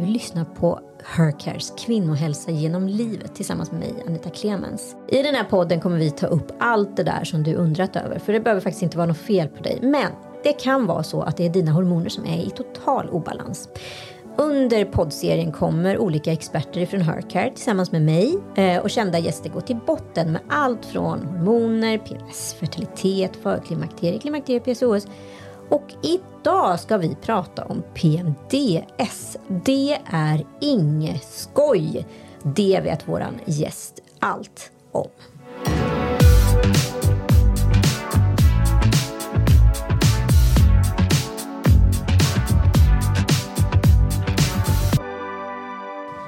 du 0.00 0.06
lyssnar 0.06 0.44
på 0.44 0.80
Hercares 1.04 1.72
kvinnohälsa 1.78 2.50
genom 2.50 2.88
livet 2.88 3.34
tillsammans 3.34 3.70
med 3.70 3.80
mig, 3.80 3.94
Anita 4.06 4.30
Clemens. 4.30 4.96
I 5.08 5.22
den 5.22 5.34
här 5.34 5.44
podden 5.44 5.80
kommer 5.80 5.98
vi 5.98 6.10
ta 6.10 6.26
upp 6.26 6.52
allt 6.58 6.96
det 6.96 7.02
där 7.02 7.24
som 7.24 7.42
du 7.42 7.54
undrat 7.54 7.96
över, 7.96 8.18
för 8.18 8.32
det 8.32 8.40
behöver 8.40 8.60
faktiskt 8.60 8.82
inte 8.82 8.96
vara 8.96 9.06
något 9.06 9.16
fel 9.16 9.48
på 9.48 9.62
dig. 9.62 9.78
Men 9.82 10.12
det 10.42 10.52
kan 10.52 10.86
vara 10.86 11.02
så 11.02 11.22
att 11.22 11.36
det 11.36 11.46
är 11.46 11.50
dina 11.50 11.72
hormoner 11.72 12.08
som 12.08 12.24
är 12.24 12.38
i 12.38 12.50
total 12.50 13.08
obalans. 13.08 13.68
Under 14.36 14.84
poddserien 14.84 15.52
kommer 15.52 15.98
olika 15.98 16.32
experter 16.32 16.86
från 16.86 17.00
Hercare 17.00 17.50
tillsammans 17.50 17.92
med 17.92 18.02
mig 18.02 18.38
eh, 18.56 18.78
och 18.78 18.90
kända 18.90 19.18
gäster 19.18 19.50
gå 19.50 19.60
till 19.60 19.78
botten 19.86 20.32
med 20.32 20.40
allt 20.48 20.86
från 20.86 21.26
hormoner, 21.26 21.98
PMS, 21.98 22.54
fertilitet, 22.54 23.36
förklimakterie, 23.36 24.18
klimakterie, 24.18 24.60
PCOS 24.60 25.06
och 25.70 25.92
idag 26.02 26.80
ska 26.80 26.96
vi 26.96 27.14
prata 27.14 27.64
om 27.64 27.82
PMDS. 27.94 29.36
Det 29.64 29.98
är 30.12 30.46
inget 30.60 31.24
skoj. 31.24 32.06
Det 32.42 32.80
vet 32.84 33.08
våran 33.08 33.40
gäst 33.46 34.00
allt 34.18 34.70
om. 34.92 35.08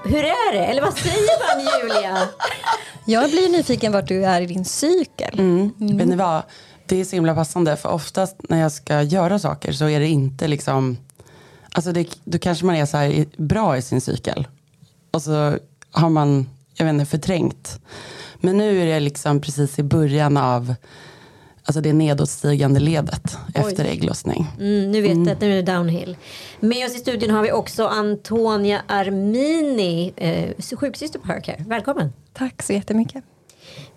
Hur 0.05 0.25
är 0.25 0.53
det? 0.53 0.65
Eller 0.65 0.83
vad 0.83 0.95
säger 0.95 1.57
man 1.57 1.81
Julia? 1.81 2.19
Jag 3.05 3.31
blir 3.31 3.49
nyfiken 3.49 3.93
vart 3.93 4.09
du 4.09 4.25
är 4.25 4.41
i 4.41 4.47
din 4.47 4.65
cykel. 4.65 5.41
Mm. 5.41 5.71
Mm. 5.81 5.99
Vet 5.99 6.09
ni 6.09 6.17
vad? 6.17 6.43
Det 6.93 7.01
är 7.01 7.05
så 7.05 7.17
himla 7.17 7.35
passande 7.35 7.77
för 7.77 7.89
oftast 7.89 8.37
när 8.49 8.61
jag 8.61 8.73
ska 8.73 9.03
göra 9.03 9.39
saker 9.39 9.73
så 9.73 9.89
är 9.89 10.01
det 10.01 10.09
inte 10.09 10.49
liksom, 10.49 10.97
alltså 11.73 11.93
det, 11.93 12.07
då 12.25 12.39
kanske 12.39 12.67
man 12.67 12.77
är 12.77 12.87
så 12.87 12.97
här 12.97 13.27
bra 13.37 13.77
i 13.77 13.83
sin 13.83 14.01
cykel. 14.01 14.47
Och 15.11 15.23
så 15.23 15.59
har 15.91 16.11
man, 16.11 16.47
jag 16.75 16.85
vet 16.85 16.93
inte, 16.93 17.07
förträngt. 17.07 17.81
Men 18.41 18.59
nu 18.59 18.83
är 18.83 18.87
det 18.87 19.01
liksom 19.01 19.41
precis 19.41 19.79
i 19.79 19.83
början 19.83 20.37
av 20.37 20.75
Alltså 21.65 21.81
det 21.81 21.93
nedåtstigande 21.93 22.81
ledet 22.81 23.39
Oj. 23.55 23.61
efter 23.61 23.85
ägglossning. 23.85 24.47
Mm, 24.59 24.91
nu 24.91 25.03
vet 25.03 25.13
mm. 25.13 25.33
att 25.33 25.41
nu 25.41 25.53
är 25.53 25.63
det 25.63 25.73
downhill. 25.73 26.17
Med 26.61 26.87
oss 26.87 26.97
i 26.97 26.99
studion 26.99 27.31
har 27.31 27.43
vi 27.43 27.53
också 27.53 27.87
Antonia 27.87 28.83
Armini, 28.87 30.13
eh, 30.17 30.77
sjuksyster 30.77 31.19
på 31.19 31.27
Hercare. 31.27 31.65
Välkommen. 31.69 32.13
Tack 32.33 32.63
så 32.63 32.73
jättemycket. 32.73 33.25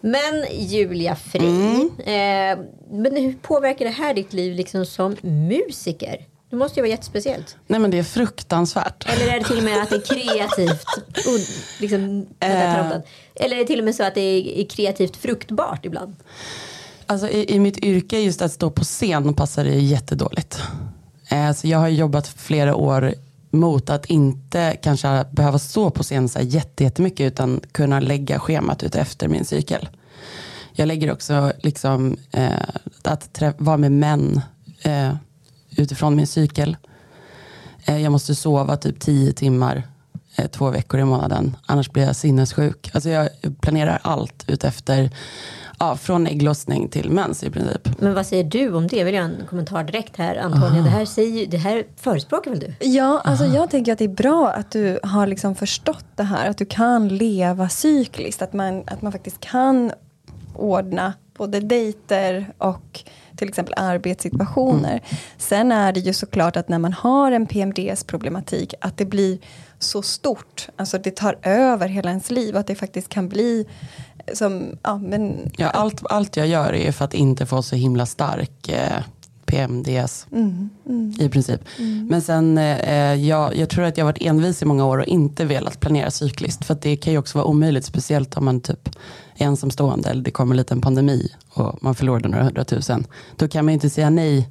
Men 0.05 0.45
Julia 0.51 1.15
Fri, 1.15 1.47
mm. 1.47 1.89
eh, 1.99 2.65
men 2.91 3.15
hur 3.15 3.33
påverkar 3.41 3.85
det 3.85 3.91
här 3.91 4.13
ditt 4.13 4.33
liv 4.33 4.55
liksom 4.55 4.85
som 4.85 5.15
musiker? 5.21 6.25
Det 6.49 6.55
måste 6.55 6.79
ju 6.79 6.81
vara 6.81 6.89
jättespeciellt. 6.89 7.55
Nej 7.67 7.79
men 7.79 7.91
det 7.91 7.97
är 7.97 8.03
fruktansvärt. 8.03 9.05
Eller 9.09 9.33
är 9.33 9.39
det 9.39 9.45
till 9.45 9.57
och 9.57 9.63
med 9.63 9.81
att 9.81 9.89
det 9.89 9.95
är 9.95 10.15
kreativt? 10.15 10.85
liksom, 11.79 12.27
äh. 12.39 12.89
Eller 13.35 13.55
är 13.55 13.59
det 13.59 13.65
till 13.65 13.79
och 13.79 13.85
med 13.85 13.95
så 13.95 14.03
att 14.03 14.15
det 14.15 14.61
är 14.61 14.69
kreativt 14.69 15.15
fruktbart 15.15 15.85
ibland? 15.85 16.15
Alltså 17.05 17.29
i, 17.29 17.55
i 17.55 17.59
mitt 17.59 17.77
yrke 17.77 18.19
just 18.19 18.41
att 18.41 18.51
stå 18.51 18.69
på 18.69 18.83
scen 18.83 19.33
passar 19.33 19.63
det 19.63 19.75
jättedåligt. 19.75 20.61
Alltså 21.29 21.67
jag 21.67 21.79
har 21.79 21.87
jobbat 21.87 22.27
flera 22.27 22.75
år 22.75 23.13
mot 23.55 23.89
att 23.89 24.05
inte 24.05 24.77
kanske 24.81 25.25
behöva 25.31 25.59
stå 25.59 25.89
på 25.89 26.03
scen 26.03 26.29
så 26.29 26.39
här 26.39 26.45
jättemycket 26.45 27.33
utan 27.33 27.61
kunna 27.71 27.99
lägga 27.99 28.39
schemat 28.39 28.83
ut 28.83 28.95
efter 28.95 29.27
min 29.27 29.45
cykel. 29.45 29.89
Jag 30.73 30.87
lägger 30.87 31.11
också 31.11 31.53
liksom 31.59 32.17
eh, 32.31 32.49
att 33.03 33.41
vara 33.57 33.77
med 33.77 33.91
män 33.91 34.41
eh, 34.81 35.15
utifrån 35.75 36.15
min 36.15 36.27
cykel. 36.27 36.77
Eh, 37.85 37.97
jag 37.97 38.11
måste 38.11 38.35
sova 38.35 38.77
typ 38.77 38.99
tio 38.99 39.33
timmar 39.33 39.83
eh, 40.35 40.47
två 40.47 40.69
veckor 40.69 40.99
i 40.99 41.03
månaden 41.03 41.57
annars 41.65 41.91
blir 41.91 42.03
jag 42.03 42.15
sinnessjuk. 42.15 42.89
Alltså 42.93 43.09
jag 43.09 43.29
planerar 43.61 43.99
allt 44.03 44.43
utefter 44.47 45.11
ja, 45.89 45.97
från 45.97 46.27
ägglossning 46.27 46.89
till 46.89 47.09
mens 47.09 47.43
i 47.43 47.49
princip. 47.49 48.01
Men 48.01 48.13
vad 48.13 48.25
säger 48.25 48.43
du 48.43 48.73
om 48.73 48.87
det? 48.87 48.97
Jag 48.97 49.05
vill 49.05 49.13
göra 49.13 49.25
en 49.25 49.45
kommentar 49.49 49.83
direkt 49.83 50.17
här 50.17 50.35
Antonija. 50.35 50.83
Det 50.83 50.89
här, 50.89 51.05
säger, 51.05 51.47
det 51.47 51.57
här 51.57 51.83
förespråkar 51.95 52.51
väl 52.51 52.59
du? 52.59 52.73
Ja, 52.79 53.21
alltså 53.23 53.45
jag 53.45 53.69
tänker 53.69 53.91
att 53.93 53.99
det 53.99 54.05
är 54.05 54.09
bra 54.09 54.49
att 54.49 54.71
du 54.71 54.99
har 55.03 55.27
liksom 55.27 55.55
förstått 55.55 56.05
det 56.15 56.23
här. 56.23 56.49
Att 56.49 56.57
du 56.57 56.65
kan 56.65 57.07
leva 57.07 57.69
cykliskt. 57.69 58.41
Att 58.41 58.53
man, 58.53 58.83
att 58.87 59.01
man 59.01 59.11
faktiskt 59.11 59.39
kan 59.39 59.91
ordna 60.55 61.13
både 61.37 61.59
dejter 61.59 62.53
och 62.57 63.03
till 63.35 63.49
exempel 63.49 63.73
arbetssituationer. 63.77 64.89
Mm. 64.89 65.01
Sen 65.37 65.71
är 65.71 65.93
det 65.93 65.99
ju 65.99 66.13
såklart 66.13 66.57
att 66.57 66.69
när 66.69 66.79
man 66.79 66.93
har 66.93 67.31
en 67.31 67.47
PMDS 67.47 68.03
problematik 68.03 68.73
att 68.81 68.97
det 68.97 69.05
blir 69.05 69.39
så 69.79 70.01
stort, 70.01 70.67
alltså 70.75 70.97
det 70.97 71.15
tar 71.15 71.37
över 71.41 71.87
hela 71.87 72.09
ens 72.09 72.31
liv, 72.31 72.57
att 72.57 72.67
det 72.67 72.75
faktiskt 72.75 73.09
kan 73.09 73.29
bli 73.29 73.67
som, 74.33 74.77
ja, 74.83 74.97
men, 74.97 75.51
ja, 75.57 75.69
allt, 75.69 76.05
allt 76.09 76.37
jag 76.37 76.47
gör 76.47 76.73
är 76.73 76.91
för 76.91 77.05
att 77.05 77.13
inte 77.13 77.45
få 77.45 77.61
så 77.61 77.75
himla 77.75 78.05
stark 78.05 78.69
eh, 78.69 79.03
PMDS 79.45 80.27
mm, 80.31 80.69
mm, 80.85 81.13
i 81.19 81.29
princip. 81.29 81.61
Mm. 81.79 82.07
Men 82.07 82.21
sen, 82.21 82.57
eh, 82.57 83.13
jag, 83.13 83.55
jag 83.55 83.69
tror 83.69 83.85
att 83.85 83.97
jag 83.97 84.05
varit 84.05 84.21
envis 84.21 84.61
i 84.61 84.65
många 84.65 84.85
år 84.85 84.97
och 84.97 85.05
inte 85.05 85.45
velat 85.45 85.79
planera 85.79 86.11
cykliskt. 86.11 86.65
För 86.65 86.77
det 86.81 86.95
kan 86.95 87.13
ju 87.13 87.19
också 87.19 87.37
vara 87.37 87.47
omöjligt, 87.47 87.85
speciellt 87.85 88.37
om 88.37 88.45
man 88.45 88.61
typ 88.61 88.89
är 89.35 89.45
ensamstående 89.45 90.09
eller 90.09 90.23
det 90.23 90.31
kommer 90.31 90.53
en 90.53 90.57
liten 90.57 90.81
pandemi 90.81 91.31
och 91.49 91.83
man 91.83 91.95
förlorade 91.95 92.27
några 92.27 92.43
hundratusen. 92.43 93.07
Då 93.35 93.47
kan 93.47 93.65
man 93.65 93.73
inte 93.73 93.89
säga 93.89 94.09
nej 94.09 94.49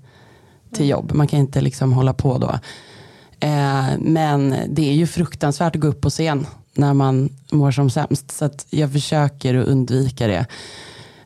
till 0.72 0.88
jobb. 0.88 1.12
Man 1.14 1.26
kan 1.26 1.38
inte 1.38 1.60
liksom 1.60 1.92
hålla 1.92 2.14
på 2.14 2.38
då. 2.38 2.58
Eh, 3.40 3.98
men 3.98 4.54
det 4.68 4.88
är 4.88 4.94
ju 4.94 5.06
fruktansvärt 5.06 5.76
att 5.76 5.82
gå 5.82 5.88
upp 5.88 6.00
på 6.00 6.10
scen 6.10 6.46
när 6.74 6.94
man 6.94 7.28
mår 7.52 7.70
som 7.70 7.90
sämst. 7.90 8.30
Så 8.30 8.50
jag 8.70 8.92
försöker 8.92 9.54
att 9.54 9.66
undvika 9.66 10.26
det. 10.26 10.46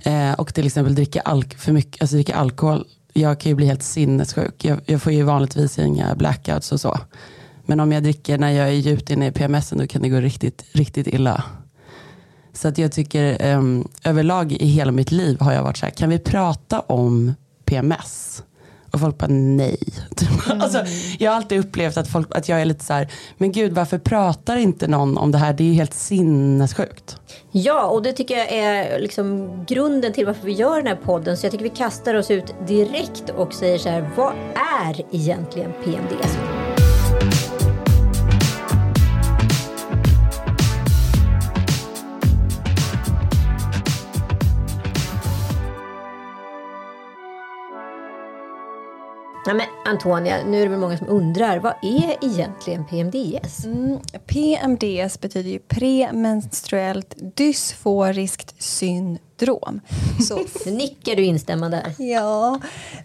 Eh, 0.03 0.33
och 0.33 0.55
till 0.55 0.67
exempel 0.67 0.95
dricka, 0.95 1.21
alk 1.21 1.59
för 1.59 1.73
mycket, 1.73 2.03
alltså 2.03 2.17
dricka 2.17 2.35
alkohol. 2.35 2.87
Jag 3.13 3.41
kan 3.41 3.51
ju 3.51 3.57
bli 3.57 3.67
helt 3.67 3.83
sinnessjuk. 3.83 4.65
Jag, 4.65 4.81
jag 4.87 5.03
får 5.03 5.13
ju 5.13 5.23
vanligtvis 5.23 5.79
inga 5.79 6.15
blackouts 6.15 6.73
och 6.73 6.81
så. 6.81 6.99
Men 7.67 7.81
om 7.81 7.93
jag 7.93 8.03
dricker 8.03 8.39
när 8.39 8.51
jag 8.51 8.69
är 8.69 8.73
djupt 8.73 9.11
inne 9.11 9.27
i 9.27 9.33
PMS 9.33 9.71
då 9.71 9.87
kan 9.87 10.03
det 10.03 10.09
gå 10.09 10.21
riktigt, 10.21 10.65
riktigt 10.73 11.07
illa. 11.07 11.45
Så 12.53 12.69
att 12.69 12.79
jag 12.79 12.93
tycker 12.93 13.55
um, 13.55 13.89
överlag 14.05 14.53
i 14.53 14.67
hela 14.67 14.93
mitt 14.93 15.13
liv 15.13 15.41
har 15.41 15.53
jag 15.53 15.63
varit 15.63 15.77
så 15.77 15.87
här, 15.87 15.91
kan 15.93 16.09
vi 16.09 16.19
prata 16.19 16.81
om 16.81 17.35
PMS? 17.65 18.43
Och 18.91 19.01
folk 19.01 19.19
bara 19.19 19.27
nej. 19.31 19.79
Mm. 20.51 20.61
Alltså, 20.61 20.85
jag 21.19 21.31
har 21.31 21.37
alltid 21.37 21.61
upplevt 21.61 21.97
att, 21.97 22.09
folk, 22.09 22.37
att 22.37 22.49
jag 22.49 22.61
är 22.61 22.65
lite 22.65 22.85
så 22.85 22.93
här, 22.93 23.09
men 23.39 23.53
gud 23.53 23.73
varför 23.73 23.99
pratar 23.99 24.57
inte 24.57 24.89
någon 24.89 25.19
om 25.19 25.33
det 25.33 25.39
här? 25.39 25.53
Det 25.53 25.65
är 25.65 25.69
ju 25.69 25.75
helt 25.75 25.95
sinnessjukt. 25.95 27.17
Ja, 27.51 27.87
och 27.87 28.03
det 28.03 28.13
tycker 28.13 28.37
jag 28.37 28.53
är 28.53 29.01
liksom 29.01 29.51
grunden 29.69 30.13
till 30.13 30.27
varför 30.27 30.47
vi 30.47 30.53
gör 30.53 30.77
den 30.77 30.87
här 30.87 30.99
podden. 31.05 31.37
Så 31.37 31.47
jag 31.47 31.53
tycker 31.53 31.65
vi 31.65 31.71
kastar 31.71 32.15
oss 32.15 32.31
ut 32.31 32.55
direkt 32.67 33.31
och 33.37 33.55
säger 33.55 33.79
så 33.79 33.89
här, 33.89 34.11
vad 34.17 34.33
är 34.87 35.15
egentligen 35.15 35.73
PMDS? 35.85 36.39
Ja, 49.49 49.55
men 49.55 49.67
Antonia, 49.85 50.37
nu 50.47 50.59
är 50.59 50.63
det 50.63 50.69
väl 50.69 50.79
många 50.79 50.99
som 50.99 51.09
undrar, 51.09 51.59
vad 51.59 51.73
är 51.83 52.25
egentligen 52.25 52.85
PMDS? 52.85 53.65
Mm, 53.65 53.99
PMDS 54.27 55.21
betyder 55.21 55.51
ju 55.51 55.59
premenstruellt 55.59 57.15
dysforiskt 57.37 58.63
syndrom. 58.63 59.81
Så 60.29 60.37
nickar 60.71 61.17
du 61.17 61.25
instämmande. 61.25 61.95
Ja, 61.99 62.61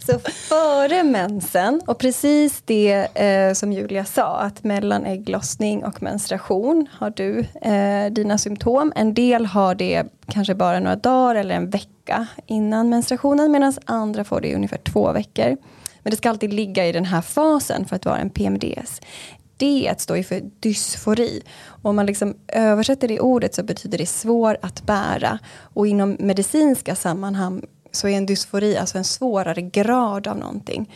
så 0.07 0.19
före 0.19 1.03
mensen 1.03 1.81
och 1.87 1.97
precis 1.97 2.61
det 2.65 3.07
eh, 3.13 3.53
som 3.53 3.73
Julia 3.73 4.05
sa 4.05 4.37
att 4.37 4.63
mellan 4.63 5.05
ägglossning 5.05 5.85
och 5.85 6.03
menstruation 6.03 6.87
har 6.91 7.09
du 7.09 7.39
eh, 7.61 8.11
dina 8.11 8.37
symptom. 8.37 8.93
En 8.95 9.13
del 9.13 9.45
har 9.45 9.75
det 9.75 10.03
kanske 10.27 10.55
bara 10.55 10.79
några 10.79 10.95
dagar 10.95 11.35
eller 11.35 11.55
en 11.55 11.69
vecka 11.69 12.27
innan 12.45 12.89
menstruationen 12.89 13.51
medan 13.51 13.73
andra 13.85 14.23
får 14.23 14.41
det 14.41 14.47
i 14.47 14.55
ungefär 14.55 14.77
två 14.77 15.11
veckor. 15.11 15.57
Men 16.03 16.11
det 16.11 16.17
ska 16.17 16.29
alltid 16.29 16.53
ligga 16.53 16.87
i 16.87 16.91
den 16.91 17.05
här 17.05 17.21
fasen 17.21 17.85
för 17.85 17.95
att 17.95 18.05
vara 18.05 18.17
en 18.17 18.29
PMDS. 18.29 19.01
D 19.57 19.93
står 19.97 20.17
ju 20.17 20.23
för 20.23 20.41
dysfori. 20.59 21.41
Och 21.65 21.89
om 21.89 21.95
man 21.95 22.05
liksom 22.05 22.35
översätter 22.47 23.07
det 23.07 23.19
ordet 23.19 23.55
så 23.55 23.63
betyder 23.63 23.97
det 23.97 24.05
svår 24.05 24.57
att 24.61 24.83
bära. 24.83 25.39
Och 25.59 25.87
inom 25.87 26.17
medicinska 26.19 26.95
sammanhang 26.95 27.65
så 27.91 28.07
är 28.07 28.17
en 28.17 28.25
dysfori 28.25 28.77
alltså 28.77 28.97
en 28.97 29.03
svårare 29.03 29.61
grad 29.61 30.27
av 30.27 30.37
någonting. 30.37 30.93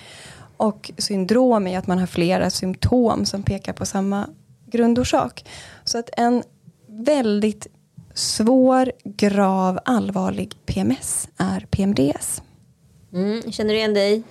Och 0.57 0.92
syndrom 0.98 1.68
är 1.68 1.77
att 1.77 1.88
man 1.88 2.00
har 2.00 2.07
flera 2.07 2.50
symptom 2.50 3.25
som 3.25 3.44
pekar 3.44 3.74
på 3.74 3.86
samma 3.86 4.30
grundorsak. 4.65 5.45
Så 5.83 5.98
att 5.98 6.10
en 6.18 6.44
väldigt 6.88 7.68
svår, 8.13 8.92
grav, 9.03 9.80
allvarlig 9.86 10.56
PMS 10.65 11.30
är 11.38 11.68
PMDS. 11.69 12.42
Mm, 13.18 13.52
känner 13.52 13.74
du 13.74 13.78
igen 13.78 13.94
dig? 13.94 14.24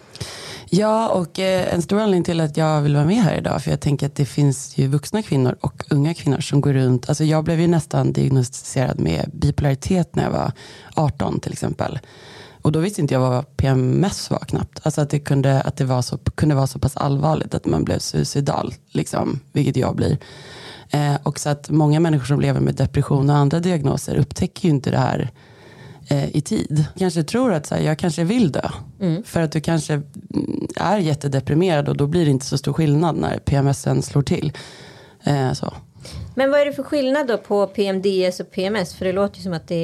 Ja, 0.71 1.09
och 1.09 1.39
eh, 1.39 1.75
en 1.75 1.83
stor 1.83 2.01
anledning 2.01 2.25
till 2.25 2.41
att 2.41 2.57
jag 2.57 2.81
vill 2.81 2.95
vara 2.95 3.07
med 3.07 3.23
här 3.23 3.39
idag, 3.39 3.63
för 3.63 3.71
jag 3.71 3.81
tänker 3.81 4.07
att 4.07 4.15
det 4.15 4.25
finns 4.25 4.79
ju 4.79 4.87
vuxna 4.87 5.23
kvinnor 5.23 5.57
och 5.61 5.85
unga 5.91 6.15
kvinnor 6.15 6.41
som 6.41 6.61
går 6.61 6.73
runt, 6.73 7.09
alltså 7.09 7.25
jag 7.25 7.45
blev 7.45 7.61
ju 7.61 7.67
nästan 7.67 8.13
diagnostiserad 8.13 9.01
med 9.01 9.31
bipolaritet 9.33 10.15
när 10.15 10.23
jag 10.23 10.31
var 10.31 10.53
18 10.95 11.41
till 11.41 11.53
exempel. 11.53 11.99
Och 12.63 12.73
då 12.73 12.79
visste 12.79 13.01
inte 13.01 13.15
jag 13.15 13.21
vad 13.21 13.57
PMS 13.57 14.31
var 14.31 14.39
knappt. 14.39 14.81
Alltså 14.83 15.01
att 15.01 15.11
det 15.11 15.19
kunde, 15.19 15.61
att 15.61 15.77
det 15.77 15.85
var 15.85 16.03
så, 16.03 16.19
kunde 16.19 16.55
vara 16.55 16.67
så 16.67 16.79
pass 16.79 16.97
allvarligt 16.97 17.55
att 17.55 17.67
man 17.67 17.85
blev 17.85 17.99
suicidal, 17.99 18.75
liksom, 18.91 19.41
vilket 19.53 19.77
jag 19.77 19.97
blir. 19.97 20.19
Eh, 20.91 21.15
och 21.23 21.41
så 21.41 21.49
att 21.49 21.71
många 21.71 22.01
människor 22.01 22.25
som 22.27 22.41
lever 22.41 22.61
med 22.61 22.75
depression 22.75 23.31
och 23.31 23.37
andra 23.37 23.61
diagnoser 23.61 24.17
upptäcker 24.17 24.69
ju 24.69 24.71
inte 24.75 24.91
det 24.91 24.99
här 24.99 25.31
eh, 26.09 26.37
i 26.37 26.41
tid. 26.41 26.85
Kanske 26.99 27.23
tror 27.23 27.53
att 27.53 27.67
så 27.67 27.75
här, 27.75 27.83
jag 27.83 27.99
kanske 27.99 28.25
vill 28.25 28.53
dö. 28.53 28.69
Mm. 29.01 29.23
För 29.25 29.41
att 29.41 29.53
du 29.53 29.61
kanske 29.61 29.95
mm, 29.95 30.69
är 30.77 30.99
jättedeprimerad 30.99 31.89
och 31.89 31.97
då 31.97 32.07
blir 32.07 32.25
det 32.25 32.31
inte 32.31 32.47
så 32.47 32.59
stor 32.59 32.73
skillnad 32.73 33.17
när 33.17 33.39
PMSen 33.39 34.03
slår 34.03 34.23
till. 34.23 34.53
Eh, 35.25 35.53
så. 35.53 35.73
Men 36.39 36.51
vad 36.51 36.61
är 36.61 36.65
det 36.65 36.73
för 36.73 36.83
skillnad 36.83 37.27
då 37.27 37.39
på 37.39 37.67
PMDS 37.67 38.41
och 38.41 38.51
PMS? 38.51 38.95
För 38.95 39.05
det 39.05 39.13
låter 39.13 39.37
ju 39.37 39.43
som 39.43 39.53
att 39.53 39.69
det 39.69 39.75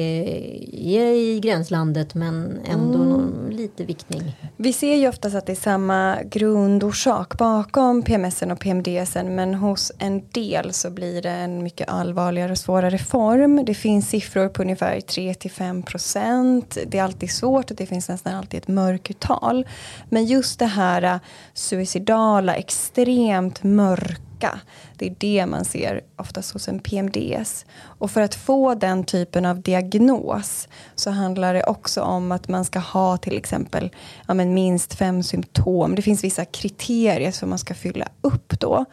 är 0.97 1.13
i 1.13 1.39
gränslandet 1.39 2.13
men 2.13 2.59
ändå 2.65 3.03
mm. 3.03 3.09
någon, 3.09 3.49
lite 3.49 3.83
viktning. 3.83 4.37
Vi 4.57 4.73
ser 4.73 4.95
ju 4.95 5.07
oftast 5.07 5.35
att 5.35 5.45
det 5.45 5.53
är 5.53 5.55
samma 5.55 6.17
grundorsak 6.23 7.37
bakom 7.37 8.01
PMSen 8.01 8.51
och 8.51 8.59
PMDSen 8.59 9.35
men 9.35 9.53
hos 9.53 9.91
en 9.99 10.27
del 10.29 10.73
så 10.73 10.89
blir 10.89 11.21
det 11.21 11.29
en 11.29 11.63
mycket 11.63 11.89
allvarligare 11.89 12.51
och 12.51 12.57
svårare 12.57 12.97
form. 12.97 13.65
Det 13.65 13.73
finns 13.73 14.09
siffror 14.09 14.49
på 14.49 14.61
ungefär 14.61 14.95
3-5 14.95 15.83
procent. 15.83 16.77
Det 16.87 16.97
är 16.97 17.03
alltid 17.03 17.31
svårt 17.31 17.71
och 17.71 17.77
det 17.77 17.85
finns 17.85 18.09
nästan 18.09 18.35
alltid 18.35 18.57
ett 18.57 18.67
mörkertal. 18.67 19.67
Men 20.09 20.25
just 20.25 20.59
det 20.59 20.65
här 20.65 21.19
suicidala, 21.53 22.55
extremt 22.55 23.63
mörka 23.63 24.32
vecka. 24.43 24.59
Det 24.97 25.05
är 25.05 25.15
det 25.17 25.45
man 25.45 25.65
ser 25.65 26.01
oftast 26.15 26.51
hos 26.51 26.67
en 26.67 26.79
PMDS. 26.79 27.65
Och 27.99 28.11
för 28.11 28.21
att 28.21 28.35
få 28.35 28.75
den 28.75 29.03
typen 29.03 29.45
av 29.45 29.61
diagnos 29.61 30.67
så 30.95 31.11
handlar 31.11 31.53
det 31.53 31.63
också 31.63 32.01
om 32.01 32.31
att 32.31 32.47
man 32.47 32.65
ska 32.65 32.79
ha 32.79 33.17
till 33.17 33.37
exempel 33.37 33.91
ja, 34.27 34.33
men 34.33 34.53
minst 34.53 34.93
fem 34.93 35.23
symptom. 35.23 35.95
Det 35.95 36.01
finns 36.01 36.23
vissa 36.23 36.45
kriterier 36.45 37.31
som 37.31 37.49
man 37.49 37.59
ska 37.59 37.73
fylla 37.73 38.07
upp 38.21 38.59
då. 38.59 38.85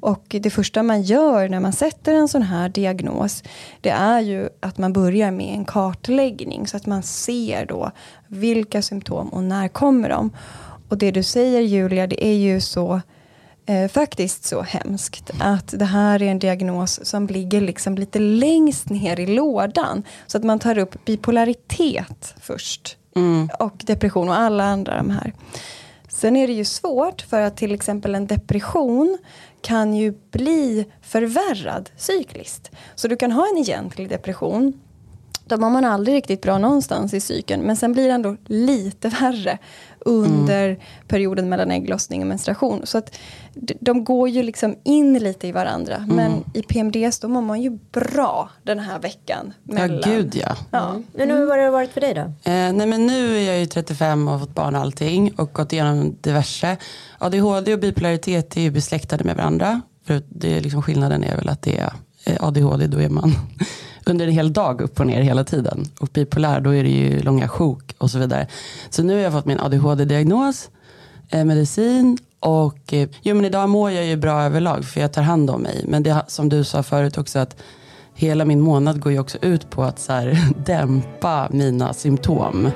Och 0.00 0.24
det 0.28 0.50
första 0.50 0.82
man 0.82 1.02
gör 1.02 1.48
när 1.48 1.60
man 1.60 1.72
sätter 1.72 2.14
en 2.14 2.28
sån 2.28 2.42
här 2.42 2.68
diagnos 2.68 3.42
det 3.80 3.90
är 3.90 4.20
ju 4.20 4.48
att 4.60 4.78
man 4.78 4.92
börjar 4.92 5.30
med 5.30 5.54
en 5.54 5.64
kartläggning 5.64 6.66
så 6.66 6.76
att 6.76 6.86
man 6.86 7.02
ser 7.02 7.66
då 7.66 7.90
vilka 8.28 8.82
symptom 8.82 9.28
och 9.28 9.44
när 9.44 9.68
kommer 9.68 10.08
de. 10.08 10.30
Och 10.88 10.98
det 10.98 11.10
du 11.10 11.22
säger 11.22 11.60
Julia, 11.60 12.06
det 12.06 12.24
är 12.24 12.36
ju 12.36 12.60
så 12.60 13.00
eh, 13.66 13.88
faktiskt 13.88 14.44
så 14.44 14.62
hemskt 14.62 15.30
att 15.40 15.74
det 15.78 15.84
här 15.84 16.22
är 16.22 16.26
en 16.26 16.38
diagnos 16.38 17.00
som 17.04 17.26
ligger 17.26 17.60
liksom 17.60 17.94
lite 17.94 18.18
längst 18.18 18.88
ner 18.90 19.20
i 19.20 19.26
lådan. 19.26 20.02
Så 20.26 20.38
att 20.38 20.44
man 20.44 20.58
tar 20.58 20.78
upp 20.78 21.04
bipolaritet 21.04 22.34
först. 22.40 22.96
Mm. 23.16 23.50
Och 23.58 23.82
depression 23.86 24.28
och 24.28 24.38
alla 24.38 24.64
andra 24.64 24.96
de 24.96 25.10
här. 25.10 25.32
Sen 26.08 26.36
är 26.36 26.46
det 26.46 26.52
ju 26.52 26.64
svårt 26.64 27.20
för 27.20 27.40
att 27.40 27.56
till 27.56 27.74
exempel 27.74 28.14
en 28.14 28.26
depression 28.26 29.18
kan 29.60 29.94
ju 29.94 30.14
bli 30.30 30.86
förvärrad 31.02 31.90
cykliskt. 31.96 32.70
Så 32.94 33.08
du 33.08 33.16
kan 33.16 33.32
ha 33.32 33.46
en 33.52 33.58
egentlig 33.58 34.08
depression 34.08 34.80
då 35.44 35.56
mår 35.56 35.70
man 35.70 35.84
aldrig 35.84 36.16
riktigt 36.16 36.42
bra 36.42 36.58
någonstans 36.58 37.14
i 37.14 37.20
cykeln. 37.20 37.62
Men 37.62 37.76
sen 37.76 37.92
blir 37.92 38.08
det 38.08 38.14
ändå 38.14 38.36
lite 38.46 39.08
värre 39.08 39.58
under 40.04 40.68
mm. 40.68 40.80
perioden 41.08 41.48
mellan 41.48 41.70
ägglossning 41.70 42.20
och 42.20 42.26
menstruation. 42.26 42.80
Så 42.84 42.98
att 42.98 43.18
de 43.80 44.04
går 44.04 44.28
ju 44.28 44.42
liksom 44.42 44.76
in 44.82 45.18
lite 45.18 45.46
i 45.46 45.52
varandra. 45.52 45.96
Mm. 45.96 46.16
Men 46.16 46.44
i 46.54 46.62
PMDS 46.62 47.18
då 47.18 47.28
mår 47.28 47.42
man 47.42 47.62
ju 47.62 47.78
bra 47.92 48.50
den 48.62 48.78
här 48.78 48.98
veckan. 48.98 49.52
Mellan. 49.62 50.00
Ja, 50.04 50.10
gud 50.10 50.36
ja. 50.36 50.56
ja. 50.70 50.90
Mm. 50.90 51.04
Men 51.12 51.30
hur 51.30 51.50
har 51.50 51.58
det 51.58 51.70
varit 51.70 51.92
för 51.92 52.00
dig 52.00 52.14
då? 52.14 52.20
Eh, 52.20 52.72
nej 52.72 52.86
men 52.86 53.06
nu 53.06 53.36
är 53.36 53.42
jag 53.42 53.60
ju 53.60 53.66
35 53.66 54.28
och 54.28 54.32
har 54.32 54.40
fått 54.40 54.54
barn 54.54 54.74
och 54.74 54.80
allting 54.80 55.34
och 55.36 55.52
gått 55.52 55.72
igenom 55.72 56.16
diverse. 56.20 56.76
ADHD 57.18 57.74
och 57.74 57.80
bipolaritet 57.80 58.56
är 58.56 58.60
ju 58.60 58.70
besläktade 58.70 59.24
med 59.24 59.36
varandra. 59.36 59.80
För 60.06 60.22
det 60.28 60.56
är 60.56 60.60
liksom 60.60 60.82
skillnaden 60.82 61.24
är 61.24 61.36
väl 61.36 61.48
att 61.48 61.62
det 61.62 61.78
är 61.78 61.92
eh, 62.24 62.44
ADHD, 62.44 62.86
då 62.86 63.00
är 63.00 63.08
man 63.08 63.32
under 64.06 64.26
en 64.26 64.32
hel 64.32 64.52
dag 64.52 64.80
upp 64.80 65.00
och 65.00 65.06
ner 65.06 65.22
hela 65.22 65.44
tiden. 65.44 65.84
Och 65.98 66.08
bipolär, 66.12 66.60
då 66.60 66.74
är 66.74 66.82
det 66.82 66.90
ju 66.90 67.22
långa 67.22 67.48
sjok 67.48 67.94
och 67.98 68.10
så 68.10 68.18
vidare. 68.18 68.46
Så 68.90 69.02
nu 69.02 69.14
har 69.14 69.20
jag 69.20 69.32
fått 69.32 69.44
min 69.44 69.60
ADHD-diagnos, 69.60 70.70
eh, 71.28 71.44
medicin 71.44 72.18
och 72.40 72.92
eh, 72.92 73.08
jo, 73.22 73.34
men 73.34 73.44
idag 73.44 73.68
mår 73.68 73.90
jag 73.90 74.06
ju 74.06 74.16
bra 74.16 74.42
överlag 74.42 74.84
för 74.84 75.00
jag 75.00 75.12
tar 75.12 75.22
hand 75.22 75.50
om 75.50 75.60
mig. 75.60 75.84
Men 75.88 76.02
det 76.02 76.24
som 76.28 76.48
du 76.48 76.64
sa 76.64 76.82
förut 76.82 77.18
också 77.18 77.38
att 77.38 77.56
hela 78.14 78.44
min 78.44 78.60
månad 78.60 79.00
går 79.00 79.12
ju 79.12 79.18
också 79.18 79.38
ut 79.42 79.70
på 79.70 79.82
att 79.82 79.98
så 79.98 80.12
här, 80.12 80.38
dämpa 80.64 81.48
mina 81.50 81.92
symptom. 81.92 82.70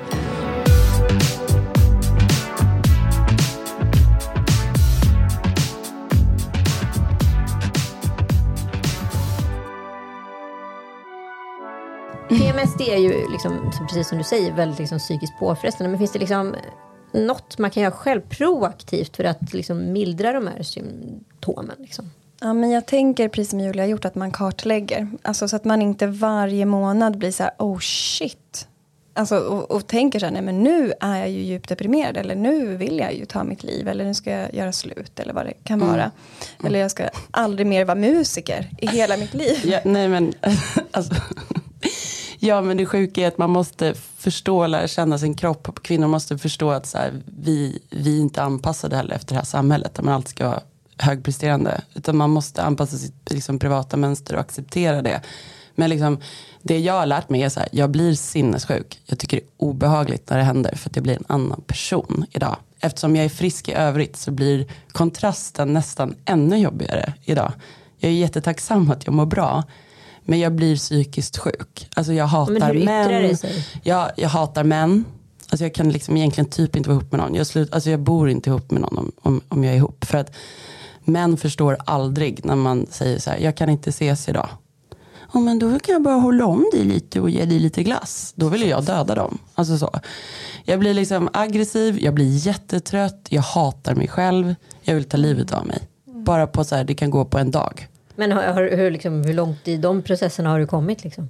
PMS 12.29 12.75
är 12.79 12.97
ju, 12.97 13.31
liksom, 13.31 13.71
precis 13.87 14.09
som 14.09 14.17
du 14.17 14.23
säger, 14.23 14.53
väldigt 14.53 14.79
liksom, 14.79 14.99
psykiskt 14.99 15.39
påfrestande. 15.39 15.89
Men 15.89 15.97
finns 15.97 16.11
det 16.11 16.19
liksom 16.19 16.55
något 17.11 17.57
man 17.57 17.71
kan 17.71 17.83
göra 17.83 17.91
själv 17.91 18.21
proaktivt 18.21 19.15
för 19.15 19.23
att 19.23 19.53
liksom, 19.53 19.91
mildra 19.91 20.33
de 20.33 20.47
här 20.47 20.63
symptomen? 20.63 21.75
Liksom? 21.79 22.11
Ja, 22.41 22.53
men 22.53 22.71
jag 22.71 22.85
tänker, 22.85 23.29
precis 23.29 23.49
som 23.49 23.59
Julia 23.59 23.83
har 23.83 23.89
gjort, 23.89 24.05
att 24.05 24.15
man 24.15 24.31
kartlägger. 24.31 25.07
Alltså, 25.21 25.47
så 25.47 25.55
att 25.55 25.65
man 25.65 25.81
inte 25.81 26.07
varje 26.07 26.65
månad 26.65 27.17
blir 27.17 27.31
så 27.31 27.43
här, 27.43 27.51
oh 27.57 27.79
shit. 27.79 28.67
Alltså, 29.13 29.37
och, 29.37 29.71
och 29.71 29.87
tänker 29.87 30.19
så 30.19 30.25
här, 30.25 30.33
nej 30.33 30.41
men 30.41 30.63
nu 30.63 30.93
är 30.99 31.19
jag 31.19 31.29
ju 31.29 31.39
djupt 31.41 31.69
deprimerad. 31.69 32.17
Eller 32.17 32.35
nu 32.35 32.77
vill 32.77 32.99
jag 32.99 33.13
ju 33.13 33.25
ta 33.25 33.43
mitt 33.43 33.63
liv. 33.63 33.87
Eller 33.87 34.05
nu 34.05 34.13
ska 34.13 34.31
jag 34.31 34.53
göra 34.53 34.71
slut. 34.71 35.19
Eller 35.19 35.33
vad 35.33 35.45
det 35.45 35.53
kan 35.63 35.81
mm. 35.81 35.87
vara. 35.87 36.03
Mm. 36.03 36.65
Eller 36.65 36.79
jag 36.79 36.91
ska 36.91 37.09
aldrig 37.31 37.67
mer 37.67 37.85
vara 37.85 37.95
musiker 37.95 38.69
i 38.77 38.87
hela 38.87 39.17
mitt 39.17 39.33
liv. 39.33 39.59
Ja, 39.63 39.79
nej 39.85 40.07
men, 40.07 40.33
alltså. 40.91 41.15
Ja 42.41 42.61
men 42.61 42.77
det 42.77 42.85
sjuka 42.85 43.21
är 43.21 43.27
att 43.27 43.37
man 43.37 43.49
måste 43.49 43.93
förstå 44.17 44.59
och 44.59 44.69
lära 44.69 44.87
känna 44.87 45.17
sin 45.17 45.33
kropp. 45.33 45.83
Kvinnor 45.83 46.07
måste 46.07 46.37
förstå 46.37 46.71
att 46.71 46.85
så 46.85 46.97
här, 46.97 47.13
vi, 47.25 47.79
vi 47.89 48.17
är 48.17 48.21
inte 48.21 48.43
anpassade 48.43 48.95
heller 48.95 49.15
efter 49.15 49.33
det 49.33 49.39
här 49.39 49.45
samhället 49.45 49.93
där 49.93 50.03
man 50.03 50.13
alltid 50.13 50.29
ska 50.29 50.47
vara 50.47 50.61
högpresterande. 50.97 51.81
Utan 51.93 52.17
man 52.17 52.29
måste 52.29 52.63
anpassa 52.63 52.97
sitt 52.97 53.31
liksom, 53.31 53.59
privata 53.59 53.97
mönster 53.97 54.35
och 54.35 54.41
acceptera 54.41 55.01
det. 55.01 55.21
Men 55.75 55.89
liksom, 55.89 56.17
det 56.61 56.79
jag 56.79 56.93
har 56.93 57.05
lärt 57.05 57.29
mig 57.29 57.43
är 57.43 57.49
så 57.49 57.59
här, 57.59 57.69
jag 57.71 57.89
blir 57.89 58.15
sinnessjuk. 58.15 59.01
Jag 59.05 59.19
tycker 59.19 59.37
det 59.37 59.43
är 59.43 59.49
obehagligt 59.57 60.29
när 60.29 60.37
det 60.37 60.43
händer 60.43 60.75
för 60.75 60.89
att 60.89 60.95
jag 60.95 61.03
blir 61.03 61.15
en 61.15 61.25
annan 61.27 61.61
person 61.61 62.25
idag. 62.31 62.57
Eftersom 62.79 63.15
jag 63.15 63.25
är 63.25 63.29
frisk 63.29 63.69
i 63.69 63.73
övrigt 63.73 64.17
så 64.17 64.31
blir 64.31 64.67
kontrasten 64.91 65.73
nästan 65.73 66.15
ännu 66.25 66.57
jobbigare 66.57 67.13
idag. 67.23 67.51
Jag 67.97 68.11
är 68.11 68.15
jättetacksam 68.15 68.91
att 68.91 69.05
jag 69.05 69.13
mår 69.13 69.25
bra. 69.25 69.63
Men 70.29 70.39
jag 70.39 70.55
blir 70.55 70.75
psykiskt 70.75 71.37
sjuk. 71.37 71.89
Alltså 71.95 72.13
jag 72.13 72.25
hatar 72.25 72.73
män. 72.73 73.37
Jag, 73.83 74.11
jag 74.17 74.29
hatar 74.29 74.63
män. 74.63 75.05
Alltså 75.49 75.65
jag 75.65 75.73
kan 75.73 75.89
liksom 75.89 76.17
egentligen 76.17 76.49
typ 76.49 76.75
inte 76.75 76.89
vara 76.89 76.99
ihop 76.99 77.11
med 77.11 77.21
någon. 77.21 77.35
Jag, 77.35 77.47
slut, 77.47 77.73
alltså 77.73 77.89
jag 77.89 77.99
bor 77.99 78.29
inte 78.29 78.49
ihop 78.49 78.71
med 78.71 78.81
någon 78.81 78.97
om, 78.97 79.11
om, 79.21 79.41
om 79.49 79.63
jag 79.63 79.73
är 79.73 79.77
ihop. 79.77 80.05
För 80.05 80.17
att 80.17 80.35
män 81.03 81.37
förstår 81.37 81.77
aldrig 81.85 82.45
när 82.45 82.55
man 82.55 82.87
säger 82.89 83.19
så 83.19 83.29
här, 83.29 83.37
jag 83.37 83.57
kan 83.57 83.69
inte 83.69 83.89
ses 83.89 84.29
idag. 84.29 84.49
Oh, 85.33 85.41
men 85.41 85.59
då 85.59 85.79
kan 85.79 85.93
jag 85.93 86.03
bara 86.03 86.15
hålla 86.15 86.45
om 86.45 86.69
dig 86.73 86.83
lite 86.83 87.21
och 87.21 87.29
ge 87.29 87.45
dig 87.45 87.59
lite 87.59 87.83
glass. 87.83 88.33
Då 88.35 88.49
vill 88.49 88.69
jag 88.69 88.85
döda 88.85 89.15
dem. 89.15 89.37
Alltså 89.55 89.77
så. 89.77 89.99
Jag 90.63 90.79
blir 90.79 90.93
liksom 90.93 91.29
aggressiv, 91.33 91.99
jag 91.99 92.13
blir 92.13 92.47
jättetrött, 92.47 93.27
jag 93.29 93.41
hatar 93.41 93.95
mig 93.95 94.07
själv. 94.07 94.55
Jag 94.81 94.95
vill 94.95 95.03
ta 95.03 95.17
livet 95.17 95.53
av 95.53 95.67
mig. 95.67 95.79
Bara 96.05 96.47
på 96.47 96.63
så 96.63 96.75
här, 96.75 96.83
det 96.83 96.95
kan 96.95 97.09
gå 97.09 97.25
på 97.25 97.37
en 97.37 97.51
dag. 97.51 97.87
Men 98.19 98.31
har, 98.31 98.43
har, 98.43 98.63
hur, 98.63 98.91
liksom, 98.91 99.23
hur 99.23 99.33
långt 99.33 99.67
i 99.67 99.77
de 99.77 100.01
processerna 100.01 100.49
har 100.49 100.59
du 100.59 100.67
kommit? 100.67 101.03
Liksom? 101.03 101.29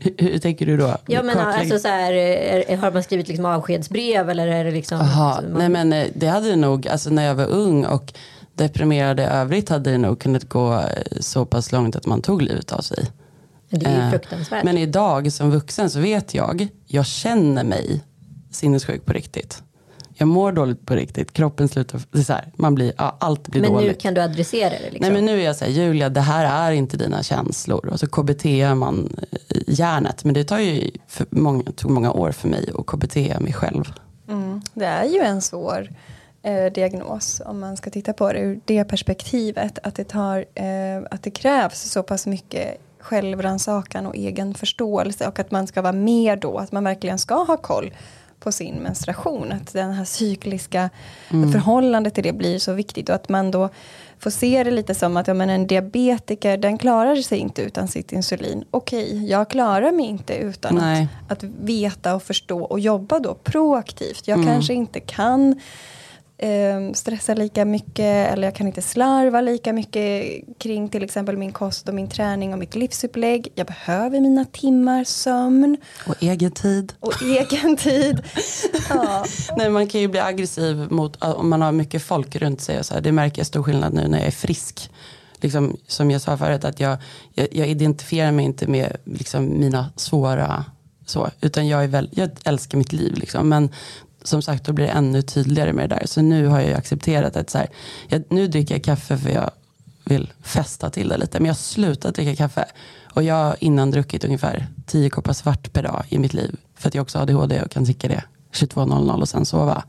hur 0.18 0.38
tänker 0.38 0.66
du 0.66 0.76
då? 0.76 0.96
Ja, 1.06 1.22
men, 1.22 1.38
alltså, 1.38 1.78
så 1.78 1.88
här, 1.88 2.12
är, 2.12 2.76
har 2.76 2.92
man 2.92 3.02
skrivit 3.02 3.28
liksom 3.28 3.44
avskedsbrev 3.44 4.30
eller 4.30 4.46
är 4.46 4.64
det 4.64 4.70
liksom? 4.70 5.00
Aha, 5.00 5.40
man... 5.42 5.58
Nej 5.58 5.68
men 5.68 5.92
eh, 5.92 6.06
det 6.14 6.26
hade 6.26 6.56
nog, 6.56 6.88
alltså 6.88 7.10
när 7.10 7.26
jag 7.26 7.34
var 7.34 7.46
ung 7.46 7.84
och 7.84 8.12
deprimerad 8.54 9.20
i 9.20 9.22
övrigt 9.22 9.68
hade 9.68 9.90
det 9.90 9.98
nog 9.98 10.20
kunnat 10.20 10.48
gå 10.48 10.74
eh, 10.74 11.18
så 11.20 11.44
pass 11.44 11.72
långt 11.72 11.96
att 11.96 12.06
man 12.06 12.22
tog 12.22 12.42
livet 12.42 12.72
av 12.72 12.80
sig. 12.80 13.06
Det 13.70 13.86
är 13.86 13.96
ju 13.96 14.02
eh, 14.02 14.10
fruktansvärt. 14.10 14.64
Men 14.64 14.78
idag 14.78 15.32
som 15.32 15.50
vuxen 15.50 15.90
så 15.90 16.00
vet 16.00 16.34
jag, 16.34 16.68
jag 16.86 17.06
känner 17.06 17.64
mig 17.64 18.04
sinnessjuk 18.50 19.04
på 19.04 19.12
riktigt 19.12 19.62
jag 20.16 20.28
mår 20.28 20.52
dåligt 20.52 20.86
på 20.86 20.94
riktigt, 20.94 21.32
kroppen 21.32 21.68
slutar, 21.68 22.22
så 22.22 22.32
här, 22.32 22.52
man 22.56 22.74
blir, 22.74 22.92
ja, 22.98 23.16
allt 23.20 23.48
blir 23.48 23.60
men 23.60 23.72
dåligt. 23.72 23.86
Men 23.86 23.94
nu 23.94 24.00
kan 24.00 24.14
du 24.14 24.20
adressera 24.20 24.70
det? 24.70 24.90
Liksom. 24.90 24.98
Nej 25.00 25.10
men 25.12 25.24
nu 25.24 25.40
är 25.40 25.44
jag 25.44 25.56
så 25.56 25.64
här, 25.64 25.72
Julia 25.72 26.08
det 26.08 26.20
här 26.20 26.68
är 26.68 26.72
inte 26.72 26.96
dina 26.96 27.22
känslor. 27.22 27.88
Och 27.88 28.00
så 28.00 28.06
KBT 28.06 28.44
man 28.76 29.16
hjärnet, 29.66 30.24
men 30.24 30.34
det 30.34 30.44
tar 30.44 30.58
ju 30.58 30.90
för 31.08 31.26
många, 31.30 31.62
tog 31.62 31.90
många 31.90 32.12
år 32.12 32.32
för 32.32 32.48
mig 32.48 32.70
att 32.78 32.86
KBT 32.86 33.16
mig 33.16 33.52
själv. 33.52 33.92
Mm. 34.28 34.62
Det 34.74 34.84
är 34.84 35.04
ju 35.04 35.18
en 35.18 35.42
svår 35.42 35.88
eh, 36.42 36.72
diagnos 36.72 37.42
om 37.46 37.60
man 37.60 37.76
ska 37.76 37.90
titta 37.90 38.12
på 38.12 38.32
det 38.32 38.38
ur 38.38 38.60
det 38.64 38.84
perspektivet. 38.84 39.78
Att 39.82 39.94
det, 39.94 40.04
tar, 40.04 40.44
eh, 40.54 41.02
att 41.10 41.22
det 41.22 41.30
krävs 41.30 41.90
så 41.90 42.02
pass 42.02 42.26
mycket 42.26 42.80
självrannsakan 42.98 44.06
och 44.06 44.16
egen 44.16 44.54
förståelse 44.54 45.26
och 45.26 45.38
att 45.38 45.50
man 45.50 45.66
ska 45.66 45.82
vara 45.82 45.92
med 45.92 46.38
då, 46.38 46.58
att 46.58 46.72
man 46.72 46.84
verkligen 46.84 47.18
ska 47.18 47.34
ha 47.34 47.56
koll 47.56 47.92
på 48.44 48.52
sin 48.52 48.74
menstruation. 48.74 49.52
Att 49.52 49.72
den 49.72 49.92
här 49.92 50.04
cykliska 50.04 50.90
mm. 51.30 51.52
förhållandet 51.52 52.14
till 52.14 52.22
det 52.22 52.32
blir 52.32 52.58
så 52.58 52.72
viktigt 52.72 53.08
och 53.08 53.14
att 53.14 53.28
man 53.28 53.50
då 53.50 53.68
får 54.18 54.30
se 54.30 54.64
det 54.64 54.70
lite 54.70 54.94
som 54.94 55.16
att 55.16 55.28
ja, 55.28 55.34
men 55.34 55.50
en 55.50 55.66
diabetiker 55.66 56.56
den 56.56 56.78
klarar 56.78 57.16
sig 57.16 57.38
inte 57.38 57.62
utan 57.62 57.88
sitt 57.88 58.12
insulin. 58.12 58.64
Okej, 58.70 59.26
jag 59.30 59.50
klarar 59.50 59.92
mig 59.92 60.06
inte 60.06 60.34
utan 60.34 60.78
att, 60.78 61.08
att 61.28 61.42
veta 61.42 62.14
och 62.14 62.22
förstå 62.22 62.64
och 62.64 62.80
jobba 62.80 63.18
då 63.18 63.34
proaktivt. 63.34 64.28
Jag 64.28 64.38
mm. 64.38 64.46
kanske 64.46 64.74
inte 64.74 65.00
kan 65.00 65.60
eh, 66.44 66.92
stressa 66.92 67.34
lika 67.34 67.64
mycket 67.64 68.32
eller 68.32 68.42
jag 68.42 68.54
kan 68.54 68.66
inte 68.66 68.82
slarva 68.82 69.40
lika 69.40 69.72
mycket 69.72 70.40
kring 70.58 70.88
till 70.88 71.02
exempel 71.02 71.36
min 71.36 71.52
kost 71.52 71.88
och 71.88 71.94
min 71.94 72.08
träning 72.08 72.52
och 72.52 72.58
mitt 72.58 72.74
livsupplägg. 72.74 73.48
Jag 73.54 73.66
behöver 73.66 74.20
mina 74.20 74.44
timmar 74.44 75.04
sömn. 75.04 75.76
Och 76.06 76.14
egen 76.20 76.50
tid. 76.50 76.92
Och 77.00 77.22
egen 77.22 77.76
tid. 77.76 78.22
ja. 78.88 79.24
Nej, 79.56 79.70
man 79.70 79.86
kan 79.86 80.00
ju 80.00 80.08
bli 80.08 80.20
aggressiv 80.20 80.86
mot, 80.90 81.24
om 81.24 81.48
man 81.48 81.62
har 81.62 81.72
mycket 81.72 82.02
folk 82.02 82.36
runt 82.36 82.60
sig. 82.60 82.78
Och 82.78 82.86
så 82.86 82.94
här. 82.94 83.00
Det 83.00 83.12
märker 83.12 83.38
jag 83.38 83.46
stor 83.46 83.62
skillnad 83.62 83.94
nu 83.94 84.08
när 84.08 84.18
jag 84.18 84.26
är 84.26 84.30
frisk. 84.30 84.90
Liksom, 85.40 85.76
som 85.86 86.10
jag 86.10 86.20
sa 86.20 86.36
förut, 86.36 86.64
att 86.64 86.80
jag, 86.80 86.98
jag, 87.34 87.48
jag 87.52 87.68
identifierar 87.68 88.32
mig 88.32 88.44
inte 88.44 88.66
med 88.66 88.96
liksom, 89.04 89.60
mina 89.60 89.90
svåra 89.96 90.64
så, 91.06 91.30
utan 91.40 91.68
jag, 91.68 91.84
är 91.84 91.88
väl, 91.88 92.08
jag 92.12 92.30
älskar 92.44 92.78
mitt 92.78 92.92
liv. 92.92 93.14
Liksom. 93.14 93.48
Men 93.48 93.70
som 94.24 94.42
sagt 94.42 94.64
då 94.64 94.72
blir 94.72 94.86
det 94.86 94.92
ännu 94.92 95.22
tydligare 95.22 95.72
med 95.72 95.90
det 95.90 95.96
där. 95.96 96.06
Så 96.06 96.22
nu 96.22 96.46
har 96.46 96.60
jag 96.60 96.68
ju 96.68 96.74
accepterat 96.74 97.36
att 97.36 97.50
så 97.50 97.58
här, 97.58 97.68
jag, 98.08 98.22
nu 98.28 98.48
dricker 98.48 98.74
jag 98.74 98.84
kaffe 98.84 99.18
för 99.18 99.30
jag 99.30 99.50
vill 100.04 100.32
festa 100.42 100.90
till 100.90 101.08
det 101.08 101.16
lite. 101.16 101.40
Men 101.40 101.46
jag 101.46 101.54
har 101.54 101.58
slutat 101.58 102.14
dricka 102.14 102.36
kaffe. 102.36 102.64
Och 103.14 103.22
jag 103.22 103.34
har 103.34 103.56
innan 103.60 103.90
druckit 103.90 104.24
ungefär 104.24 104.66
10 104.86 105.10
koppar 105.10 105.32
svart 105.32 105.72
per 105.72 105.82
dag 105.82 106.04
i 106.08 106.18
mitt 106.18 106.34
liv. 106.34 106.56
För 106.74 106.88
att 106.88 106.94
jag 106.94 107.02
också 107.02 107.18
har 107.18 107.22
ADHD 107.22 107.62
och 107.62 107.70
kan 107.70 107.84
dricka 107.84 108.08
det 108.08 108.24
22.00 108.52 109.20
och 109.20 109.28
sen 109.28 109.44
sova. 109.44 109.84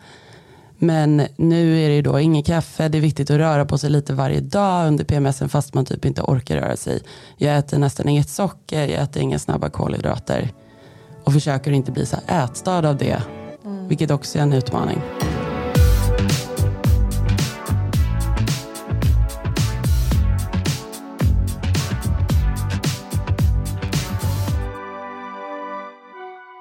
Men 0.78 1.28
nu 1.36 1.80
är 1.80 1.90
det 1.90 1.96
ju 1.96 2.02
då 2.02 2.20
inget 2.20 2.46
kaffe, 2.46 2.88
det 2.88 2.98
är 2.98 3.02
viktigt 3.02 3.30
att 3.30 3.38
röra 3.38 3.66
på 3.66 3.78
sig 3.78 3.90
lite 3.90 4.14
varje 4.14 4.40
dag 4.40 4.88
under 4.88 5.04
PMSen 5.04 5.50
fast 5.50 5.74
man 5.74 5.86
typ 5.86 6.06
inte 6.06 6.22
orkar 6.22 6.56
röra 6.58 6.78
sig. 6.78 7.02
Jag 7.38 7.58
äter 7.58 7.78
nästan 7.78 8.10
inget 8.10 8.30
socker, 8.30 8.88
jag 8.88 9.04
äter 9.04 9.22
inga 9.22 9.40
snabba 9.40 9.70
kolhydrater. 9.70 10.50
Och 11.24 11.34
försöker 11.34 11.72
inte 11.72 11.92
bli 11.92 12.06
så 12.06 12.18
ätstörd 12.28 12.86
av 12.86 12.98
det 12.98 13.22
vilket 13.88 14.12
också 14.12 14.38
är 14.38 14.44
en 14.44 14.54
utmaning. 14.54 15.02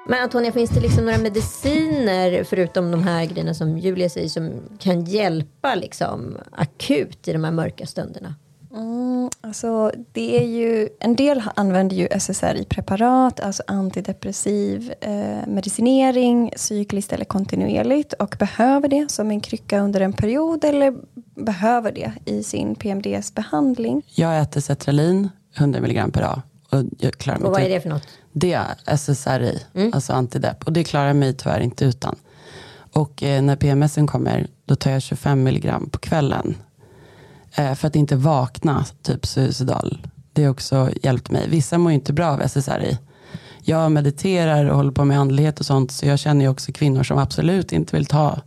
Men 0.06 0.22
Antonia, 0.22 0.52
finns 0.52 0.70
det 0.70 0.80
liksom 0.80 1.04
några 1.04 1.18
mediciner 1.18 2.44
förutom 2.44 2.90
de 2.90 3.02
här 3.02 3.24
grejerna 3.24 3.54
som 3.54 3.78
Julia 3.78 4.08
säger 4.08 4.28
som 4.28 4.52
kan 4.78 5.04
hjälpa 5.04 5.74
liksom 5.74 6.36
akut 6.50 7.28
i 7.28 7.32
de 7.32 7.44
här 7.44 7.52
mörka 7.52 7.86
stunderna? 7.86 8.34
Mm, 8.72 9.03
alltså 9.44 9.92
det 10.12 10.38
är 10.42 10.46
ju, 10.46 10.88
en 11.00 11.16
del 11.16 11.42
använder 11.54 11.96
ju 11.96 12.08
SSRI-preparat, 12.10 13.40
alltså 13.40 13.62
antidepressiv 13.66 14.92
eh, 15.00 15.46
medicinering, 15.46 16.52
cykliskt 16.56 17.12
eller 17.12 17.24
kontinuerligt 17.24 18.12
och 18.12 18.36
behöver 18.38 18.88
det 18.88 19.10
som 19.10 19.30
en 19.30 19.40
krycka 19.40 19.80
under 19.80 20.00
en 20.00 20.12
period 20.12 20.64
eller 20.64 20.94
behöver 21.34 21.92
det 21.92 22.12
i 22.24 22.42
sin 22.42 22.74
PMDS-behandling. 22.74 24.02
Jag 24.14 24.40
äter 24.40 24.60
Cetralin 24.60 25.28
100 25.56 25.78
mg 25.78 26.12
per 26.12 26.22
dag. 26.22 26.40
Och, 26.70 26.84
jag 26.98 27.12
klarar 27.12 27.38
mig 27.38 27.46
och 27.46 27.52
vad 27.52 27.62
är 27.62 27.68
det 27.68 27.80
för 27.80 27.88
något? 27.88 28.08
Det 28.32 28.52
är 28.52 28.74
SSRI, 28.86 29.62
mm. 29.74 29.90
alltså 29.94 30.12
antidepp. 30.12 30.64
Och 30.64 30.72
det 30.72 30.84
klarar 30.84 31.06
jag 31.06 31.16
mig 31.16 31.34
tyvärr 31.34 31.60
inte 31.60 31.84
utan. 31.84 32.16
Och 32.92 33.22
eh, 33.22 33.42
när 33.42 33.56
PMSen 33.56 34.06
kommer, 34.06 34.46
då 34.64 34.76
tar 34.76 34.90
jag 34.90 35.02
25 35.02 35.46
mg 35.46 35.72
på 35.90 35.98
kvällen 35.98 36.56
för 37.54 37.86
att 37.86 37.96
inte 37.96 38.16
vakna 38.16 38.84
typ 39.02 39.26
suicidal. 39.26 39.98
Det 40.32 40.44
har 40.44 40.50
också 40.50 40.90
hjälpt 41.02 41.30
mig. 41.30 41.48
Vissa 41.48 41.78
mår 41.78 41.92
inte 41.92 42.12
bra 42.12 42.26
av 42.26 42.40
SSRI. 42.40 42.98
Jag 43.62 43.92
mediterar 43.92 44.64
och 44.64 44.76
håller 44.76 44.92
på 44.92 45.04
med 45.04 45.18
andlighet 45.18 45.60
och 45.60 45.66
sånt. 45.66 45.92
Så 45.92 46.06
jag 46.06 46.18
känner 46.18 46.44
ju 46.44 46.48
också 46.48 46.72
kvinnor 46.72 47.02
som 47.02 47.18
absolut 47.18 47.72
inte 47.72 47.96
vill 47.96 48.06
ta 48.06 48.40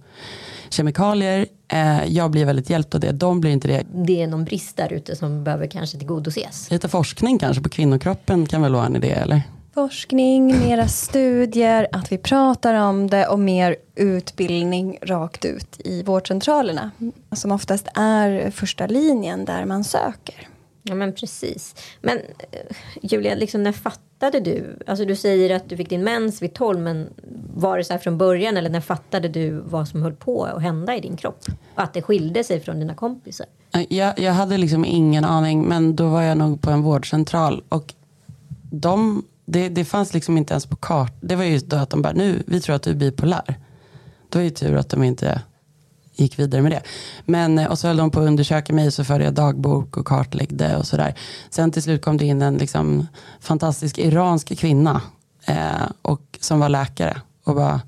kemikalier. 0.69 1.45
Eh, 1.67 2.05
jag 2.05 2.31
blir 2.31 2.45
väldigt 2.45 2.69
hjälpt 2.69 2.95
av 2.95 3.01
det. 3.01 3.11
De 3.11 3.41
blir 3.41 3.51
inte 3.51 3.67
det. 3.67 3.83
Det 4.05 4.21
är 4.21 4.27
någon 4.27 4.45
brist 4.45 4.77
där 4.77 4.93
ute 4.93 5.15
som 5.15 5.43
behöver 5.43 5.67
kanske 5.67 5.97
tillgodoses. 5.97 6.71
Lite 6.71 6.87
forskning 6.87 7.39
kanske 7.39 7.63
på 7.63 7.69
kvinnokroppen 7.69 8.45
kan 8.45 8.61
väl 8.61 8.73
vara 8.73 8.85
en 8.85 8.95
idé 8.95 9.11
eller? 9.11 9.41
Forskning, 9.77 10.59
mera 10.59 10.87
studier, 10.87 11.87
att 11.91 12.11
vi 12.11 12.17
pratar 12.17 12.73
om 12.73 13.09
det 13.09 13.27
och 13.27 13.39
mer 13.39 13.75
utbildning 13.95 14.97
rakt 15.01 15.45
ut 15.45 15.81
i 15.85 16.03
vårdcentralerna. 16.03 16.91
Som 17.31 17.51
oftast 17.51 17.87
är 17.95 18.51
första 18.51 18.87
linjen 18.87 19.45
där 19.45 19.65
man 19.65 19.83
söker. 19.83 20.47
Ja 20.83 20.95
men 20.95 21.13
precis. 21.13 21.75
Men 22.01 22.17
eh, 22.17 22.59
Julia, 23.01 23.35
liksom, 23.35 23.63
när 23.63 23.71
fattade 23.71 24.39
du? 24.39 24.79
Alltså 24.87 25.05
du 25.05 25.15
säger 25.15 25.55
att 25.55 25.69
du 25.69 25.77
fick 25.77 25.89
din 25.89 26.03
mens 26.03 26.41
vid 26.41 26.53
12 26.53 26.79
men 26.79 27.09
var 27.55 27.77
det 27.77 27.83
så 27.83 27.93
här 27.93 27.99
från 27.99 28.17
början 28.17 28.57
eller 28.57 28.69
när 28.69 28.81
fattade 28.81 29.27
du 29.27 29.51
vad 29.51 29.87
som 29.87 30.01
höll 30.01 30.15
på 30.15 30.43
att 30.45 30.61
hända 30.61 30.95
i 30.95 30.99
din 30.99 31.17
kropp? 31.17 31.45
Och 31.75 31.83
att 31.83 31.93
det 31.93 32.01
skilde 32.01 32.43
sig 32.43 32.59
från 32.59 32.79
dina 32.79 32.95
kompisar? 32.95 33.47
Jag, 33.89 34.19
jag 34.19 34.33
hade 34.33 34.57
liksom 34.57 34.85
ingen 34.85 35.25
aning 35.25 35.63
men 35.63 35.95
då 35.95 36.09
var 36.09 36.21
jag 36.21 36.37
nog 36.37 36.61
på 36.61 36.69
en 36.69 36.81
vårdcentral 36.81 37.63
och 37.69 37.93
de 38.71 39.23
det, 39.49 39.69
det 39.69 39.85
fanns 39.85 40.13
liksom 40.13 40.37
inte 40.37 40.53
ens 40.53 40.65
på 40.65 40.75
kart. 40.75 41.13
Det 41.21 41.35
var 41.35 41.43
ju 41.43 41.57
då 41.57 41.75
att 41.75 41.89
de 41.89 42.01
bara, 42.01 42.13
nu, 42.13 42.43
vi 42.47 42.61
tror 42.61 42.75
att 42.75 42.83
du 42.83 42.89
är 42.89 42.95
bipolär. 42.95 43.59
Då 44.29 44.39
är 44.39 44.43
ju 44.43 44.49
tur 44.49 44.75
att 44.75 44.89
de 44.89 45.03
inte 45.03 45.41
gick 46.15 46.39
vidare 46.39 46.61
med 46.61 46.71
det. 46.71 46.81
Men, 47.25 47.59
eh, 47.59 47.67
och 47.67 47.79
så 47.79 47.87
höll 47.87 47.97
de 47.97 48.11
på 48.11 48.19
att 48.19 48.27
undersöka 48.27 48.73
mig 48.73 48.91
så 48.91 49.03
förde 49.03 49.23
jag 49.23 49.33
dagbok 49.33 49.97
och 49.97 50.07
kartläggde 50.07 50.77
och 50.77 50.87
sådär. 50.87 51.15
Sen 51.49 51.71
till 51.71 51.83
slut 51.83 52.01
kom 52.01 52.17
det 52.17 52.25
in 52.25 52.41
en 52.41 52.57
liksom, 52.57 53.07
fantastisk 53.39 53.97
iransk 53.97 54.59
kvinna 54.59 55.01
eh, 55.45 55.89
och, 56.01 56.37
som 56.39 56.59
var 56.59 56.69
läkare 56.69 57.21
och 57.43 57.55
bara, 57.55 57.81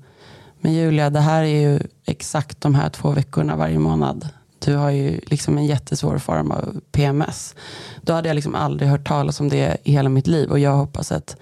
men 0.60 0.72
Julia 0.72 1.10
det 1.10 1.20
här 1.20 1.42
är 1.42 1.70
ju 1.70 1.80
exakt 2.06 2.60
de 2.60 2.74
här 2.74 2.90
två 2.90 3.10
veckorna 3.10 3.56
varje 3.56 3.78
månad. 3.78 4.28
Du 4.64 4.76
har 4.76 4.90
ju 4.90 5.20
liksom 5.26 5.58
en 5.58 5.66
jättesvår 5.66 6.18
form 6.18 6.50
av 6.50 6.80
PMS. 6.92 7.54
Då 8.02 8.12
hade 8.12 8.28
jag 8.28 8.34
liksom 8.34 8.54
aldrig 8.54 8.90
hört 8.90 9.08
talas 9.08 9.40
om 9.40 9.48
det 9.48 9.76
i 9.84 9.92
hela 9.92 10.08
mitt 10.08 10.26
liv 10.26 10.50
och 10.50 10.58
jag 10.58 10.76
hoppas 10.76 11.12
att 11.12 11.36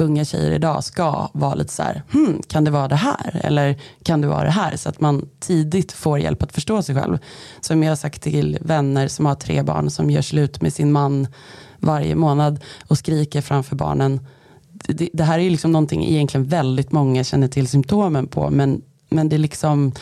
unga 0.00 0.24
tjejer 0.24 0.50
idag 0.50 0.84
ska 0.84 1.28
vara 1.32 1.54
lite 1.54 1.72
så 1.72 1.82
här, 1.82 2.02
hmm, 2.12 2.42
kan 2.48 2.64
det 2.64 2.70
vara 2.70 2.88
det 2.88 2.96
här? 2.96 3.40
Eller 3.44 3.80
kan 4.02 4.20
det 4.20 4.26
vara 4.26 4.44
det 4.44 4.50
här? 4.50 4.76
Så 4.76 4.88
att 4.88 5.00
man 5.00 5.28
tidigt 5.40 5.92
får 5.92 6.18
hjälp 6.18 6.42
att 6.42 6.52
förstå 6.52 6.82
sig 6.82 6.94
själv. 6.94 7.18
Som 7.60 7.82
jag 7.82 7.90
har 7.90 7.96
sagt 7.96 8.22
till 8.22 8.58
vänner 8.60 9.08
som 9.08 9.26
har 9.26 9.34
tre 9.34 9.62
barn 9.62 9.90
som 9.90 10.10
gör 10.10 10.22
slut 10.22 10.62
med 10.62 10.72
sin 10.72 10.92
man 10.92 11.26
varje 11.78 12.14
månad 12.14 12.60
och 12.88 12.98
skriker 12.98 13.40
framför 13.40 13.76
barnen. 13.76 14.20
Det, 14.72 15.08
det 15.12 15.24
här 15.24 15.38
är 15.38 15.50
liksom 15.50 15.72
någonting 15.72 16.04
egentligen 16.04 16.46
väldigt 16.46 16.92
många 16.92 17.24
känner 17.24 17.48
till 17.48 17.68
symptomen 17.68 18.26
på 18.26 18.50
men, 18.50 18.82
men 19.08 19.28
det 19.28 19.38
liksom 19.38 19.92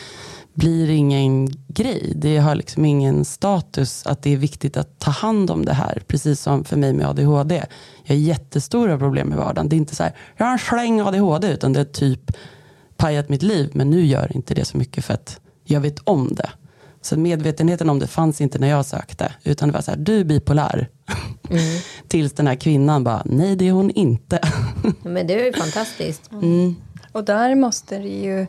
blir 0.53 0.89
ingen 0.89 1.47
grej. 1.67 2.13
Det 2.15 2.37
har 2.37 2.55
liksom 2.55 2.85
ingen 2.85 3.25
status 3.25 4.05
att 4.05 4.23
det 4.23 4.33
är 4.33 4.37
viktigt 4.37 4.77
att 4.77 4.99
ta 4.99 5.11
hand 5.11 5.51
om 5.51 5.65
det 5.65 5.73
här. 5.73 6.01
Precis 6.07 6.41
som 6.41 6.63
för 6.63 6.77
mig 6.77 6.93
med 6.93 7.07
ADHD. 7.07 7.63
Jag 8.03 8.15
har 8.15 8.19
jättestora 8.21 8.97
problem 8.97 9.33
i 9.33 9.35
vardagen. 9.35 9.69
Det 9.69 9.75
är 9.75 9.77
inte 9.77 9.95
så 9.95 10.03
här, 10.03 10.15
jag 10.37 10.45
har 10.45 10.53
en 10.53 10.59
släng 10.59 11.01
ADHD, 11.01 11.47
utan 11.47 11.73
det 11.73 11.79
är 11.79 11.85
typ 11.85 12.31
pajat 12.97 13.29
mitt 13.29 13.43
liv. 13.43 13.71
Men 13.73 13.89
nu 13.89 14.05
gör 14.05 14.35
inte 14.35 14.53
det 14.53 14.65
så 14.65 14.77
mycket 14.77 15.05
för 15.05 15.13
att 15.13 15.39
jag 15.63 15.81
vet 15.81 15.99
om 15.99 16.35
det. 16.35 16.49
Så 17.01 17.19
medvetenheten 17.19 17.89
om 17.89 17.99
det 17.99 18.07
fanns 18.07 18.41
inte 18.41 18.59
när 18.59 18.67
jag 18.67 18.85
sökte. 18.85 19.33
Utan 19.43 19.69
det 19.69 19.73
var 19.73 19.81
så 19.81 19.91
här, 19.91 19.97
du 19.97 20.19
är 20.19 20.23
bipolär. 20.23 20.89
Mm. 21.49 21.81
Tills 22.07 22.33
den 22.33 22.47
här 22.47 22.55
kvinnan 22.55 23.03
bara, 23.03 23.21
nej 23.25 23.55
det 23.55 23.67
är 23.67 23.71
hon 23.71 23.91
inte. 23.91 24.39
Men 25.01 25.27
det 25.27 25.41
är 25.41 25.45
ju 25.45 25.53
fantastiskt. 25.53 26.31
Mm. 26.31 26.75
Och 27.11 27.23
där 27.23 27.55
måste 27.55 27.97
det 27.97 28.07
ju 28.07 28.47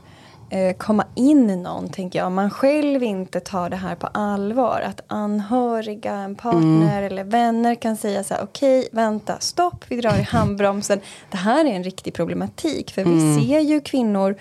komma 0.79 1.05
in 1.15 1.47
någon, 1.63 1.89
tänker 1.89 2.19
jag. 2.19 2.27
Om 2.27 2.35
man 2.35 2.51
själv 2.51 3.03
inte 3.03 3.41
tar 3.41 3.71
det 3.71 3.77
här 3.77 3.95
på 3.95 4.07
allvar. 4.07 4.81
Att 4.81 5.01
anhöriga, 5.07 6.15
en 6.15 6.35
partner 6.35 6.99
mm. 6.99 7.05
eller 7.05 7.25
vänner 7.25 7.75
kan 7.75 7.97
säga 7.97 8.25
så 8.25 8.35
här, 8.35 8.43
okej, 8.43 8.79
okay, 8.79 8.89
vänta, 8.93 9.37
stopp, 9.41 9.85
vi 9.89 10.01
drar 10.01 10.19
i 10.19 10.23
handbromsen. 10.29 11.01
Det 11.31 11.37
här 11.37 11.65
är 11.65 11.69
en 11.69 11.85
riktig 11.85 12.15
problematik. 12.15 12.91
För 12.91 13.03
mm. 13.03 13.37
vi 13.37 13.47
ser 13.47 13.61
ju 13.61 13.81
kvinnor 13.81 14.37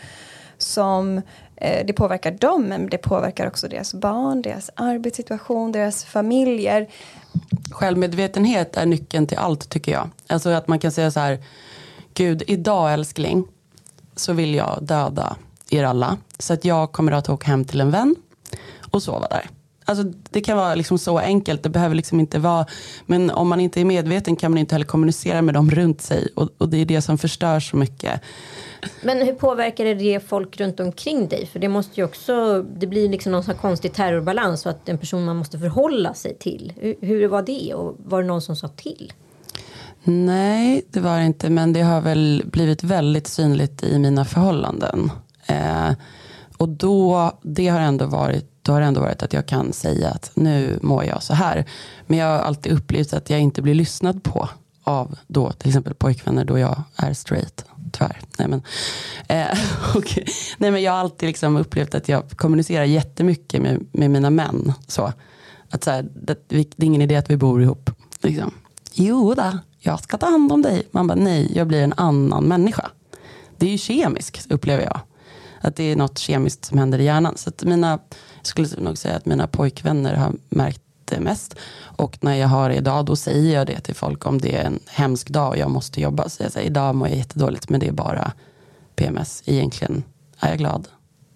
som 0.57 1.21
eh, 1.55 1.85
det 1.85 1.93
påverkar 1.93 2.31
dem, 2.31 2.63
men 2.63 2.89
det 2.89 2.97
påverkar 2.97 3.47
också 3.47 3.67
deras 3.67 3.93
barn, 3.93 4.41
deras 4.41 4.69
arbetssituation, 4.75 5.71
deras 5.71 6.05
familjer. 6.05 6.87
Självmedvetenhet 7.71 8.77
är 8.77 8.85
nyckeln 8.85 9.27
till 9.27 9.37
allt 9.37 9.69
tycker 9.69 9.91
jag. 9.91 10.09
Alltså 10.27 10.49
att 10.49 10.67
man 10.67 10.79
kan 10.79 10.91
säga 10.91 11.11
så 11.11 11.19
här, 11.19 11.43
Gud, 12.13 12.43
idag 12.47 12.93
älskling 12.93 13.45
så 14.15 14.33
vill 14.33 14.55
jag 14.55 14.79
döda 14.81 15.35
er 15.69 15.83
alla. 15.83 16.17
Så 16.39 16.53
att 16.53 16.65
jag 16.65 16.91
kommer 16.91 17.11
att 17.11 17.29
åka 17.29 17.47
hem 17.47 17.65
till 17.65 17.81
en 17.81 17.91
vän 17.91 18.15
och 18.91 19.03
sova 19.03 19.27
där. 19.27 19.49
Alltså, 19.85 20.03
det 20.29 20.41
kan 20.41 20.57
vara 20.57 20.75
liksom 20.75 20.97
så 20.97 21.19
enkelt, 21.19 21.63
det 21.63 21.69
behöver 21.69 21.95
liksom 21.95 22.19
inte 22.19 22.39
vara, 22.39 22.65
men 23.05 23.31
om 23.31 23.49
man 23.49 23.59
inte 23.59 23.81
är 23.81 23.85
medveten 23.85 24.35
kan 24.35 24.51
man 24.51 24.57
inte 24.57 24.75
heller 24.75 24.85
kommunicera 24.85 25.41
med 25.41 25.53
dem 25.53 25.71
runt 25.71 26.01
sig 26.01 26.27
och, 26.35 26.49
och 26.57 26.69
det 26.69 26.77
är 26.77 26.85
det 26.85 27.01
som 27.01 27.17
förstör 27.17 27.59
så 27.59 27.77
mycket. 27.77 28.21
Men 29.03 29.17
hur 29.17 29.33
påverkar 29.33 29.85
det 29.85 30.27
folk 30.27 30.59
runt 30.59 30.79
omkring 30.79 31.27
dig? 31.27 31.45
För 31.45 31.59
det 31.59 31.67
måste 31.67 31.99
ju 31.99 32.05
också, 32.05 32.61
det 32.61 32.87
blir 32.87 33.09
liksom 33.09 33.31
någon 33.31 33.43
sån 33.43 33.55
konstig 33.55 33.93
terrorbalans 33.93 34.65
och 34.65 34.69
att 34.69 34.89
en 34.89 34.97
person 34.97 35.25
man 35.25 35.35
måste 35.35 35.59
förhålla 35.59 36.13
sig 36.13 36.37
till. 36.37 36.73
Hur, 36.75 36.95
hur 37.01 37.27
var 37.27 37.41
det 37.41 37.73
och 37.73 37.95
var 38.05 38.21
det 38.21 38.27
någon 38.27 38.41
som 38.41 38.55
sa 38.55 38.67
till? 38.67 39.13
Nej, 40.03 40.85
det 40.91 40.99
var 40.99 41.17
det 41.17 41.25
inte, 41.25 41.49
men 41.49 41.73
det 41.73 41.81
har 41.81 42.01
väl 42.01 42.43
blivit 42.45 42.83
väldigt 42.83 43.27
synligt 43.27 43.83
i 43.83 43.99
mina 43.99 44.25
förhållanden. 44.25 45.11
Eh, 45.49 45.91
och 46.57 46.69
då, 46.69 47.31
det 47.41 47.67
har 47.67 47.79
ändå 47.79 48.05
varit, 48.05 48.59
då 48.61 48.71
har 48.71 48.81
det 48.81 48.87
ändå 48.87 49.01
varit 49.01 49.23
att 49.23 49.33
jag 49.33 49.45
kan 49.45 49.73
säga 49.73 50.09
att 50.09 50.31
nu 50.33 50.79
mår 50.81 51.03
jag 51.03 51.23
så 51.23 51.33
här. 51.33 51.65
Men 52.07 52.19
jag 52.19 52.27
har 52.27 52.39
alltid 52.39 52.71
upplevt 52.71 53.13
att 53.13 53.29
jag 53.29 53.39
inte 53.39 53.61
blir 53.61 53.73
lyssnad 53.73 54.23
på 54.23 54.49
av 54.83 55.17
då 55.27 55.51
till 55.51 55.69
exempel 55.69 55.93
pojkvänner 55.93 56.45
då 56.45 56.59
jag 56.59 56.83
är 56.95 57.13
straight. 57.13 57.65
Tyvärr. 57.91 58.19
Nej, 58.37 58.47
men, 58.47 58.61
eh, 59.27 59.57
okay. 59.95 60.25
Nej, 60.57 60.71
men 60.71 60.81
jag 60.81 60.91
har 60.91 60.99
alltid 60.99 61.27
liksom 61.27 61.57
upplevt 61.57 61.95
att 61.95 62.09
jag 62.09 62.29
kommunicerar 62.29 62.83
jättemycket 62.83 63.61
med, 63.61 63.85
med 63.91 64.11
mina 64.11 64.29
män. 64.29 64.73
Så, 64.87 65.13
att 65.69 65.83
så 65.83 65.91
här, 65.91 66.09
det, 66.13 66.49
det, 66.49 66.57
är 66.57 66.83
ingen 66.83 67.01
idé 67.01 67.15
att 67.15 67.29
vi 67.29 67.37
bor 67.37 67.61
ihop. 67.61 67.89
Liksom. 68.21 68.53
Jo 68.93 69.33
då, 69.33 69.59
jag 69.79 69.99
ska 69.99 70.17
ta 70.17 70.25
hand 70.25 70.51
om 70.51 70.61
dig. 70.61 70.87
Man 70.91 71.07
bara, 71.07 71.15
nej, 71.15 71.51
jag 71.55 71.67
blir 71.67 71.83
en 71.83 71.93
annan 71.97 72.43
människa. 72.43 72.89
Det 73.57 73.65
är 73.65 73.71
ju 73.71 73.77
kemiskt, 73.77 74.51
upplever 74.51 74.83
jag. 74.83 74.99
Att 75.61 75.75
det 75.75 75.83
är 75.83 75.95
något 75.95 76.17
kemiskt 76.17 76.65
som 76.65 76.77
händer 76.77 76.99
i 76.99 77.03
hjärnan. 77.03 77.37
Så 77.37 77.49
att 77.49 77.63
mina, 77.63 77.99
jag 78.37 78.45
skulle 78.45 78.67
nog 78.77 78.97
säga 78.97 79.15
att 79.15 79.25
mina 79.25 79.47
pojkvänner 79.47 80.15
har 80.15 80.33
märkt 80.49 80.81
det 81.05 81.19
mest. 81.19 81.55
Och 81.81 82.17
när 82.23 82.35
jag 82.35 82.47
har 82.47 82.69
det 82.69 82.75
idag, 82.75 83.05
då 83.05 83.15
säger 83.15 83.55
jag 83.55 83.67
det 83.67 83.79
till 83.79 83.95
folk 83.95 84.25
om 84.25 84.37
det 84.37 84.55
är 84.55 84.65
en 84.65 84.79
hemsk 84.87 85.29
dag 85.29 85.49
och 85.49 85.57
jag 85.57 85.71
måste 85.71 86.01
jobba. 86.01 86.29
Så 86.29 86.43
jag 86.43 86.51
säger, 86.51 86.67
idag 86.67 86.95
mår 86.95 87.07
jag 87.07 87.17
jättedåligt, 87.17 87.69
men 87.69 87.79
det 87.79 87.87
är 87.87 87.91
bara 87.91 88.31
PMS. 88.95 89.43
Egentligen 89.45 90.03
är 90.39 90.49
jag 90.49 90.57
glad, 90.57 90.87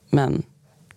men 0.09 0.43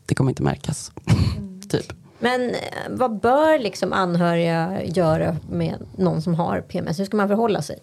det 0.06 0.14
kommer 0.14 0.30
inte 0.30 0.42
märkas. 0.42 0.92
Mm. 1.06 1.60
typ. 1.68 1.92
Men 2.18 2.50
eh, 2.50 2.56
vad 2.90 3.20
bör 3.20 3.58
liksom 3.58 3.92
anhöriga 3.92 4.84
göra 4.84 5.36
med 5.50 5.86
någon 5.96 6.22
som 6.22 6.34
har 6.34 6.60
PMS? 6.60 7.00
Hur 7.00 7.04
ska 7.04 7.16
man 7.16 7.28
förhålla 7.28 7.62
sig? 7.62 7.78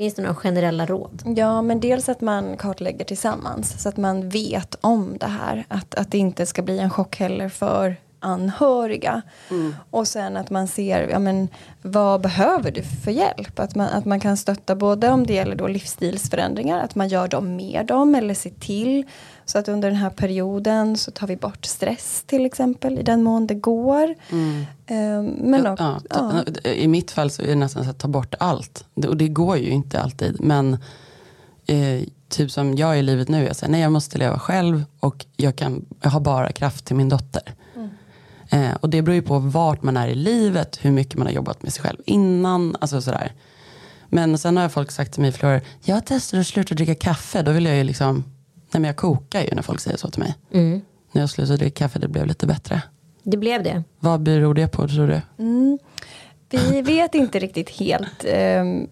Finns 0.00 0.14
det 0.14 0.22
några 0.22 0.34
generella 0.34 0.86
råd? 0.86 1.22
Ja, 1.36 1.62
men 1.62 1.80
dels 1.80 2.08
att 2.08 2.20
man 2.20 2.56
kartlägger 2.56 3.04
tillsammans 3.04 3.82
så 3.82 3.88
att 3.88 3.96
man 3.96 4.28
vet 4.28 4.76
om 4.80 5.16
det 5.18 5.26
här. 5.26 5.64
Att, 5.68 5.94
att 5.94 6.10
det 6.10 6.18
inte 6.18 6.46
ska 6.46 6.62
bli 6.62 6.78
en 6.78 6.90
chock 6.90 7.16
heller 7.16 7.48
för 7.48 7.96
anhöriga. 8.20 9.22
Mm. 9.50 9.74
Och 9.90 10.08
sen 10.08 10.36
att 10.36 10.50
man 10.50 10.68
ser, 10.68 11.08
ja 11.08 11.18
men 11.18 11.48
vad 11.82 12.20
behöver 12.20 12.70
du 12.70 12.82
för 12.82 13.10
hjälp? 13.10 13.58
Att 13.58 13.74
man, 13.74 13.88
att 13.88 14.04
man 14.04 14.20
kan 14.20 14.36
stötta 14.36 14.74
både 14.74 15.08
om 15.08 15.26
det 15.26 15.32
gäller 15.32 15.56
då 15.56 15.66
livsstilsförändringar, 15.66 16.84
att 16.84 16.94
man 16.94 17.08
gör 17.08 17.28
dem 17.28 17.56
med 17.56 17.86
dem 17.86 18.14
eller 18.14 18.34
ser 18.34 18.50
till 18.50 19.04
så 19.50 19.58
att 19.58 19.68
under 19.68 19.90
den 19.90 19.98
här 19.98 20.10
perioden 20.10 20.96
så 20.96 21.10
tar 21.10 21.26
vi 21.26 21.36
bort 21.36 21.64
stress 21.64 22.24
till 22.26 22.46
exempel 22.46 22.98
i 22.98 23.02
den 23.02 23.22
mån 23.22 23.46
det 23.46 23.54
går. 23.54 24.14
Mm. 24.30 24.66
Um, 24.90 25.24
men 25.26 25.64
ja, 25.64 25.72
också, 25.72 26.00
ja. 26.10 26.44
I 26.70 26.88
mitt 26.88 27.10
fall 27.10 27.30
så 27.30 27.42
är 27.42 27.46
det 27.46 27.54
nästan 27.54 27.84
så 27.84 27.90
att 27.90 27.98
ta 27.98 28.08
bort 28.08 28.34
allt. 28.38 28.84
Och 28.94 29.16
det 29.16 29.28
går 29.28 29.56
ju 29.56 29.70
inte 29.70 30.00
alltid. 30.00 30.36
Men 30.40 30.72
eh, 31.66 32.02
typ 32.28 32.50
som 32.50 32.76
jag 32.76 32.98
i 32.98 33.02
livet 33.02 33.28
nu, 33.28 33.44
jag 33.44 33.56
säger 33.56 33.70
nej 33.70 33.80
jag 33.80 33.92
måste 33.92 34.18
leva 34.18 34.38
själv 34.38 34.84
och 35.00 35.26
jag, 35.36 35.56
kan, 35.56 35.84
jag 36.00 36.10
har 36.10 36.20
bara 36.20 36.52
kraft 36.52 36.84
till 36.84 36.96
min 36.96 37.08
dotter. 37.08 37.54
Mm. 37.76 37.90
Eh, 38.50 38.76
och 38.80 38.90
det 38.90 39.02
beror 39.02 39.14
ju 39.14 39.22
på 39.22 39.38
vart 39.38 39.82
man 39.82 39.96
är 39.96 40.08
i 40.08 40.14
livet, 40.14 40.78
hur 40.82 40.90
mycket 40.90 41.18
man 41.18 41.26
har 41.26 41.34
jobbat 41.34 41.62
med 41.62 41.72
sig 41.72 41.82
själv 41.82 41.98
innan. 42.04 42.76
Alltså 42.80 43.02
sådär. 43.02 43.32
Men 44.08 44.38
sen 44.38 44.56
har 44.56 44.68
folk 44.68 44.90
sagt 44.90 45.12
till 45.12 45.22
mig 45.22 45.32
flera 45.32 45.60
jag 45.82 46.06
testade 46.06 46.40
att 46.40 46.46
sluta 46.46 46.74
dricka 46.74 46.94
kaffe. 46.94 47.42
Då 47.42 47.52
vill 47.52 47.64
jag 47.64 47.76
ju 47.76 47.84
liksom, 47.84 48.24
nej 48.72 48.80
men 48.80 48.84
jag 48.84 48.96
kokar 48.96 49.42
ju 49.42 49.54
när 49.54 49.62
folk 49.62 49.80
säger 49.80 49.96
så 49.96 50.10
till 50.10 50.22
mig. 50.22 50.34
Mm. 50.52 50.80
När 51.12 51.22
jag 51.22 51.30
slutade 51.30 51.56
dricka 51.56 51.84
kaffe, 51.84 51.98
det 51.98 52.08
blev 52.08 52.26
lite 52.26 52.46
bättre. 52.46 52.82
Det 53.22 53.36
blev 53.36 53.62
det. 53.62 53.82
Vad 53.98 54.22
beror 54.22 54.54
det 54.54 54.68
på 54.68 54.88
tror 54.88 55.06
du? 55.06 55.20
Mm. 55.38 55.78
Vi 56.50 56.82
vet 56.82 57.14
inte 57.14 57.38
riktigt 57.38 57.70
helt. 57.70 58.24
Um, 58.24 58.88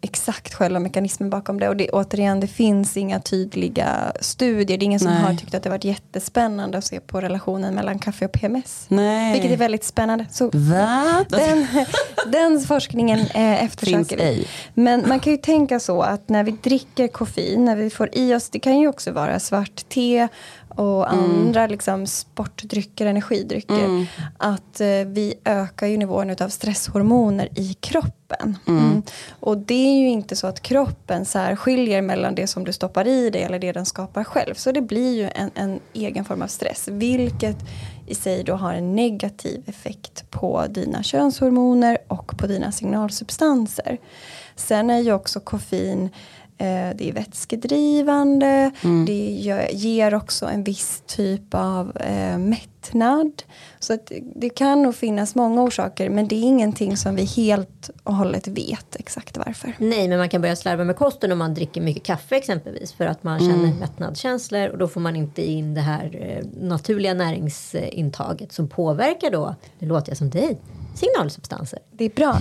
exakt 0.00 0.54
själva 0.54 0.78
mekanismen 0.78 1.30
bakom 1.30 1.60
det. 1.60 1.68
Och 1.68 1.76
det, 1.76 1.90
återigen, 1.90 2.40
det 2.40 2.46
finns 2.46 2.96
inga 2.96 3.20
tydliga 3.20 4.12
studier. 4.20 4.78
Det 4.78 4.84
är 4.84 4.86
ingen 4.86 5.00
som 5.00 5.12
Nej. 5.12 5.22
har 5.22 5.34
tyckt 5.34 5.54
att 5.54 5.62
det 5.62 5.70
varit 5.70 5.84
jättespännande 5.84 6.78
att 6.78 6.84
se 6.84 7.00
på 7.00 7.20
relationen 7.20 7.74
mellan 7.74 7.98
kaffe 7.98 8.24
och 8.24 8.32
PMS. 8.32 8.86
Nej. 8.88 9.32
Vilket 9.32 9.52
är 9.52 9.56
väldigt 9.56 9.84
spännande. 9.84 10.26
Så 10.30 10.50
Va? 10.52 11.24
Den, 11.28 11.66
den 12.32 12.60
forskningen 12.60 13.20
eh, 13.20 13.64
eftersöker 13.64 14.16
vi. 14.16 14.46
Men 14.74 15.08
man 15.08 15.20
kan 15.20 15.32
ju 15.32 15.36
tänka 15.36 15.80
så 15.80 16.02
att 16.02 16.28
när 16.28 16.44
vi 16.44 16.50
dricker 16.50 17.08
koffein, 17.08 17.64
när 17.64 17.76
vi 17.76 17.90
får 17.90 18.08
i 18.12 18.34
oss, 18.34 18.50
det 18.50 18.58
kan 18.58 18.78
ju 18.78 18.88
också 18.88 19.12
vara 19.12 19.40
svart 19.40 19.88
te 19.88 20.28
och 20.80 21.12
mm. 21.12 21.24
andra 21.24 21.60
mm. 21.60 21.70
liksom, 21.70 22.06
sportdrycker, 22.06 23.06
energidrycker. 23.06 23.84
Mm. 23.84 24.06
Att 24.38 24.80
eh, 24.80 24.86
vi 25.06 25.34
ökar 25.44 25.86
ju 25.86 25.96
nivån 25.96 26.30
av 26.30 26.48
stresshormoner 26.48 27.48
i 27.54 27.74
kroppen. 27.80 28.58
Mm. 28.68 28.84
mm. 28.84 29.02
Och 29.40 29.58
det 29.58 29.74
är 29.74 30.00
ju 30.00 30.08
inte 30.08 30.36
så 30.36 30.46
att 30.46 30.62
kroppen 30.62 31.24
särskiljer 31.24 32.02
mellan 32.02 32.34
det 32.34 32.46
som 32.46 32.64
du 32.64 32.72
stoppar 32.72 33.06
i 33.06 33.30
dig 33.30 33.42
eller 33.42 33.58
det 33.58 33.72
den 33.72 33.86
skapar 33.86 34.24
själv. 34.24 34.54
Så 34.54 34.72
det 34.72 34.80
blir 34.80 35.16
ju 35.16 35.30
en, 35.34 35.50
en 35.54 35.80
egen 35.92 36.24
form 36.24 36.42
av 36.42 36.46
stress. 36.46 36.88
Vilket 36.88 37.56
i 38.06 38.14
sig 38.14 38.44
då 38.44 38.54
har 38.54 38.74
en 38.74 38.96
negativ 38.96 39.62
effekt 39.66 40.30
på 40.30 40.66
dina 40.68 41.02
könshormoner 41.02 41.98
och 42.08 42.38
på 42.38 42.46
dina 42.46 42.72
signalsubstanser. 42.72 43.98
Sen 44.56 44.90
är 44.90 44.98
ju 44.98 45.12
också 45.12 45.40
koffein 45.40 46.10
det 46.96 47.08
är 47.08 47.12
vätskedrivande, 47.12 48.70
mm. 48.84 49.06
det 49.06 49.52
ger 49.72 50.14
också 50.14 50.46
en 50.46 50.64
viss 50.64 51.02
typ 51.06 51.54
av 51.54 51.96
eh, 51.96 52.38
mättnad. 52.94 53.42
Så 53.78 53.92
att 53.94 54.12
det 54.36 54.50
kan 54.50 54.82
nog 54.82 54.94
finnas 54.94 55.34
många 55.34 55.62
orsaker 55.62 56.10
men 56.10 56.28
det 56.28 56.34
är 56.34 56.42
ingenting 56.42 56.96
som 56.96 57.16
vi 57.16 57.24
helt 57.24 57.90
och 58.04 58.14
hållet 58.14 58.48
vet 58.48 58.96
exakt 58.96 59.36
varför. 59.36 59.72
Nej 59.78 60.08
men 60.08 60.18
man 60.18 60.28
kan 60.28 60.40
börja 60.40 60.56
slarva 60.56 60.84
med 60.84 60.96
kosten 60.96 61.32
om 61.32 61.38
man 61.38 61.54
dricker 61.54 61.80
mycket 61.80 62.02
kaffe 62.02 62.36
exempelvis 62.36 62.92
för 62.92 63.06
att 63.06 63.22
man 63.22 63.38
känner 63.38 63.64
mm. 63.64 63.78
mättnadskänslor 63.78 64.68
och 64.68 64.78
då 64.78 64.88
får 64.88 65.00
man 65.00 65.16
inte 65.16 65.42
in 65.42 65.74
det 65.74 65.80
här 65.80 66.18
eh, 66.20 66.46
naturliga 66.60 67.14
näringsintaget 67.14 68.52
som 68.52 68.68
påverkar 68.68 69.30
då, 69.30 69.54
nu 69.78 69.88
låter 69.88 70.10
jag 70.10 70.18
som 70.18 70.30
dig, 70.30 70.58
signalsubstanser. 70.94 71.78
Det 71.92 72.04
är 72.04 72.10
bra. 72.10 72.36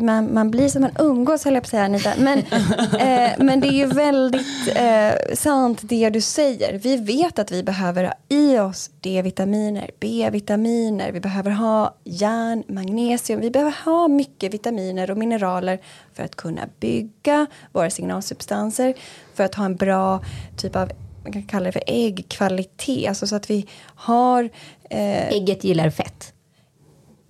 Man, 0.00 0.34
man 0.34 0.50
blir 0.50 0.68
som 0.68 0.82
man 0.82 0.90
umgås 0.98 1.44
höll 1.44 1.54
jag 1.54 1.62
på 1.62 1.66
att 1.66 1.70
säga 1.70 1.84
Anita. 1.84 2.12
Men, 2.18 2.38
eh, 2.98 3.30
men 3.38 3.60
det 3.60 3.68
är 3.68 3.72
ju 3.72 3.86
väldigt 3.86 4.68
eh, 4.74 5.34
sant 5.34 5.78
det 5.82 6.10
du 6.10 6.20
säger. 6.20 6.78
Vi 6.78 6.96
vet 6.96 7.38
att 7.38 7.50
vi 7.50 7.62
behöver 7.62 8.04
ha 8.04 8.14
i 8.28 8.58
oss 8.58 8.90
D-vitaminer, 9.00 9.90
B-vitaminer. 10.00 11.12
Vi 11.12 11.20
behöver 11.20 11.50
ha 11.50 11.94
järn, 12.04 12.64
magnesium. 12.68 13.40
Vi 13.40 13.50
behöver 13.50 13.74
ha 13.84 14.08
mycket 14.08 14.54
vitaminer 14.54 15.10
och 15.10 15.18
mineraler 15.18 15.78
för 16.14 16.22
att 16.22 16.36
kunna 16.36 16.68
bygga 16.80 17.46
våra 17.72 17.90
signalsubstanser. 17.90 18.94
För 19.34 19.44
att 19.44 19.54
ha 19.54 19.64
en 19.64 19.76
bra 19.76 20.24
typ 20.56 20.76
av 20.76 20.92
man 21.22 21.32
kan 21.32 21.42
kalla 21.42 21.64
det 21.64 21.72
för 21.72 21.82
äggkvalitet. 21.86 23.08
Alltså 23.08 23.26
så 23.26 23.36
att 23.36 23.50
vi 23.50 23.66
har... 23.82 24.44
Eh, 24.90 25.28
Ägget 25.28 25.64
gillar 25.64 25.90
fett. 25.90 26.32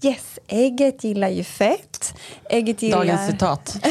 Yes, 0.03 0.39
ägget 0.47 1.05
gillar 1.05 1.29
ju 1.29 1.45
fett. 1.45 2.15
Ägget 2.51 2.83
gillar... 2.83 2.99
Dagens 2.99 3.31
citat. 3.31 3.77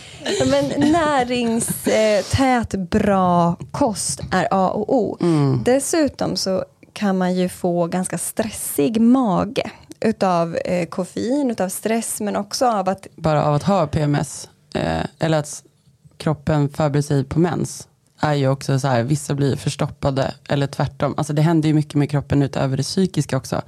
Men 0.46 0.92
näringstät, 0.92 2.74
bra 2.74 3.56
kost 3.70 4.20
är 4.32 4.48
A 4.50 4.68
och 4.68 4.94
O. 4.96 5.16
Mm. 5.20 5.62
Dessutom 5.64 6.36
så 6.36 6.64
kan 6.92 7.18
man 7.18 7.34
ju 7.34 7.48
få 7.48 7.86
ganska 7.86 8.18
stressig 8.18 9.00
mage 9.00 9.70
utav 10.00 10.56
eh, 10.56 10.88
koffein, 10.88 11.50
utav 11.50 11.68
stress 11.68 12.20
men 12.20 12.36
också 12.36 12.66
av 12.66 12.88
att... 12.88 13.06
Bara 13.16 13.44
av 13.44 13.54
att 13.54 13.62
ha 13.62 13.86
PMS, 13.86 14.48
eh, 14.74 15.04
eller 15.18 15.38
att 15.38 15.62
kroppen 16.16 16.68
förbereder 16.68 17.02
sig 17.02 17.24
på 17.24 17.38
mens 17.38 17.88
är 18.20 18.34
ju 18.34 18.48
också 18.48 18.80
så 18.80 18.88
här, 18.88 19.02
vissa 19.02 19.34
blir 19.34 19.56
förstoppade 19.56 20.34
eller 20.48 20.66
tvärtom. 20.66 21.14
Alltså 21.16 21.32
det 21.32 21.42
händer 21.42 21.68
ju 21.68 21.74
mycket 21.74 21.94
med 21.94 22.10
kroppen 22.10 22.42
utöver 22.42 22.76
det 22.76 22.82
psykiska 22.82 23.36
också. 23.36 23.62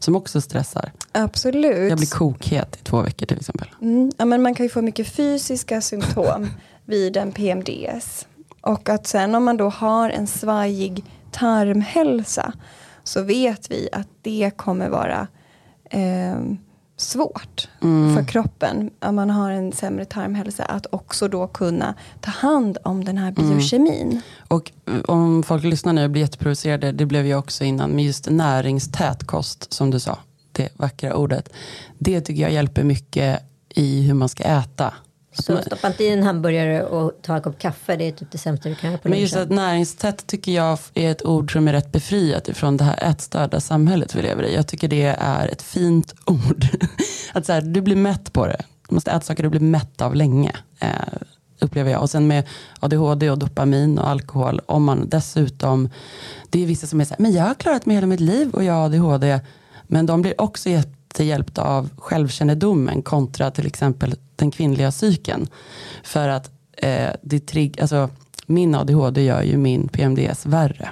Som 0.00 0.16
också 0.16 0.40
stressar. 0.40 0.92
Absolut. 1.12 1.88
Jag 1.88 1.98
blir 1.98 2.10
kokhet 2.10 2.76
i 2.76 2.84
två 2.84 3.02
veckor 3.02 3.26
till 3.26 3.36
exempel. 3.36 3.68
Mm, 3.80 4.12
ja, 4.18 4.24
men 4.24 4.42
man 4.42 4.54
kan 4.54 4.66
ju 4.66 4.70
få 4.70 4.82
mycket 4.82 5.08
fysiska 5.08 5.80
symptom 5.80 6.48
vid 6.84 7.16
en 7.16 7.32
PMDS. 7.32 8.26
Och 8.60 8.88
att 8.88 9.06
sen 9.06 9.34
om 9.34 9.44
man 9.44 9.56
då 9.56 9.68
har 9.68 10.10
en 10.10 10.26
svajig 10.26 11.04
tarmhälsa 11.32 12.52
så 13.04 13.22
vet 13.22 13.70
vi 13.70 13.88
att 13.92 14.08
det 14.22 14.50
kommer 14.56 14.88
vara 14.88 15.26
eh, 15.90 16.40
svårt 17.00 17.68
mm. 17.82 18.16
för 18.16 18.24
kroppen, 18.24 18.90
om 19.00 19.14
man 19.14 19.30
har 19.30 19.50
en 19.50 19.72
sämre 19.72 20.04
tarmhälsa, 20.04 20.64
att 20.64 20.86
också 20.90 21.28
då 21.28 21.46
kunna 21.46 21.94
ta 22.20 22.30
hand 22.30 22.78
om 22.84 23.04
den 23.04 23.18
här 23.18 23.34
mm. 23.36 23.50
biokemin. 23.50 24.08
Mm. 24.08 24.22
Och 24.48 24.72
om 25.06 25.42
folk 25.42 25.64
lyssnar 25.64 25.92
nu 25.92 26.04
och 26.04 26.10
blir 26.10 26.22
jätteprovocerade, 26.22 26.92
det 26.92 27.06
blev 27.06 27.26
jag 27.26 27.38
också 27.38 27.64
innan, 27.64 27.90
men 27.90 28.04
just 28.04 28.30
näringstät 28.30 29.26
kost, 29.26 29.72
som 29.72 29.90
du 29.90 30.00
sa, 30.00 30.18
det 30.52 30.68
vackra 30.76 31.14
ordet, 31.14 31.48
det 31.98 32.20
tycker 32.20 32.42
jag 32.42 32.52
hjälper 32.52 32.84
mycket 32.84 33.42
i 33.68 34.02
hur 34.02 34.14
man 34.14 34.28
ska 34.28 34.44
äta. 34.44 34.94
Så 35.32 35.62
stoppa 35.62 35.86
inte 35.86 36.04
i 36.04 36.08
en 36.08 36.22
hamburgare 36.22 36.82
och 36.82 37.12
ta 37.22 37.36
en 37.36 37.42
kopp 37.42 37.58
kaffe, 37.58 37.96
det 37.96 38.08
är 38.08 38.12
typ 38.12 38.30
det 38.32 38.38
sämsta 38.38 38.68
du 38.68 38.74
kan 38.74 38.90
göra 38.90 39.00
på 39.00 39.08
Men 39.08 39.20
just 39.20 39.36
att 39.36 39.50
näringstätt 39.50 40.26
tycker 40.26 40.52
jag 40.52 40.78
är 40.94 41.10
ett 41.10 41.24
ord 41.24 41.52
som 41.52 41.68
är 41.68 41.72
rätt 41.72 41.92
befriat 41.92 42.48
ifrån 42.48 42.76
det 42.76 42.84
här 42.84 43.10
ätstörda 43.10 43.60
samhället 43.60 44.14
vi 44.14 44.22
lever 44.22 44.42
i. 44.42 44.54
Jag 44.54 44.66
tycker 44.66 44.88
det 44.88 45.16
är 45.18 45.48
ett 45.48 45.62
fint 45.62 46.14
ord. 46.24 46.66
att 47.32 47.46
så 47.46 47.52
här, 47.52 47.60
du 47.60 47.80
blir 47.80 47.96
mätt 47.96 48.32
på 48.32 48.46
det. 48.46 48.62
Du 48.88 48.94
måste 48.94 49.10
äta 49.10 49.20
saker 49.20 49.42
du 49.42 49.48
blir 49.48 49.60
mätt 49.60 50.00
av 50.00 50.14
länge. 50.14 50.52
Eh, 50.80 50.88
upplever 51.60 51.90
jag. 51.90 52.02
Och 52.02 52.10
sen 52.10 52.26
med 52.26 52.48
ADHD 52.80 53.30
och 53.30 53.38
dopamin 53.38 53.98
och 53.98 54.08
alkohol. 54.08 54.60
Om 54.66 54.84
man 54.84 55.08
dessutom, 55.08 55.90
det 56.50 56.62
är 56.62 56.66
vissa 56.66 56.86
som 56.86 57.00
är 57.00 57.04
så 57.04 57.14
här, 57.14 57.22
men 57.22 57.32
jag 57.32 57.44
har 57.44 57.54
klarat 57.54 57.86
mig 57.86 57.96
hela 57.96 58.06
mitt 58.06 58.20
liv 58.20 58.50
och 58.50 58.64
jag 58.64 58.74
har 58.74 58.84
ADHD. 58.84 59.40
Men 59.86 60.06
de 60.06 60.22
blir 60.22 60.40
också 60.40 60.70
jättehjälpta 61.10 61.62
av 61.62 61.88
självkännedomen 61.96 63.02
kontra 63.02 63.50
till 63.50 63.66
exempel 63.66 64.14
den 64.36 64.50
kvinnliga 64.50 64.90
psyken. 64.90 65.46
För 66.04 66.28
att 66.28 66.50
eh, 66.76 67.10
det 67.22 67.40
trigg, 67.40 67.80
alltså, 67.80 68.10
min 68.46 68.74
ADHD 68.74 69.22
gör 69.22 69.42
ju 69.42 69.56
min 69.56 69.88
PMDS 69.88 70.46
värre. 70.46 70.88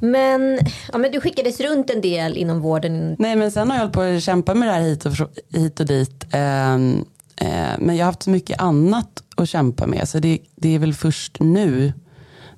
Men, 0.00 0.58
ja, 0.92 0.98
men 0.98 1.12
du 1.12 1.20
skickades 1.20 1.60
runt 1.60 1.90
en 1.90 2.00
del 2.00 2.36
inom 2.36 2.60
vården. 2.60 3.16
Nej 3.18 3.36
men 3.36 3.50
sen 3.50 3.70
har 3.70 3.76
jag 3.76 3.80
hållit 3.80 3.94
på 3.94 4.00
att 4.00 4.22
kämpa 4.22 4.54
med 4.54 4.68
det 4.68 4.72
här 4.72 4.80
hit 4.80 5.06
och, 5.06 5.12
hit 5.52 5.80
och 5.80 5.86
dit. 5.86 6.24
Eh, 6.32 6.74
eh, 6.74 7.78
men 7.78 7.96
jag 7.96 8.04
har 8.04 8.12
haft 8.12 8.22
så 8.22 8.30
mycket 8.30 8.60
annat 8.60 9.22
att 9.36 9.48
kämpa 9.48 9.86
med. 9.86 10.08
Så 10.08 10.18
det, 10.18 10.38
det 10.56 10.74
är 10.74 10.78
väl 10.78 10.94
först 10.94 11.40
nu 11.40 11.92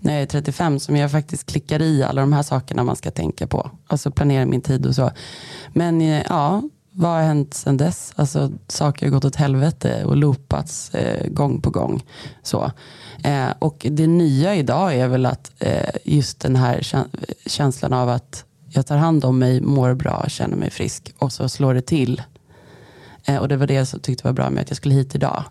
när 0.06 0.12
jag 0.12 0.22
är 0.22 0.26
35 0.26 0.78
som 0.78 0.96
jag 0.96 1.10
faktiskt 1.10 1.46
klickar 1.46 1.82
i 1.82 2.02
alla 2.02 2.20
de 2.20 2.32
här 2.32 2.42
sakerna 2.42 2.84
man 2.84 2.96
ska 2.96 3.10
tänka 3.10 3.46
på. 3.46 3.70
Alltså 3.86 4.10
planera 4.10 4.46
min 4.46 4.60
tid 4.60 4.86
och 4.86 4.94
så. 4.94 5.10
Men 5.72 6.00
eh, 6.00 6.22
ja, 6.28 6.62
vad 6.90 7.10
har 7.10 7.22
hänt 7.22 7.54
sedan 7.54 7.76
dess? 7.76 8.12
Alltså, 8.16 8.52
saker 8.68 9.06
har 9.06 9.10
gått 9.10 9.24
åt 9.24 9.36
helvete 9.36 10.04
och 10.04 10.16
loopats 10.16 10.94
eh, 10.94 11.28
gång 11.28 11.60
på 11.60 11.70
gång. 11.70 12.04
Så. 12.42 12.70
Eh, 13.24 13.48
och 13.58 13.86
det 13.90 14.06
nya 14.06 14.54
idag 14.54 14.94
är 14.94 15.08
väl 15.08 15.26
att 15.26 15.52
eh, 15.58 15.90
just 16.04 16.40
den 16.40 16.56
här 16.56 16.86
känslan 17.46 17.92
av 17.92 18.08
att 18.08 18.44
jag 18.68 18.86
tar 18.86 18.96
hand 18.96 19.24
om 19.24 19.38
mig, 19.38 19.60
mår 19.60 19.94
bra, 19.94 20.24
känner 20.28 20.56
mig 20.56 20.70
frisk 20.70 21.14
och 21.18 21.32
så 21.32 21.48
slår 21.48 21.74
det 21.74 21.82
till. 21.82 22.22
Eh, 23.24 23.36
och 23.36 23.48
det 23.48 23.56
var 23.56 23.66
det 23.66 23.74
jag 23.74 24.02
tyckte 24.02 24.24
var 24.24 24.32
bra 24.32 24.50
med 24.50 24.62
att 24.62 24.70
jag 24.70 24.76
skulle 24.76 24.94
hit 24.94 25.14
idag. 25.14 25.44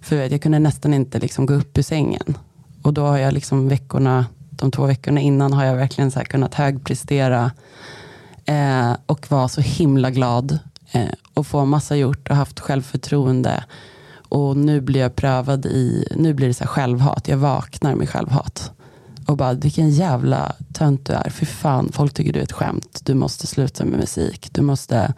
För 0.00 0.16
jag 0.16 0.42
kunde 0.42 0.58
nästan 0.58 0.94
inte 0.94 1.18
liksom 1.18 1.46
gå 1.46 1.54
upp 1.54 1.78
ur 1.78 1.82
sängen. 1.82 2.38
Och 2.86 2.94
då 2.94 3.02
har 3.02 3.18
jag 3.18 3.34
liksom 3.34 3.68
veckorna, 3.68 4.26
de 4.50 4.70
två 4.70 4.86
veckorna 4.86 5.20
innan 5.20 5.52
har 5.52 5.64
jag 5.64 5.76
verkligen 5.76 6.10
så 6.10 6.20
kunnat 6.20 6.54
högprestera 6.54 7.50
eh, 8.44 8.92
och 9.06 9.30
vara 9.30 9.48
så 9.48 9.60
himla 9.60 10.10
glad 10.10 10.58
eh, 10.92 11.08
och 11.34 11.46
få 11.46 11.64
massa 11.64 11.96
gjort 11.96 12.30
och 12.30 12.36
haft 12.36 12.60
självförtroende. 12.60 13.64
Och 14.28 14.56
nu 14.56 14.80
blir 14.80 15.00
jag 15.00 15.16
prövad 15.16 15.66
i, 15.66 16.08
nu 16.16 16.34
blir 16.34 16.48
det 16.48 16.54
så 16.54 16.66
självhat. 16.66 17.28
Jag 17.28 17.36
vaknar 17.36 17.94
med 17.94 18.08
självhat. 18.08 18.72
Och 19.26 19.36
bara, 19.36 19.52
vilken 19.52 19.90
jävla 19.90 20.52
tönt 20.74 21.06
du 21.06 21.12
är. 21.12 21.30
Fy 21.30 21.46
fan, 21.46 21.92
folk 21.92 22.14
tycker 22.14 22.32
du 22.32 22.38
är 22.38 22.44
ett 22.44 22.52
skämt. 22.52 23.00
Du 23.04 23.14
måste 23.14 23.46
sluta 23.46 23.84
med 23.84 23.98
musik. 24.00 24.48
Du 24.52 24.62
måste... 24.62 25.14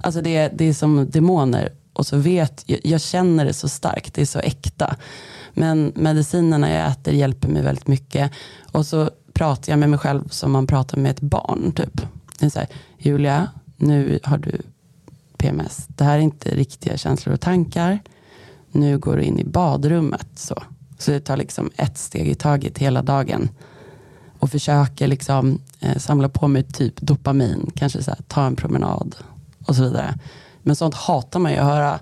Alltså 0.00 0.20
det, 0.20 0.48
det 0.54 0.64
är 0.64 0.74
som 0.74 1.10
demoner. 1.10 1.72
Och 1.92 2.06
så 2.06 2.16
vet, 2.16 2.62
jag, 2.66 2.80
jag 2.82 3.00
känner 3.00 3.44
det 3.44 3.54
så 3.54 3.68
starkt, 3.68 4.14
det 4.14 4.22
är 4.22 4.26
så 4.26 4.38
äkta. 4.38 4.96
Men 5.58 5.92
medicinerna 5.96 6.70
jag 6.70 6.90
äter 6.90 7.14
hjälper 7.14 7.48
mig 7.48 7.62
väldigt 7.62 7.86
mycket. 7.86 8.32
Och 8.72 8.86
så 8.86 9.10
pratar 9.32 9.72
jag 9.72 9.78
med 9.78 9.90
mig 9.90 9.98
själv 9.98 10.28
som 10.28 10.52
man 10.52 10.66
pratar 10.66 10.98
med 10.98 11.10
ett 11.10 11.20
barn. 11.20 11.72
Typ. 11.72 12.00
Det 12.38 12.46
är 12.46 12.50
så 12.50 12.58
här, 12.58 12.68
Julia, 12.98 13.48
nu 13.76 14.18
har 14.24 14.38
du 14.38 14.62
PMS. 15.36 15.86
Det 15.88 16.04
här 16.04 16.16
är 16.18 16.22
inte 16.22 16.54
riktiga 16.54 16.96
känslor 16.96 17.34
och 17.34 17.40
tankar. 17.40 17.98
Nu 18.72 18.98
går 18.98 19.16
du 19.16 19.22
in 19.22 19.38
i 19.38 19.44
badrummet. 19.44 20.28
Så, 20.34 20.62
så 20.98 21.10
det 21.10 21.20
tar 21.20 21.36
liksom 21.36 21.70
ett 21.76 21.98
steg 21.98 22.28
i 22.28 22.34
taget 22.34 22.78
hela 22.78 23.02
dagen. 23.02 23.48
Och 24.38 24.50
försöker 24.50 25.06
liksom, 25.06 25.60
eh, 25.80 25.96
samla 25.98 26.28
på 26.28 26.48
mig 26.48 26.62
typ 26.62 27.00
dopamin. 27.00 27.70
Kanske 27.74 28.02
så 28.02 28.10
här, 28.10 28.20
ta 28.28 28.46
en 28.46 28.56
promenad 28.56 29.16
och 29.66 29.76
så 29.76 29.82
vidare. 29.82 30.18
Men 30.62 30.76
sånt 30.76 30.94
hatar 30.94 31.40
man 31.40 31.52
ju 31.52 31.58
att 31.58 31.66
höra 31.66 31.98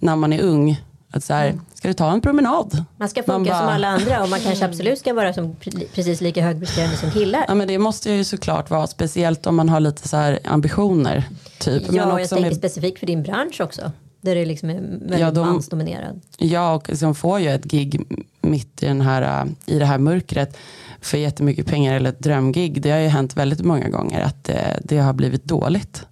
när 0.00 0.16
man 0.16 0.32
är 0.32 0.42
ung. 0.42 0.80
Att 1.14 1.24
så 1.24 1.34
här, 1.34 1.48
mm. 1.48 1.60
ska 1.74 1.88
du 1.88 1.94
ta 1.94 2.12
en 2.12 2.20
promenad? 2.20 2.84
Man 2.96 3.08
ska 3.08 3.22
funka 3.22 3.32
man 3.32 3.44
bara, 3.44 3.58
som 3.58 3.68
alla 3.68 3.88
andra 3.88 4.22
och 4.22 4.28
man 4.28 4.40
kanske 4.40 4.64
absolut 4.64 4.98
ska 4.98 5.14
vara 5.14 5.32
som, 5.32 5.56
precis 5.94 6.20
lika 6.20 6.42
högpresterande 6.42 6.96
som 6.96 7.10
killar. 7.10 7.44
Ja 7.48 7.54
men 7.54 7.68
det 7.68 7.78
måste 7.78 8.10
ju 8.10 8.24
såklart 8.24 8.70
vara, 8.70 8.86
speciellt 8.86 9.46
om 9.46 9.56
man 9.56 9.68
har 9.68 9.80
lite 9.80 10.08
så 10.08 10.16
här 10.16 10.38
ambitioner. 10.44 11.24
Typ. 11.58 11.82
Ja, 11.86 11.92
men 11.92 12.10
också 12.10 12.20
jag 12.20 12.28
tänker 12.28 12.44
med, 12.44 12.56
specifikt 12.56 12.98
för 12.98 13.06
din 13.06 13.22
bransch 13.22 13.60
också. 13.60 13.92
Där 14.20 14.34
det 14.34 14.44
liksom 14.44 14.70
är 14.70 14.74
väldigt 14.74 15.18
ja, 15.18 15.30
de, 15.30 15.46
mansdominerad. 15.46 16.20
Ja, 16.38 16.74
och 16.74 16.88
liksom 16.88 17.14
får 17.14 17.40
ju 17.40 17.48
ett 17.48 17.64
gig 17.64 18.06
mitt 18.40 18.82
i, 18.82 18.86
den 18.86 19.00
här, 19.00 19.46
i 19.66 19.78
det 19.78 19.84
här 19.84 19.98
mörkret 19.98 20.56
för 21.00 21.18
jättemycket 21.18 21.66
pengar 21.66 21.94
eller 21.94 22.10
ett 22.10 22.18
drömgig. 22.18 22.82
Det 22.82 22.90
har 22.90 22.98
ju 22.98 23.08
hänt 23.08 23.36
väldigt 23.36 23.62
många 23.62 23.88
gånger 23.88 24.20
att 24.20 24.44
det, 24.44 24.80
det 24.84 24.98
har 24.98 25.12
blivit 25.12 25.44
dåligt. 25.44 26.06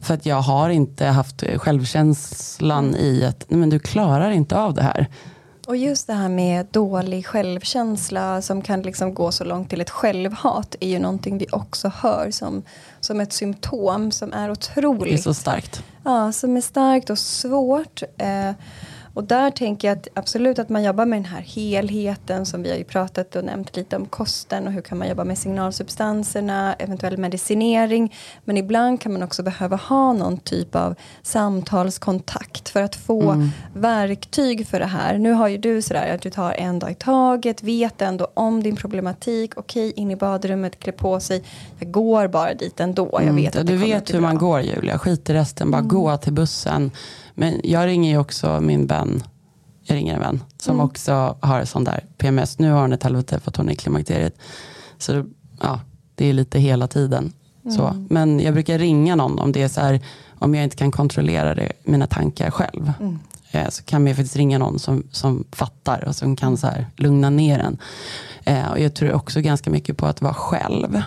För 0.00 0.14
att 0.14 0.26
jag 0.26 0.40
har 0.40 0.70
inte 0.70 1.06
haft 1.06 1.44
självkänslan 1.56 2.96
i 2.96 3.24
att 3.24 3.44
nej, 3.48 3.60
men 3.60 3.70
du 3.70 3.78
klarar 3.78 4.30
inte 4.30 4.56
av 4.56 4.74
det 4.74 4.82
här. 4.82 5.06
Och 5.66 5.76
just 5.76 6.06
det 6.06 6.12
här 6.12 6.28
med 6.28 6.66
dålig 6.70 7.26
självkänsla 7.26 8.42
som 8.42 8.62
kan 8.62 8.82
liksom 8.82 9.14
gå 9.14 9.32
så 9.32 9.44
långt 9.44 9.70
till 9.70 9.80
ett 9.80 9.90
självhat 9.90 10.76
är 10.80 10.88
ju 10.88 10.98
någonting 10.98 11.38
vi 11.38 11.46
också 11.52 11.88
hör 11.94 12.30
som, 12.30 12.62
som 13.00 13.20
ett 13.20 13.32
symptom 13.32 14.10
som 14.10 14.32
är 14.32 14.50
otroligt. 14.50 15.04
Det 15.04 15.12
är 15.12 15.22
så 15.22 15.34
starkt. 15.34 15.84
Ja, 16.04 16.32
som 16.32 16.56
är 16.56 16.60
starkt 16.60 17.10
och 17.10 17.18
svårt. 17.18 18.02
Eh, 18.18 18.50
och 19.14 19.24
där 19.24 19.50
tänker 19.50 19.88
jag 19.88 19.98
att 19.98 20.08
absolut 20.14 20.58
att 20.58 20.68
man 20.68 20.82
jobbar 20.82 21.06
med 21.06 21.18
den 21.18 21.24
här 21.24 21.40
helheten 21.40 22.46
som 22.46 22.62
vi 22.62 22.70
har 22.70 22.76
ju 22.76 22.84
pratat 22.84 23.36
och 23.36 23.44
nämnt 23.44 23.76
lite 23.76 23.96
om 23.96 24.06
kosten 24.06 24.66
och 24.66 24.72
hur 24.72 24.80
kan 24.80 24.98
man 24.98 25.08
jobba 25.08 25.24
med 25.24 25.38
signalsubstanserna, 25.38 26.74
eventuell 26.74 27.18
medicinering. 27.18 28.14
Men 28.44 28.56
ibland 28.56 29.00
kan 29.00 29.12
man 29.12 29.22
också 29.22 29.42
behöva 29.42 29.76
ha 29.76 30.12
någon 30.12 30.38
typ 30.38 30.74
av 30.74 30.94
samtalskontakt 31.22 32.68
för 32.68 32.82
att 32.82 32.96
få 32.96 33.30
mm. 33.30 33.48
verktyg 33.74 34.66
för 34.66 34.78
det 34.80 34.86
här. 34.86 35.18
Nu 35.18 35.32
har 35.32 35.48
ju 35.48 35.58
du 35.58 35.82
sådär 35.82 36.14
att 36.14 36.22
du 36.22 36.30
tar 36.30 36.52
en 36.52 36.78
dag 36.78 36.90
i 36.90 36.94
taget, 36.94 37.62
vet 37.62 38.02
ändå 38.02 38.28
om 38.34 38.62
din 38.62 38.76
problematik, 38.76 39.52
okej 39.56 39.92
in 39.96 40.10
i 40.10 40.16
badrummet, 40.16 40.78
klä 40.78 40.92
på 40.92 41.20
sig, 41.20 41.42
jag 41.78 41.90
går 41.90 42.28
bara 42.28 42.54
dit 42.54 42.80
ändå. 42.80 43.08
Jag 43.12 43.22
mm. 43.22 43.36
vet 43.36 43.54
mm. 43.54 43.62
att 43.62 43.66
du 43.66 43.76
vet 43.76 44.14
hur 44.14 44.20
bra. 44.20 44.28
man 44.28 44.38
går 44.38 44.60
Julia, 44.60 44.98
skit 44.98 45.30
i 45.30 45.34
resten, 45.34 45.70
bara 45.70 45.78
mm. 45.78 45.88
gå 45.88 46.16
till 46.16 46.32
bussen 46.32 46.90
men 47.40 47.60
jag 47.64 47.86
ringer 47.86 48.10
ju 48.10 48.18
också 48.18 48.60
min 48.60 48.86
vän, 48.86 49.22
jag 49.82 49.94
ringer 49.96 50.14
en 50.14 50.20
vän 50.20 50.42
som 50.58 50.74
mm. 50.74 50.86
också 50.86 51.36
har 51.40 51.64
sån 51.64 51.84
där 51.84 52.04
PMS. 52.18 52.58
Nu 52.58 52.70
har 52.70 52.80
hon 52.80 52.92
ett 52.92 53.02
helvete 53.02 53.40
för 53.40 53.50
att 53.50 53.56
hon 53.56 53.68
är 53.68 53.72
i 53.72 53.76
klimakteriet. 53.76 54.38
Så 54.98 55.24
ja, 55.60 55.80
det 56.14 56.26
är 56.26 56.32
lite 56.32 56.58
hela 56.58 56.88
tiden. 56.88 57.32
Mm. 57.64 57.76
Så. 57.76 58.06
Men 58.10 58.40
jag 58.40 58.54
brukar 58.54 58.78
ringa 58.78 59.16
någon 59.16 59.38
om 59.38 59.52
det 59.52 59.62
är 59.62 59.68
så 59.68 59.80
här, 59.80 60.00
om 60.38 60.54
jag 60.54 60.64
inte 60.64 60.76
kan 60.76 60.90
kontrollera 60.90 61.54
det, 61.54 61.72
mina 61.84 62.06
tankar 62.06 62.50
själv. 62.50 62.92
Mm. 63.00 63.18
Eh, 63.50 63.68
så 63.68 63.82
kan 63.82 64.04
man 64.04 64.14
faktiskt 64.14 64.36
ringa 64.36 64.58
någon 64.58 64.78
som, 64.78 65.02
som 65.10 65.44
fattar 65.52 66.04
och 66.08 66.16
som 66.16 66.36
kan 66.36 66.56
så 66.56 66.66
här, 66.66 66.86
lugna 66.96 67.30
ner 67.30 67.58
en. 67.58 67.78
Eh, 68.44 68.70
och 68.70 68.80
jag 68.80 68.94
tror 68.94 69.12
också 69.12 69.40
ganska 69.40 69.70
mycket 69.70 69.96
på 69.96 70.06
att 70.06 70.22
vara 70.22 70.34
själv. 70.34 71.02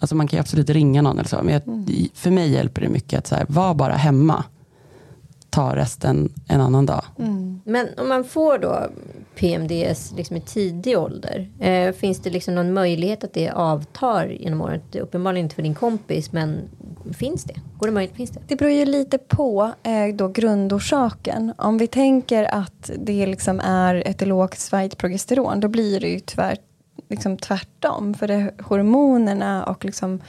Alltså 0.00 0.14
man 0.16 0.28
kan 0.28 0.36
ju 0.36 0.40
absolut 0.40 0.70
ringa 0.70 1.02
någon 1.02 1.18
eller 1.18 1.28
så. 1.28 1.42
Men 1.42 1.54
jag, 1.54 1.68
mm. 1.68 2.08
för 2.14 2.30
mig 2.30 2.50
hjälper 2.50 2.80
det 2.80 2.88
mycket 2.88 3.18
att 3.18 3.26
så 3.26 3.34
här, 3.34 3.46
vara 3.48 3.74
bara 3.74 3.94
hemma 3.94 4.44
ta 5.50 5.76
resten 5.76 6.32
en 6.48 6.60
annan 6.60 6.86
dag. 6.86 7.04
Mm. 7.18 7.60
Men 7.64 7.88
om 7.96 8.08
man 8.08 8.24
får 8.24 8.58
då 8.58 8.86
PMDS 9.34 10.12
liksom 10.16 10.36
i 10.36 10.40
tidig 10.40 10.98
ålder, 10.98 11.50
eh, 11.60 11.92
finns 11.92 12.20
det 12.20 12.30
liksom 12.30 12.54
någon 12.54 12.72
möjlighet 12.72 13.24
att 13.24 13.34
det 13.34 13.50
avtar 13.50 14.26
genom 14.26 14.60
året? 14.60 14.96
Uppenbarligen 14.96 15.46
inte 15.46 15.54
för 15.54 15.62
din 15.62 15.74
kompis, 15.74 16.32
men 16.32 16.60
finns 17.18 17.44
det? 17.44 17.54
Går 17.78 17.86
det 17.86 17.92
möjligt? 17.92 18.16
Finns 18.16 18.30
det? 18.30 18.40
det 18.48 18.56
beror 18.56 18.70
ju 18.70 18.84
lite 18.84 19.18
på 19.18 19.72
eh, 19.82 20.14
då 20.14 20.28
grundorsaken. 20.28 21.52
Om 21.58 21.78
vi 21.78 21.86
tänker 21.86 22.44
att 22.44 22.90
det 22.98 23.26
liksom 23.26 23.60
är 23.60 23.94
ett 23.94 24.26
lågt 24.26 24.58
svajt 24.58 24.98
progesteron, 24.98 25.60
då 25.60 25.68
blir 25.68 26.00
det 26.00 26.08
ju 26.08 26.20
tyvärr 26.20 26.56
liksom 27.08 27.36
tvärtom. 27.36 28.14
För 28.14 28.28
det 28.28 28.52
hormonerna 28.62 29.64
och 29.64 29.84
liksom 29.84 30.20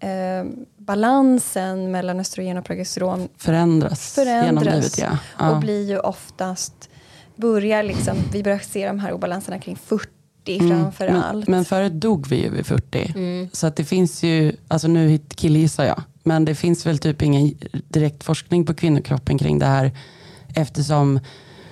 eh, 0.00 0.44
balansen 0.86 1.90
mellan 1.90 2.20
östrogen 2.20 2.58
och 2.58 2.64
progesteron 2.64 3.28
förändras, 3.36 4.14
förändras 4.14 4.46
genom 4.46 4.64
livet. 4.64 4.98
Ja. 4.98 5.18
ja. 5.38 5.50
Och 5.50 5.60
blir 5.60 5.88
ju 5.88 5.98
oftast, 5.98 6.90
börjar 7.36 7.82
liksom, 7.82 8.16
vi 8.32 8.42
börjar 8.42 8.58
se 8.58 8.86
de 8.86 8.98
här 8.98 9.12
obalanserna 9.12 9.58
kring 9.58 9.76
40 9.76 10.10
mm. 10.46 10.68
framför 10.68 11.08
men, 11.08 11.22
allt. 11.22 11.48
Men 11.48 11.64
förut 11.64 11.92
dog 11.92 12.26
vi 12.28 12.42
ju 12.42 12.50
vid 12.50 12.66
40. 12.66 13.12
Mm. 13.14 13.48
Så 13.52 13.66
att 13.66 13.76
det 13.76 13.84
finns 13.84 14.22
ju, 14.22 14.56
alltså 14.68 14.88
nu 14.88 15.18
killgissar 15.18 15.84
jag, 15.84 16.02
Men 16.22 16.44
det 16.44 16.54
finns 16.54 16.86
väl 16.86 16.98
typ 16.98 17.22
ingen 17.22 17.54
direkt 17.88 18.24
forskning 18.24 18.66
på 18.66 18.74
kvinnokroppen 18.74 19.38
kring 19.38 19.58
det 19.58 19.66
här. 19.66 19.92
Eftersom 20.54 21.20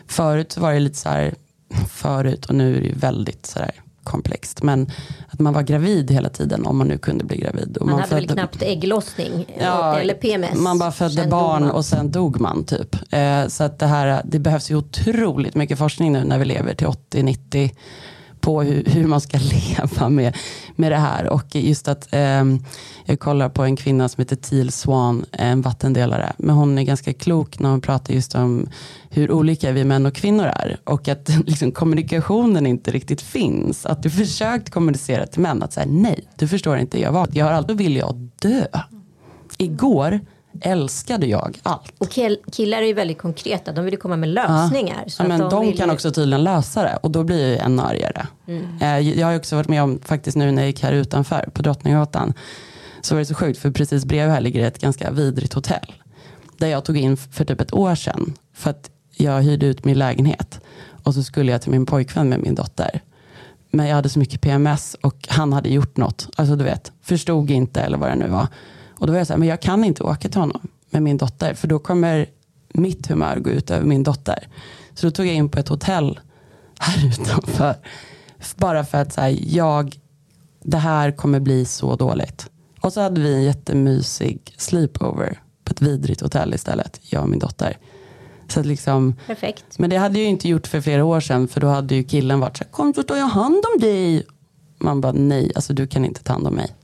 förut 0.06 0.56
var 0.56 0.72
det 0.72 0.80
lite 0.80 0.98
så 0.98 1.08
här, 1.08 1.34
förut 1.88 2.46
och 2.46 2.54
nu 2.54 2.76
är 2.76 2.80
det 2.80 2.94
väldigt 2.94 3.46
så 3.46 3.58
här 3.58 3.83
komplext. 4.04 4.62
Men 4.62 4.90
att 5.28 5.40
man 5.40 5.54
var 5.54 5.62
gravid 5.62 6.10
hela 6.10 6.28
tiden 6.28 6.66
om 6.66 6.78
man 6.78 6.88
nu 6.88 6.98
kunde 6.98 7.24
bli 7.24 7.36
gravid. 7.36 7.76
Man, 7.80 7.90
man 7.90 8.00
hade 8.00 8.08
födde, 8.08 8.26
väl 8.26 8.36
knappt 8.36 8.62
ägglossning 8.62 9.56
ja, 9.60 10.00
eller 10.00 10.14
PMS. 10.14 10.54
Man 10.54 10.78
bara 10.78 10.92
födde 10.92 11.26
barn 11.26 11.70
och 11.70 11.84
sen 11.84 12.10
dog 12.10 12.40
man 12.40 12.64
typ. 12.64 12.96
Eh, 13.12 13.46
så 13.48 13.64
att 13.64 13.78
det 13.78 13.86
här, 13.86 14.22
det 14.24 14.38
behövs 14.38 14.70
ju 14.70 14.76
otroligt 14.76 15.54
mycket 15.54 15.78
forskning 15.78 16.12
nu 16.12 16.24
när 16.24 16.38
vi 16.38 16.44
lever 16.44 16.74
till 16.74 16.86
80-90 16.86 17.70
på 18.44 18.62
hur, 18.62 18.84
hur, 18.84 19.06
man 19.06 19.20
ska 19.20 19.38
leva 19.78 20.08
med, 20.08 20.36
med 20.76 20.92
det 20.92 20.96
här. 20.96 21.28
Och 21.28 21.54
just 21.54 21.88
att 21.88 22.12
eh, 22.12 22.44
jag 23.04 23.20
kollar 23.20 23.48
på 23.48 23.62
en 23.62 23.76
kvinna 23.76 24.08
som 24.08 24.20
heter 24.20 24.36
Teal 24.36 24.70
Swan, 24.70 25.24
en 25.32 25.62
vattendelare. 25.62 26.32
Men 26.38 26.56
hon 26.56 26.78
är 26.78 26.82
ganska 26.82 27.12
klok 27.12 27.58
när 27.58 27.70
hon 27.70 27.80
pratar 27.80 28.14
just 28.14 28.34
om 28.34 28.68
hur 29.10 29.30
olika 29.30 29.72
vi 29.72 29.84
män 29.84 30.06
och 30.06 30.14
kvinnor 30.14 30.44
är. 30.44 30.76
Och 30.84 31.08
att 31.08 31.28
liksom, 31.46 31.72
kommunikationen 31.72 32.66
inte 32.66 32.90
riktigt 32.90 33.22
finns. 33.22 33.86
Att 33.86 34.02
du 34.02 34.10
försökt 34.10 34.70
kommunicera 34.70 35.26
till 35.26 35.40
män 35.40 35.62
att 35.62 35.72
säga 35.72 35.86
nej, 35.88 36.24
du 36.38 36.48
förstår 36.48 36.78
inte, 36.78 37.00
jag, 37.00 37.12
var, 37.12 37.28
jag 37.32 37.44
har 37.44 37.52
alltid 37.52 37.76
vill 37.76 37.96
jag 37.96 38.28
dö. 38.42 38.66
Igår 39.58 40.20
älskade 40.60 41.26
jag 41.26 41.58
allt. 41.62 41.92
Och 41.98 42.10
killar 42.52 42.78
är 42.82 42.86
ju 42.86 42.92
väldigt 42.92 43.18
konkreta, 43.18 43.72
de 43.72 43.84
vill 43.84 43.94
ju 43.94 44.00
komma 44.00 44.16
med 44.16 44.28
lösningar. 44.28 45.04
Ja. 45.06 45.12
ja 45.18 45.24
men 45.28 45.40
de, 45.40 45.50
de 45.50 45.72
kan 45.72 45.88
ju... 45.88 45.94
också 45.94 46.10
tydligen 46.10 46.44
lösa 46.44 46.82
det 46.82 46.98
och 47.02 47.10
då 47.10 47.24
blir 47.24 47.52
jag 47.52 47.66
ännu 47.66 47.82
argare. 47.82 48.26
Mm. 48.46 48.78
Eh, 48.80 49.18
jag 49.18 49.26
har 49.26 49.36
också 49.36 49.56
varit 49.56 49.68
med 49.68 49.82
om, 49.82 50.00
faktiskt 50.04 50.36
nu 50.36 50.52
när 50.52 50.62
jag 50.62 50.66
gick 50.66 50.82
här 50.82 50.92
utanför 50.92 51.48
på 51.52 51.62
Drottninggatan, 51.62 52.32
så 53.00 53.14
var 53.14 53.20
det 53.20 53.26
så 53.26 53.34
sjukt 53.34 53.58
för 53.58 53.70
precis 53.70 54.04
bredvid 54.04 54.34
här 54.34 54.40
ligger 54.40 54.66
ett 54.66 54.78
ganska 54.78 55.10
vidrigt 55.10 55.52
hotell. 55.52 55.92
Där 56.58 56.68
jag 56.68 56.84
tog 56.84 56.96
in 56.96 57.16
för 57.16 57.44
typ 57.44 57.60
ett 57.60 57.74
år 57.74 57.94
sedan 57.94 58.34
för 58.54 58.70
att 58.70 58.90
jag 59.16 59.42
hyrde 59.42 59.66
ut 59.66 59.84
min 59.84 59.98
lägenhet. 59.98 60.60
Och 61.04 61.14
så 61.14 61.22
skulle 61.22 61.52
jag 61.52 61.62
till 61.62 61.70
min 61.70 61.86
pojkvän 61.86 62.28
med 62.28 62.40
min 62.40 62.54
dotter. 62.54 63.00
Men 63.70 63.86
jag 63.86 63.94
hade 63.94 64.08
så 64.08 64.18
mycket 64.18 64.40
PMS 64.40 64.96
och 65.00 65.26
han 65.28 65.52
hade 65.52 65.68
gjort 65.68 65.96
något. 65.96 66.28
Alltså 66.36 66.56
du 66.56 66.64
vet, 66.64 66.92
förstod 67.02 67.50
inte 67.50 67.80
eller 67.80 67.98
vad 67.98 68.08
det 68.08 68.14
nu 68.14 68.28
var. 68.28 68.48
Och 68.98 69.06
då 69.06 69.12
var 69.12 69.18
jag 69.18 69.26
så 69.26 69.32
här, 69.32 69.38
men 69.38 69.48
jag 69.48 69.62
kan 69.62 69.84
inte 69.84 70.02
åka 70.02 70.28
till 70.28 70.40
honom 70.40 70.68
med 70.90 71.02
min 71.02 71.16
dotter. 71.16 71.54
För 71.54 71.68
då 71.68 71.78
kommer 71.78 72.26
mitt 72.68 73.06
humör 73.06 73.36
gå 73.36 73.50
ut 73.50 73.70
över 73.70 73.86
min 73.86 74.02
dotter. 74.02 74.48
Så 74.94 75.06
då 75.06 75.10
tog 75.10 75.26
jag 75.26 75.34
in 75.34 75.48
på 75.48 75.58
ett 75.58 75.68
hotell 75.68 76.20
här 76.78 77.06
utanför. 77.12 77.74
Bara 78.56 78.84
för 78.84 78.98
att 78.98 79.12
så 79.12 79.20
här, 79.20 79.38
jag, 79.40 80.00
det 80.62 80.78
här 80.78 81.10
kommer 81.10 81.40
bli 81.40 81.64
så 81.64 81.96
dåligt. 81.96 82.50
Och 82.80 82.92
så 82.92 83.00
hade 83.00 83.20
vi 83.20 83.34
en 83.34 83.42
jättemysig 83.42 84.54
sleepover 84.56 85.38
på 85.64 85.70
ett 85.70 85.82
vidrigt 85.82 86.20
hotell 86.20 86.54
istället, 86.54 87.00
jag 87.02 87.22
och 87.22 87.28
min 87.28 87.38
dotter. 87.38 87.78
Så 88.48 88.62
liksom, 88.62 89.14
Perfekt. 89.26 89.78
Men 89.78 89.90
det 89.90 89.96
hade 89.96 90.18
jag 90.18 90.28
inte 90.28 90.48
gjort 90.48 90.66
för 90.66 90.80
flera 90.80 91.04
år 91.04 91.20
sedan 91.20 91.48
för 91.48 91.60
då 91.60 91.66
hade 91.66 91.94
ju 91.94 92.04
killen 92.04 92.40
varit 92.40 92.56
så 92.56 92.64
här, 92.64 92.70
kom 92.70 92.94
så 92.94 93.02
tar 93.02 93.16
jag 93.16 93.26
hand 93.26 93.64
om 93.74 93.80
dig. 93.80 94.26
Man 94.78 95.00
bara 95.00 95.12
nej, 95.12 95.52
alltså 95.54 95.72
du 95.72 95.86
kan 95.86 96.04
inte 96.04 96.22
ta 96.22 96.32
hand 96.32 96.46
om 96.46 96.54
mig. 96.54 96.74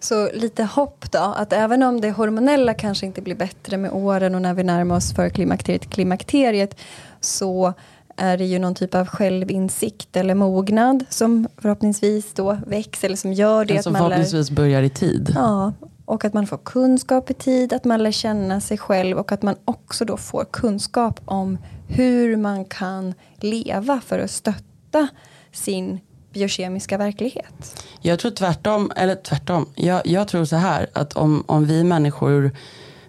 Så 0.00 0.30
lite 0.34 0.64
hopp 0.64 1.12
då, 1.12 1.18
att 1.18 1.52
även 1.52 1.82
om 1.82 2.00
det 2.00 2.10
hormonella 2.10 2.74
kanske 2.74 3.06
inte 3.06 3.22
blir 3.22 3.34
bättre 3.34 3.76
med 3.76 3.92
åren 3.92 4.34
och 4.34 4.42
när 4.42 4.54
vi 4.54 4.62
närmar 4.62 4.96
oss 4.96 5.14
för 5.14 5.28
klimakteriet, 5.28 5.90
klimakteriet 5.90 6.80
så 7.20 7.74
är 8.16 8.38
det 8.38 8.44
ju 8.44 8.58
någon 8.58 8.74
typ 8.74 8.94
av 8.94 9.06
självinsikt 9.06 10.16
eller 10.16 10.34
mognad 10.34 11.04
som 11.08 11.48
förhoppningsvis 11.56 12.32
då 12.32 12.58
väcks 12.66 13.04
eller 13.04 13.16
som 13.16 13.32
gör 13.32 13.64
det. 13.64 13.82
Som 13.82 13.94
förhoppningsvis 13.94 14.50
lär, 14.50 14.56
börjar 14.56 14.82
i 14.82 14.90
tid. 14.90 15.32
Ja, 15.34 15.72
och 16.04 16.24
att 16.24 16.34
man 16.34 16.46
får 16.46 16.58
kunskap 16.58 17.30
i 17.30 17.34
tid, 17.34 17.72
att 17.72 17.84
man 17.84 18.02
lär 18.02 18.10
känna 18.10 18.60
sig 18.60 18.78
själv 18.78 19.18
och 19.18 19.32
att 19.32 19.42
man 19.42 19.54
också 19.64 20.04
då 20.04 20.16
får 20.16 20.44
kunskap 20.44 21.20
om 21.24 21.58
hur 21.88 22.36
man 22.36 22.64
kan 22.64 23.14
leva 23.36 24.00
för 24.06 24.18
att 24.18 24.30
stötta 24.30 25.08
sin 25.52 26.00
biokemiska 26.38 26.98
verklighet? 26.98 27.84
Jag 28.00 28.18
tror 28.18 28.30
tvärtom, 28.30 28.92
eller 28.96 29.14
tvärtom. 29.14 29.66
Jag, 29.74 30.06
jag 30.06 30.28
tror 30.28 30.44
så 30.44 30.56
här 30.56 30.86
att 30.92 31.12
om, 31.12 31.44
om 31.46 31.66
vi 31.66 31.84
människor 31.84 32.50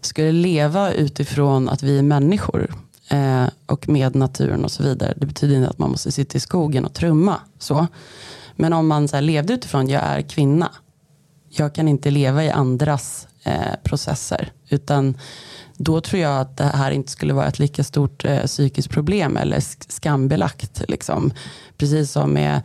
skulle 0.01 0.31
leva 0.31 0.91
utifrån 0.91 1.69
att 1.69 1.83
vi 1.83 1.99
är 1.99 2.03
människor 2.03 2.73
eh, 3.09 3.45
och 3.65 3.89
med 3.89 4.15
naturen 4.15 4.65
och 4.65 4.71
så 4.71 4.83
vidare. 4.83 5.13
Det 5.17 5.25
betyder 5.25 5.55
inte 5.55 5.69
att 5.69 5.77
man 5.77 5.91
måste 5.91 6.11
sitta 6.11 6.37
i 6.37 6.39
skogen 6.39 6.85
och 6.85 6.93
trumma. 6.93 7.39
Så. 7.59 7.87
Men 8.55 8.73
om 8.73 8.87
man 8.87 9.07
så 9.07 9.15
här, 9.15 9.21
levde 9.21 9.53
utifrån, 9.53 9.89
jag 9.89 10.03
är 10.03 10.21
kvinna. 10.21 10.71
Jag 11.49 11.75
kan 11.75 11.87
inte 11.87 12.11
leva 12.11 12.43
i 12.43 12.49
andras 12.49 13.27
eh, 13.43 13.75
processer. 13.83 14.51
Utan 14.69 15.17
då 15.77 16.01
tror 16.01 16.21
jag 16.21 16.41
att 16.41 16.57
det 16.57 16.63
här 16.63 16.91
inte 16.91 17.11
skulle 17.11 17.33
vara 17.33 17.47
ett 17.47 17.59
lika 17.59 17.83
stort 17.83 18.25
eh, 18.25 18.43
psykiskt 18.43 18.89
problem 18.89 19.37
eller 19.37 19.59
skambelagt. 19.91 20.81
Liksom. 20.87 21.33
Precis 21.77 22.11
som 22.11 22.33
med 22.33 22.61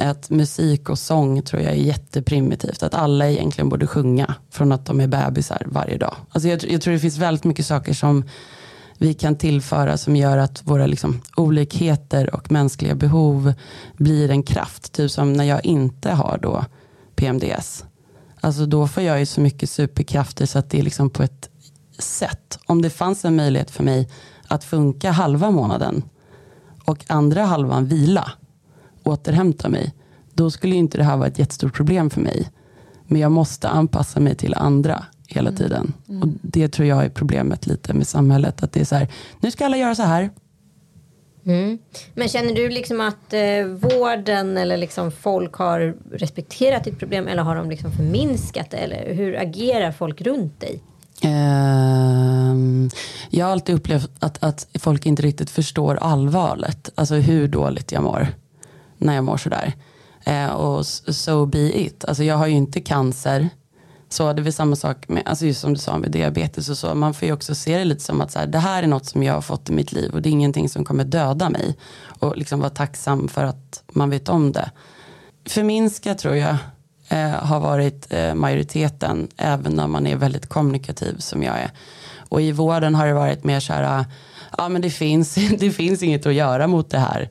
att 0.00 0.30
musik 0.30 0.88
och 0.88 0.98
sång 0.98 1.42
tror 1.42 1.62
jag 1.62 1.72
är 1.72 1.76
jätteprimitivt. 1.76 2.82
Att 2.82 2.94
alla 2.94 3.30
egentligen 3.30 3.68
borde 3.68 3.86
sjunga 3.86 4.34
från 4.50 4.72
att 4.72 4.86
de 4.86 5.00
är 5.00 5.06
bebisar 5.06 5.62
varje 5.66 5.98
dag. 5.98 6.16
Alltså 6.30 6.48
jag, 6.48 6.64
jag 6.64 6.80
tror 6.80 6.94
det 6.94 7.00
finns 7.00 7.18
väldigt 7.18 7.44
mycket 7.44 7.66
saker 7.66 7.94
som 7.94 8.24
vi 8.98 9.14
kan 9.14 9.36
tillföra 9.36 9.96
som 9.96 10.16
gör 10.16 10.38
att 10.38 10.62
våra 10.64 10.86
liksom, 10.86 11.20
olikheter 11.36 12.34
och 12.34 12.52
mänskliga 12.52 12.94
behov 12.94 13.52
blir 13.96 14.30
en 14.30 14.42
kraft. 14.42 14.92
Typ 14.92 15.10
som 15.10 15.32
när 15.32 15.44
jag 15.44 15.64
inte 15.64 16.10
har 16.10 16.38
då 16.42 16.64
PMDS. 17.14 17.84
Alltså 18.40 18.66
då 18.66 18.88
får 18.88 19.02
jag 19.02 19.18
ju 19.20 19.26
så 19.26 19.40
mycket 19.40 19.70
superkrafter 19.70 20.46
så 20.46 20.58
att 20.58 20.70
det 20.70 20.78
är 20.78 20.82
liksom 20.82 21.10
på 21.10 21.22
ett 21.22 21.50
sätt. 21.98 22.58
Om 22.66 22.82
det 22.82 22.90
fanns 22.90 23.24
en 23.24 23.36
möjlighet 23.36 23.70
för 23.70 23.84
mig 23.84 24.08
att 24.48 24.64
funka 24.64 25.10
halva 25.10 25.50
månaden 25.50 26.02
och 26.84 27.04
andra 27.08 27.44
halvan 27.44 27.86
vila 27.86 28.32
återhämta 29.02 29.68
mig, 29.68 29.94
då 30.34 30.50
skulle 30.50 30.74
inte 30.74 30.98
det 30.98 31.04
här 31.04 31.16
vara 31.16 31.28
ett 31.28 31.38
jättestort 31.38 31.74
problem 31.74 32.10
för 32.10 32.20
mig. 32.20 32.50
Men 33.06 33.20
jag 33.20 33.32
måste 33.32 33.68
anpassa 33.68 34.20
mig 34.20 34.34
till 34.34 34.54
andra 34.54 35.04
hela 35.26 35.48
mm. 35.48 35.58
tiden. 35.58 35.92
Mm. 36.08 36.22
Och 36.22 36.28
Det 36.42 36.68
tror 36.68 36.88
jag 36.88 37.04
är 37.04 37.08
problemet 37.08 37.66
lite 37.66 37.94
med 37.94 38.06
samhället. 38.06 38.62
Att 38.62 38.72
det 38.72 38.80
är 38.80 38.84
så 38.84 38.94
här, 38.94 39.08
nu 39.40 39.50
ska 39.50 39.64
alla 39.64 39.76
göra 39.76 39.94
så 39.94 40.02
här. 40.02 40.30
Mm. 41.46 41.78
Men 42.14 42.28
känner 42.28 42.54
du 42.54 42.68
liksom 42.68 43.00
att 43.00 43.32
eh, 43.32 43.64
vården 43.64 44.56
eller 44.56 44.76
liksom 44.76 45.12
folk 45.12 45.54
har 45.54 45.96
respekterat 46.12 46.84
ditt 46.84 46.98
problem 46.98 47.28
eller 47.28 47.42
har 47.42 47.56
de 47.56 47.70
liksom 47.70 47.92
förminskat 47.92 48.70
det? 48.70 48.76
Eller 48.76 49.14
hur 49.14 49.38
agerar 49.38 49.92
folk 49.92 50.20
runt 50.20 50.60
dig? 50.60 50.82
Uh, 51.24 52.88
jag 53.30 53.46
har 53.46 53.52
alltid 53.52 53.74
upplevt 53.74 54.10
att, 54.18 54.42
att 54.42 54.66
folk 54.74 55.06
inte 55.06 55.22
riktigt 55.22 55.50
förstår 55.50 55.94
allvaret. 55.96 56.90
Alltså 56.94 57.14
hur 57.14 57.48
dåligt 57.48 57.92
jag 57.92 58.02
mår 58.02 58.28
när 59.00 59.14
jag 59.14 59.24
mår 59.24 59.36
sådär. 59.36 59.74
Eh, 60.24 60.46
och 60.46 60.86
so 60.86 61.46
be 61.46 61.80
it. 61.80 62.04
Alltså 62.04 62.24
jag 62.24 62.36
har 62.36 62.46
ju 62.46 62.54
inte 62.54 62.80
cancer. 62.80 63.48
Så 64.08 64.32
det 64.32 64.40
är 64.40 64.44
väl 64.44 64.52
samma 64.52 64.76
sak 64.76 65.08
med, 65.08 65.22
alltså 65.26 65.46
just 65.46 65.60
som 65.60 65.72
du 65.72 65.78
sa 65.78 65.98
med 65.98 66.10
diabetes 66.10 66.68
och 66.68 66.78
så. 66.78 66.94
Man 66.94 67.14
får 67.14 67.26
ju 67.26 67.34
också 67.34 67.54
se 67.54 67.78
det 67.78 67.84
lite 67.84 68.00
som 68.00 68.20
att 68.20 68.32
så 68.32 68.38
här, 68.38 68.46
det 68.46 68.58
här 68.58 68.82
är 68.82 68.86
något 68.86 69.06
som 69.06 69.22
jag 69.22 69.34
har 69.34 69.40
fått 69.40 69.70
i 69.70 69.72
mitt 69.72 69.92
liv 69.92 70.10
och 70.14 70.22
det 70.22 70.28
är 70.28 70.30
ingenting 70.30 70.68
som 70.68 70.84
kommer 70.84 71.04
döda 71.04 71.50
mig. 71.50 71.76
Och 72.18 72.36
liksom 72.36 72.60
vara 72.60 72.70
tacksam 72.70 73.28
för 73.28 73.44
att 73.44 73.82
man 73.92 74.10
vet 74.10 74.28
om 74.28 74.52
det. 74.52 74.70
Förminska 75.48 76.14
tror 76.14 76.36
jag 76.36 76.56
eh, 77.08 77.30
har 77.30 77.60
varit 77.60 78.06
eh, 78.12 78.34
majoriteten 78.34 79.28
även 79.36 79.72
när 79.72 79.86
man 79.86 80.06
är 80.06 80.16
väldigt 80.16 80.46
kommunikativ 80.46 81.18
som 81.18 81.42
jag 81.42 81.58
är. 81.58 81.70
Och 82.28 82.42
i 82.42 82.52
vården 82.52 82.94
har 82.94 83.06
det 83.06 83.14
varit 83.14 83.44
mer 83.44 83.60
så 83.60 83.72
här, 83.72 84.00
ah, 84.00 84.04
ja 84.58 84.68
men 84.68 84.82
det 84.82 84.90
finns, 84.90 85.34
det 85.58 85.70
finns 85.70 86.02
inget 86.02 86.26
att 86.26 86.34
göra 86.34 86.66
mot 86.66 86.90
det 86.90 86.98
här 86.98 87.30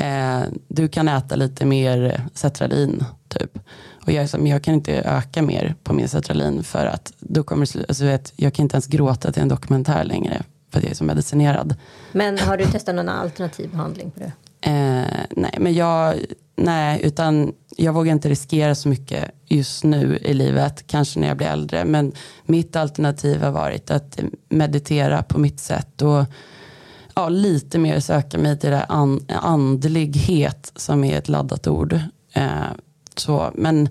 eh, 0.00 0.42
du 0.68 0.88
kan 0.88 1.08
äta 1.08 1.36
lite 1.36 1.66
mer 1.66 2.22
Cetralin 2.34 3.04
typ. 3.28 3.58
Och 4.06 4.12
jag, 4.12 4.28
men 4.32 4.46
jag 4.46 4.62
kan 4.62 4.74
inte 4.74 4.92
öka 4.92 5.42
mer 5.42 5.74
på 5.84 5.92
min 5.92 6.08
Cetralin 6.08 6.62
för 6.62 6.86
att 6.86 7.12
då 7.18 7.42
kommer 7.42 7.68
alltså 7.88 8.04
vet, 8.04 8.32
jag 8.36 8.54
kan 8.54 8.62
inte 8.62 8.74
ens 8.74 8.86
gråta 8.86 9.32
till 9.32 9.42
en 9.42 9.48
dokumentär 9.48 10.04
längre 10.04 10.42
för 10.70 10.78
att 10.78 10.84
jag 10.84 10.90
är 10.90 10.94
så 10.96 11.04
medicinerad. 11.04 11.74
Men 12.12 12.38
har 12.38 12.56
du 12.56 12.64
testat 12.64 12.94
någon 12.94 13.08
alternativ 13.08 13.70
behandling 13.70 14.10
på 14.10 14.20
det? 14.20 14.32
Eh, 14.60 15.26
nej, 15.30 15.54
men 15.58 15.74
jag, 15.74 16.14
nej, 16.56 17.00
utan 17.02 17.52
jag 17.76 17.92
vågar 17.92 18.12
inte 18.12 18.28
riskera 18.28 18.74
så 18.74 18.88
mycket 18.88 19.30
just 19.46 19.84
nu 19.84 20.18
i 20.22 20.34
livet, 20.34 20.86
kanske 20.86 21.20
när 21.20 21.28
jag 21.28 21.36
blir 21.36 21.46
äldre. 21.46 21.84
Men 21.84 22.12
mitt 22.46 22.76
alternativ 22.76 23.42
har 23.42 23.50
varit 23.50 23.90
att 23.90 24.18
meditera 24.48 25.22
på 25.22 25.38
mitt 25.38 25.60
sätt 25.60 26.02
och 26.02 26.24
ja, 27.14 27.28
lite 27.28 27.78
mer 27.78 28.00
söka 28.00 28.38
mig 28.38 28.58
till 28.58 28.70
det 28.70 28.84
an, 28.84 29.20
andlighet 29.28 30.72
som 30.76 31.04
är 31.04 31.18
ett 31.18 31.28
laddat 31.28 31.66
ord. 31.66 31.92
Eh, 32.32 32.50
så, 33.16 33.50
men 33.54 33.88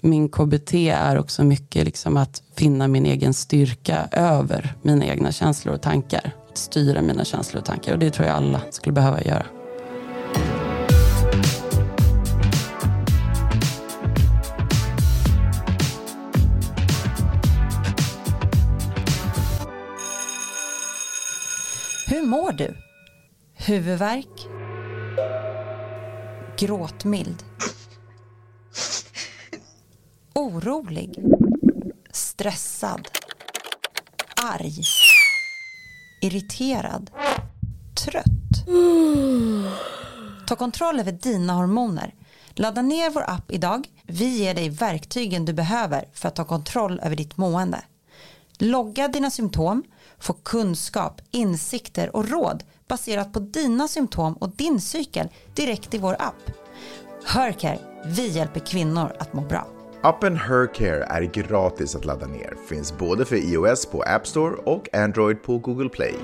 min 0.00 0.28
KBT 0.28 0.74
är 0.74 1.18
också 1.18 1.44
mycket 1.44 1.84
liksom 1.84 2.16
att 2.16 2.42
finna 2.54 2.88
min 2.88 3.06
egen 3.06 3.34
styrka 3.34 4.08
över 4.12 4.74
mina 4.82 5.04
egna 5.04 5.32
känslor 5.32 5.74
och 5.74 5.82
tankar. 5.82 6.32
Att 6.50 6.58
styra 6.58 7.02
mina 7.02 7.24
känslor 7.24 7.60
och 7.60 7.66
tankar 7.66 7.92
och 7.92 7.98
det 7.98 8.10
tror 8.10 8.28
jag 8.28 8.36
alla 8.36 8.60
skulle 8.70 8.92
behöva 8.92 9.22
göra. 9.22 9.46
Mår 22.46 22.52
du? 22.52 22.76
Huvudvärk? 23.54 24.46
Gråtmild? 26.58 27.44
Orolig? 30.34 31.14
Stressad? 32.10 33.08
Arg? 34.36 34.82
Irriterad? 36.22 37.10
Trött? 38.04 38.66
Ta 40.46 40.56
kontroll 40.56 41.00
över 41.00 41.12
dina 41.12 41.52
hormoner. 41.52 42.14
Ladda 42.50 42.82
ner 42.82 43.10
vår 43.10 43.30
app 43.30 43.52
idag. 43.52 43.88
Vi 44.02 44.38
ger 44.38 44.54
dig 44.54 44.68
verktygen 44.68 45.44
du 45.44 45.52
behöver 45.52 46.08
för 46.12 46.28
att 46.28 46.36
ta 46.36 46.44
kontroll 46.44 47.00
över 47.02 47.16
ditt 47.16 47.36
mående. 47.36 47.84
Logga 48.58 49.08
dina 49.08 49.30
symptom, 49.30 49.82
få 50.18 50.32
kunskap, 50.32 51.20
insikter 51.30 52.16
och 52.16 52.28
råd 52.28 52.64
baserat 52.88 53.32
på 53.32 53.40
dina 53.40 53.88
symptom 53.88 54.34
och 54.34 54.50
din 54.56 54.80
cykel 54.80 55.28
direkt 55.54 55.94
i 55.94 55.98
vår 55.98 56.16
app. 56.18 56.50
Hörcare, 57.24 57.78
vi 58.06 58.28
hjälper 58.28 58.60
kvinnor 58.60 59.16
att 59.18 59.32
må 59.32 59.40
bra. 59.40 59.68
Appen 60.02 60.36
Hercare 60.36 61.04
är 61.04 61.22
gratis 61.22 61.94
att 61.94 62.04
ladda 62.04 62.26
ner. 62.26 62.54
Finns 62.68 62.98
både 62.98 63.24
för 63.24 63.36
iOS 63.36 63.86
på 63.86 64.02
App 64.02 64.26
Store 64.26 64.54
och 64.54 64.94
Android 64.94 65.42
på 65.42 65.58
Google 65.58 65.88
Play. 65.88 66.14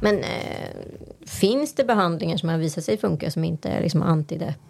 Men 0.00 0.18
eh, 0.18 0.68
finns 1.26 1.74
det 1.74 1.84
behandlingar 1.84 2.36
som 2.36 2.48
har 2.48 2.58
visat 2.58 2.84
sig 2.84 2.98
funka 2.98 3.30
som 3.30 3.44
inte 3.44 3.68
är 3.68 3.82
liksom 3.82 4.02
antidepp? 4.02 4.67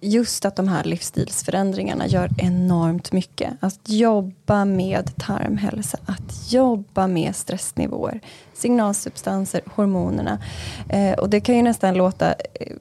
Just 0.00 0.44
att 0.44 0.56
de 0.56 0.68
här 0.68 0.84
livsstilsförändringarna 0.84 2.06
gör 2.06 2.30
enormt 2.38 3.12
mycket. 3.12 3.52
Att 3.60 3.80
jobba 3.84 4.64
med 4.64 5.16
tarmhälsa, 5.16 5.98
att 6.06 6.52
jobba 6.52 7.06
med 7.06 7.36
stressnivåer, 7.36 8.20
signalsubstanser, 8.54 9.60
hormonerna. 9.74 10.38
Eh, 10.88 11.18
och 11.18 11.30
det 11.30 11.40
kan 11.40 11.56
ju 11.56 11.62
nästan 11.62 11.94
låta 11.94 12.32
eh, 12.32 12.36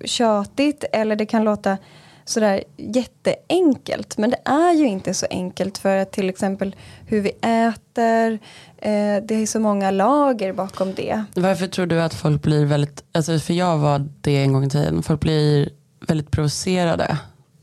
tjatigt 0.06 0.84
eller 0.92 1.16
det 1.16 1.26
kan 1.26 1.44
låta 1.44 1.78
sådär 2.26 2.64
jätteenkelt. 2.78 4.18
Men 4.18 4.30
det 4.30 4.40
är 4.46 4.74
ju 4.74 4.88
inte 4.88 5.14
så 5.14 5.26
enkelt 5.30 5.78
för 5.78 5.98
att 5.98 6.12
till 6.12 6.30
exempel 6.30 6.76
hur 7.06 7.22
vi 7.22 7.32
äter, 7.42 8.40
eh, 8.78 9.24
det 9.24 9.36
är 9.36 9.46
så 9.46 9.60
många 9.60 9.92
lager 9.92 10.54
bakom 10.54 10.94
det. 10.94 11.24
Varför 11.36 11.68
tror 11.68 11.86
du 11.86 12.02
att 12.02 12.14
folk 12.14 12.42
blir 12.42 12.66
väldigt, 12.66 13.04
alltså 13.12 13.40
för 13.40 13.54
jag 13.54 13.78
var 13.78 14.10
det 14.22 14.38
en 14.38 14.54
gång 14.54 14.64
i 14.64 14.70
tiden, 14.70 15.04
folk 15.04 15.20
blir 15.20 15.70
väldigt 16.08 16.32
provocerade 16.32 17.18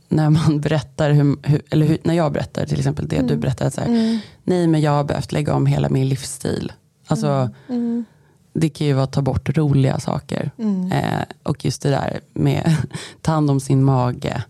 när 0.08 0.30
man 0.30 0.60
berättar, 0.60 1.10
hur, 1.10 1.36
hur 1.42 1.62
eller 1.70 1.86
hur, 1.86 1.98
när 2.02 2.14
jag 2.14 2.32
berättar 2.32 2.66
till 2.66 2.78
exempel 2.78 3.08
det 3.08 3.16
mm. 3.16 3.28
du 3.28 3.36
berättar, 3.36 3.70
så 3.70 3.80
här, 3.80 3.88
mm. 3.88 4.18
nej 4.44 4.66
men 4.66 4.80
jag 4.80 4.90
har 4.90 5.04
behövt 5.04 5.32
lägga 5.32 5.54
om 5.54 5.66
hela 5.66 5.88
min 5.88 6.08
livsstil. 6.08 6.72
Alltså, 7.06 7.26
mm. 7.26 7.50
mm. 7.68 8.04
Det 8.52 8.68
kan 8.68 8.86
ju 8.86 8.92
vara 8.92 9.04
att 9.04 9.12
ta 9.12 9.22
bort 9.22 9.56
roliga 9.58 10.00
saker. 10.00 10.50
Mm. 10.58 10.92
Eh, 10.92 11.24
och 11.42 11.64
just 11.64 11.82
det 11.82 11.90
där 11.90 12.20
med 12.32 12.76
ta 13.20 13.32
hand 13.32 13.50
om 13.50 13.60
sin 13.60 13.84
mage. 13.84 14.44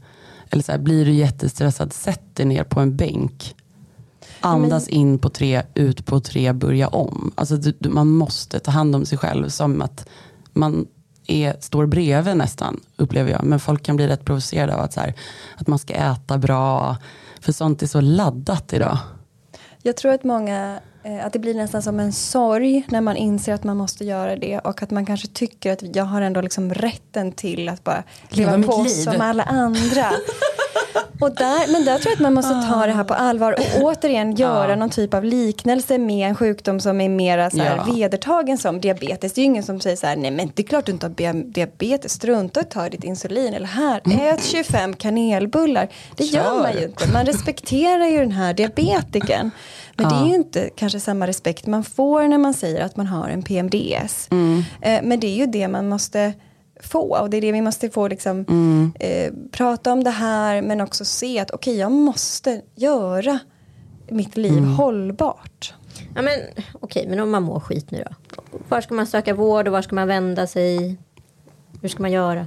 Eller 0.50 0.62
så 0.62 0.72
här, 0.72 0.78
blir 0.78 1.04
du 1.04 1.12
jättestressad, 1.12 1.92
sätt 1.92 2.36
dig 2.36 2.46
ner 2.46 2.64
på 2.64 2.80
en 2.80 2.96
bänk. 2.96 3.54
Andas 4.40 4.86
men... 4.86 4.94
in 4.94 5.18
på 5.18 5.28
tre, 5.28 5.62
ut 5.74 6.06
på 6.06 6.20
tre, 6.20 6.52
börja 6.52 6.88
om. 6.88 7.32
Alltså, 7.34 7.56
du, 7.56 7.88
man 7.88 8.08
måste 8.08 8.60
ta 8.60 8.70
hand 8.70 8.96
om 8.96 9.06
sig 9.06 9.18
själv 9.18 9.48
som 9.48 9.82
att 9.82 10.08
man 10.52 10.86
är, 11.26 11.56
står 11.60 11.86
bredvid 11.86 12.36
nästan, 12.36 12.80
upplever 12.96 13.30
jag. 13.30 13.44
Men 13.44 13.60
folk 13.60 13.82
kan 13.82 13.96
bli 13.96 14.06
rätt 14.06 14.24
provocerade 14.24 14.74
av 14.74 14.80
att, 14.80 14.92
så 14.92 15.00
här, 15.00 15.14
att 15.56 15.66
man 15.66 15.78
ska 15.78 15.94
äta 15.94 16.38
bra. 16.38 16.96
För 17.40 17.52
sånt 17.52 17.82
är 17.82 17.86
så 17.86 18.00
laddat 18.00 18.72
idag. 18.72 18.98
Jag 19.82 19.96
tror 19.96 20.12
att 20.12 20.24
många 20.24 20.80
eh, 21.02 21.26
att 21.26 21.32
det 21.32 21.38
blir 21.38 21.54
nästan 21.54 21.82
som 21.82 22.00
en 22.00 22.12
sorg 22.12 22.86
när 22.88 23.00
man 23.00 23.16
inser 23.16 23.54
att 23.54 23.64
man 23.64 23.76
måste 23.76 24.04
göra 24.04 24.36
det 24.36 24.58
och 24.58 24.82
att 24.82 24.90
man 24.90 25.06
kanske 25.06 25.28
tycker 25.28 25.72
att 25.72 25.96
jag 25.96 26.04
har 26.04 26.22
ändå 26.22 26.40
liksom 26.40 26.74
rätten 26.74 27.32
till 27.32 27.68
att 27.68 27.84
bara 27.84 28.02
leva, 28.28 28.56
leva 28.56 28.72
på 28.72 28.82
liv. 28.82 28.88
som 28.88 29.20
alla 29.20 29.42
andra. 29.42 30.10
Och 31.20 31.34
där, 31.34 31.72
men 31.72 31.84
där 31.84 31.98
tror 31.98 32.10
jag 32.10 32.12
att 32.12 32.20
man 32.20 32.34
måste 32.34 32.72
ta 32.72 32.86
det 32.86 32.92
här 32.92 33.04
på 33.04 33.14
allvar 33.14 33.52
och 33.52 33.82
återigen 33.82 34.34
göra 34.34 34.70
ja. 34.70 34.76
någon 34.76 34.90
typ 34.90 35.14
av 35.14 35.24
liknelse 35.24 35.98
med 35.98 36.28
en 36.28 36.34
sjukdom 36.34 36.80
som 36.80 37.00
är 37.00 37.08
mer 37.08 37.50
så 37.50 37.58
här 37.58 37.76
ja. 37.76 37.92
vedertagen 37.94 38.58
som 38.58 38.80
diabetes. 38.80 39.32
Det 39.32 39.40
är 39.40 39.42
ju 39.42 39.46
ingen 39.46 39.62
som 39.62 39.80
säger 39.80 39.96
så 39.96 40.06
här, 40.06 40.16
nej 40.16 40.30
men 40.30 40.50
det 40.54 40.62
är 40.62 40.66
klart 40.66 40.86
du 40.86 40.92
inte 40.92 41.06
har 41.06 41.52
diabetes, 41.52 42.12
strunta 42.12 42.60
och 42.60 42.70
ta 42.70 42.88
ditt 42.88 43.04
insulin. 43.04 43.54
Eller 43.54 43.66
här, 43.66 44.00
ät 44.20 44.44
25 44.44 44.96
kanelbullar. 44.96 45.88
Det 46.16 46.24
Kör. 46.24 46.38
gör 46.38 46.62
man 46.62 46.72
ju 46.72 46.84
inte. 46.84 47.12
Man 47.12 47.26
respekterar 47.26 48.06
ju 48.06 48.18
den 48.18 48.32
här 48.32 48.54
diabetikern. 48.54 49.50
Men 49.96 50.10
ja. 50.10 50.16
det 50.16 50.24
är 50.24 50.28
ju 50.28 50.34
inte 50.34 50.70
kanske 50.76 51.00
samma 51.00 51.26
respekt 51.26 51.66
man 51.66 51.84
får 51.84 52.28
när 52.28 52.38
man 52.38 52.54
säger 52.54 52.84
att 52.84 52.96
man 52.96 53.06
har 53.06 53.28
en 53.28 53.42
PMDS. 53.42 54.28
Mm. 54.30 54.64
Eh, 54.80 55.00
men 55.02 55.20
det 55.20 55.26
är 55.26 55.36
ju 55.36 55.46
det 55.46 55.68
man 55.68 55.88
måste 55.88 56.32
få. 56.80 57.18
Och 57.18 57.30
det 57.30 57.36
är 57.36 57.40
det 57.40 57.52
vi 57.52 57.62
måste 57.62 57.90
få 57.90 58.08
liksom, 58.08 58.44
mm. 58.48 58.92
eh, 59.00 59.32
prata 59.50 59.92
om 59.92 60.04
det 60.04 60.10
här 60.10 60.62
men 60.62 60.80
också 60.80 61.04
se 61.04 61.38
att 61.38 61.50
okej 61.50 61.70
okay, 61.72 61.80
jag 61.80 61.92
måste 61.92 62.62
göra 62.74 63.38
mitt 64.08 64.36
liv 64.36 64.58
mm. 64.58 64.74
hållbart. 64.74 65.74
Ja, 66.14 66.22
men, 66.22 66.32
okej, 66.54 66.64
okay, 66.80 67.08
men 67.08 67.20
om 67.20 67.30
man 67.30 67.42
mår 67.42 67.60
skit 67.60 67.90
nu 67.90 68.04
då? 68.08 68.36
Var 68.68 68.80
ska 68.80 68.94
man 68.94 69.06
söka 69.06 69.34
vård 69.34 69.66
och 69.68 69.72
var 69.72 69.82
ska 69.82 69.94
man 69.94 70.08
vända 70.08 70.46
sig? 70.46 70.96
Hur 71.82 71.88
ska 71.88 72.02
man 72.02 72.12
göra? 72.12 72.40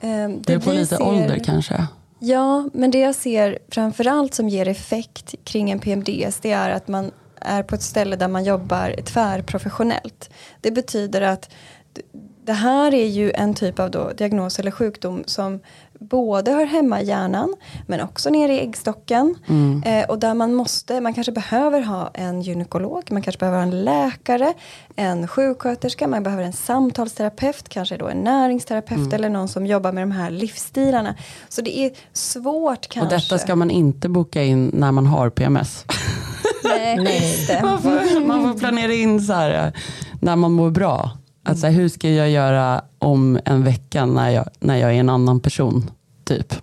Eh, 0.00 0.28
det, 0.28 0.40
det 0.46 0.52
är 0.52 0.58
på 0.58 0.72
lite 0.72 0.96
ser, 0.96 1.02
ålder 1.02 1.38
kanske? 1.44 1.86
Ja, 2.18 2.68
men 2.72 2.90
det 2.90 2.98
jag 2.98 3.14
ser 3.14 3.58
framförallt 3.68 4.34
som 4.34 4.48
ger 4.48 4.68
effekt 4.68 5.34
kring 5.44 5.70
en 5.70 5.78
PMDS 5.78 6.38
det 6.40 6.52
är 6.52 6.70
att 6.70 6.88
man 6.88 7.10
är 7.40 7.62
på 7.62 7.74
ett 7.74 7.82
ställe 7.82 8.16
där 8.16 8.28
man 8.28 8.44
jobbar 8.44 8.94
tvärprofessionellt. 9.04 10.30
Det 10.60 10.70
betyder 10.70 11.20
att 11.20 11.50
det 12.44 12.52
här 12.52 12.94
är 12.94 13.06
ju 13.06 13.32
en 13.34 13.54
typ 13.54 13.78
av 13.78 14.14
diagnos 14.16 14.58
eller 14.58 14.70
sjukdom 14.70 15.22
som 15.26 15.60
både 16.00 16.50
hör 16.50 16.66
hemma 16.66 17.00
i 17.00 17.06
hjärnan 17.06 17.54
men 17.86 18.00
också 18.00 18.30
nere 18.30 18.52
i 18.52 18.60
äggstocken. 18.60 19.34
Mm. 19.48 19.82
Eh, 19.82 20.10
och 20.10 20.18
där 20.18 20.34
man 20.34 20.54
måste, 20.54 21.00
man 21.00 21.14
kanske 21.14 21.32
behöver 21.32 21.80
ha 21.80 22.10
en 22.14 22.42
gynekolog, 22.42 23.02
man 23.10 23.22
kanske 23.22 23.38
behöver 23.38 23.58
ha 23.58 23.62
en 23.62 23.84
läkare, 23.84 24.54
en 24.96 25.28
sjuksköterska, 25.28 26.08
man 26.08 26.22
behöver 26.22 26.42
en 26.42 26.52
samtalsterapeut, 26.52 27.68
kanske 27.68 27.96
då 27.96 28.08
en 28.08 28.24
näringsterapeut 28.24 28.98
mm. 28.98 29.12
eller 29.12 29.28
någon 29.28 29.48
som 29.48 29.66
jobbar 29.66 29.92
med 29.92 30.02
de 30.02 30.10
här 30.10 30.30
livsstilarna. 30.30 31.14
Så 31.48 31.62
det 31.62 31.78
är 31.78 31.90
svårt 32.12 32.88
kanske. 32.88 33.14
Och 33.14 33.20
detta 33.20 33.38
ska 33.38 33.56
man 33.56 33.70
inte 33.70 34.08
boka 34.08 34.42
in 34.42 34.70
när 34.74 34.92
man 34.92 35.06
har 35.06 35.30
PMS. 35.30 35.84
Nej, 36.64 36.96
Nej. 36.96 37.60
Man, 37.62 37.82
får, 37.82 38.26
man 38.26 38.42
får 38.42 38.58
planera 38.58 38.92
in 38.92 39.20
så 39.20 39.32
här 39.32 39.66
eh, 39.66 39.72
när 40.20 40.36
man 40.36 40.52
mår 40.52 40.70
bra. 40.70 41.10
Att 41.42 41.58
så 41.58 41.66
här, 41.66 41.74
hur 41.74 41.88
ska 41.88 42.10
jag 42.10 42.30
göra 42.30 42.84
om 42.98 43.38
en 43.44 43.64
vecka 43.64 44.06
när 44.06 44.30
jag, 44.30 44.48
när 44.60 44.76
jag 44.76 44.90
är 44.90 45.00
en 45.00 45.08
annan 45.08 45.40
person? 45.40 45.90
Typ. 46.24 46.54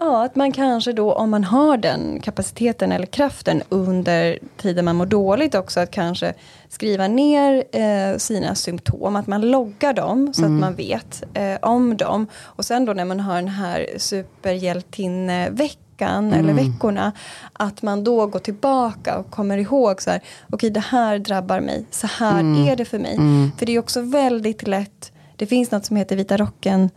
Ja, 0.00 0.24
att 0.24 0.36
man 0.36 0.52
kanske 0.52 0.92
då 0.92 1.12
om 1.12 1.30
man 1.30 1.44
har 1.44 1.76
den 1.76 2.20
kapaciteten 2.20 2.92
eller 2.92 3.06
kraften 3.06 3.62
under 3.68 4.38
tiden 4.56 4.84
man 4.84 4.96
mår 4.96 5.06
dåligt 5.06 5.54
också 5.54 5.80
att 5.80 5.90
kanske 5.90 6.34
skriva 6.68 7.08
ner 7.08 7.64
eh, 7.72 8.16
sina 8.18 8.54
symptom, 8.54 9.16
att 9.16 9.26
man 9.26 9.40
loggar 9.40 9.92
dem 9.92 10.34
så 10.34 10.44
mm. 10.44 10.54
att 10.54 10.60
man 10.60 10.74
vet 10.74 11.22
eh, 11.34 11.56
om 11.62 11.96
dem. 11.96 12.26
Och 12.36 12.64
sen 12.64 12.84
då 12.84 12.92
när 12.92 13.04
man 13.04 13.20
har 13.20 13.34
den 13.34 13.48
här 13.48 13.86
superhjältinneveckan 13.96 15.85
veckan 15.96 16.26
mm. 16.26 16.40
eller 16.40 16.54
veckorna. 16.54 17.12
Att 17.52 17.82
man 17.82 18.04
då 18.04 18.26
går 18.26 18.38
tillbaka 18.38 19.18
och 19.18 19.30
kommer 19.30 19.58
ihåg 19.58 20.02
så 20.02 20.10
här, 20.10 20.18
okej 20.18 20.56
okay, 20.56 20.70
det 20.70 20.80
här 20.80 21.18
drabbar 21.18 21.60
mig, 21.60 21.86
så 21.90 22.06
här 22.06 22.40
mm. 22.40 22.68
är 22.68 22.76
det 22.76 22.84
för 22.84 22.98
mig. 22.98 23.14
Mm. 23.14 23.50
För 23.58 23.66
det 23.66 23.72
är 23.72 23.78
också 23.78 24.00
väldigt 24.00 24.68
lätt, 24.68 25.12
det 25.36 25.46
finns 25.46 25.70
något 25.70 25.84
som 25.84 25.96
heter 25.96 26.16
vita 26.16 26.36
rocken 26.36 26.90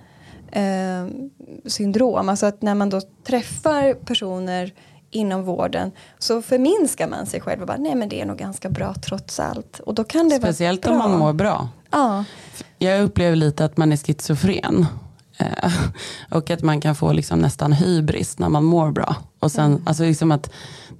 eh, 0.52 1.06
syndrom, 1.66 2.30
alltså 2.30 2.46
att 2.46 2.62
när 2.62 2.76
man 2.76 2.90
då 2.90 3.02
träffar 3.24 3.94
personer 3.94 4.74
inom 5.12 5.44
vården 5.44 5.92
så 6.20 6.42
förminskar 6.42 7.08
man 7.08 7.26
sig 7.26 7.42
själv 7.42 7.62
och 7.62 7.68
bara 7.68 7.78
nej 7.78 7.96
men 7.96 8.10
det 8.10 8.22
är 8.22 8.26
nog 8.26 8.38
ganska 8.38 8.70
bra 8.70 8.94
trots 8.94 9.40
allt. 9.40 9.80
Och 9.80 9.96
då 9.96 10.04
kan 10.04 10.30
det 10.30 10.36
Speciellt 10.36 10.86
om 10.86 10.98
man 10.98 11.18
mår 11.20 11.34
bra. 11.34 11.70
Ja. 11.92 12.24
Jag 12.78 13.02
upplever 13.02 13.36
lite 13.36 13.66
att 13.66 13.78
man 13.78 13.92
är 13.92 13.98
schizofren. 13.98 14.86
Eh, 15.40 15.72
och 16.30 16.50
att 16.50 16.62
man 16.62 16.82
kan 16.82 16.96
få 16.96 17.12
liksom 17.14 17.40
nästan 17.40 17.74
hybris 17.74 18.40
när 18.40 18.50
man 18.50 18.64
mår 18.64 18.92
bra. 18.92 19.16
Och 19.40 19.52
sen, 19.52 19.72
mm. 19.72 19.84
alltså 19.86 20.04
liksom 20.04 20.32
att 20.32 20.52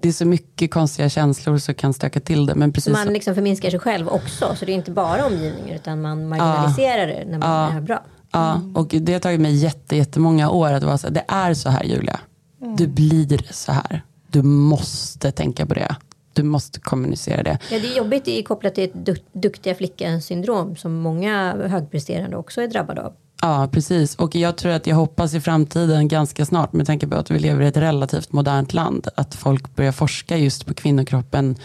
det 0.02 0.08
är 0.08 0.14
så 0.14 0.26
mycket 0.26 0.72
konstiga 0.72 1.10
känslor 1.10 1.58
som 1.58 1.76
kan 1.76 1.94
stöka 1.94 2.20
till 2.20 2.46
det. 2.46 2.56
Men 2.56 2.74
precis 2.74 2.94
man 2.94 3.14
liksom 3.14 3.36
förminskar 3.36 3.70
sig 3.70 3.80
själv 3.80 4.10
också. 4.10 4.56
Så 4.56 4.66
det 4.66 4.72
är 4.72 4.74
inte 4.74 4.92
bara 4.92 5.26
omgivningen 5.26 5.76
utan 5.76 6.02
man 6.02 6.28
marginaliserar 6.28 7.08
ja. 7.08 7.16
det 7.16 7.26
när 7.26 7.40
man 7.40 7.72
ja. 7.72 7.78
är 7.78 7.82
bra. 7.82 8.04
Ja, 8.32 8.62
och 8.76 8.88
det 8.88 9.14
har 9.14 9.20
tagit 9.20 9.42
mig 9.42 9.56
jätte, 9.56 9.96
jättemånga 9.96 10.50
år 10.50 10.72
att 10.74 10.84
vara 10.84 10.98
så 10.98 11.10
det 11.10 11.26
är 11.28 11.54
så 11.54 11.70
här 11.70 11.84
Julia. 11.84 12.20
Mm. 12.62 12.76
Du 12.76 12.88
blir 12.88 13.54
så 13.54 13.72
här. 13.72 14.04
Du 14.28 14.42
måste 14.42 15.32
tänka 15.32 15.66
på 15.66 15.74
det. 15.74 15.96
Du 16.34 16.44
måste 16.44 16.80
kommunicera 16.80 17.44
det. 17.44 17.60
Ja, 17.72 17.80
det 17.80 17.94
är 17.94 17.98
jobbigt 17.98 18.26
det 18.26 18.40
är 18.40 18.44
kopplat 18.44 18.76
till 18.76 18.84
ett 18.84 19.34
duktiga 19.34 19.76
flickan 19.76 20.22
syndrom 20.22 20.76
som 20.76 21.00
många 21.00 21.56
högpresterande 21.68 22.38
också 22.38 22.62
är 22.62 22.68
drabbade 22.68 23.02
av. 23.02 23.14
Ja, 23.42 23.70
precis. 23.72 24.16
Och 24.16 24.36
jag 24.36 24.58
tror 24.58 24.72
att 24.72 24.88
jag 24.88 24.96
hoppas 24.96 25.34
i 25.34 25.42
framtiden 25.42 26.08
ganska 26.08 26.46
snart, 26.46 26.74
med 26.74 26.88
tanke 26.88 27.08
på 27.08 27.16
att 27.16 27.32
vi 27.32 27.40
lever 27.40 27.62
i 27.62 27.68
ett 27.68 27.78
relativt 27.78 28.32
modernt 28.32 28.74
land, 28.74 29.08
att 29.16 29.36
folk 29.36 29.76
börjar 29.76 29.92
forska 29.92 30.38
just 30.38 30.66
på 30.66 30.74
kvinnokroppen 30.74 31.56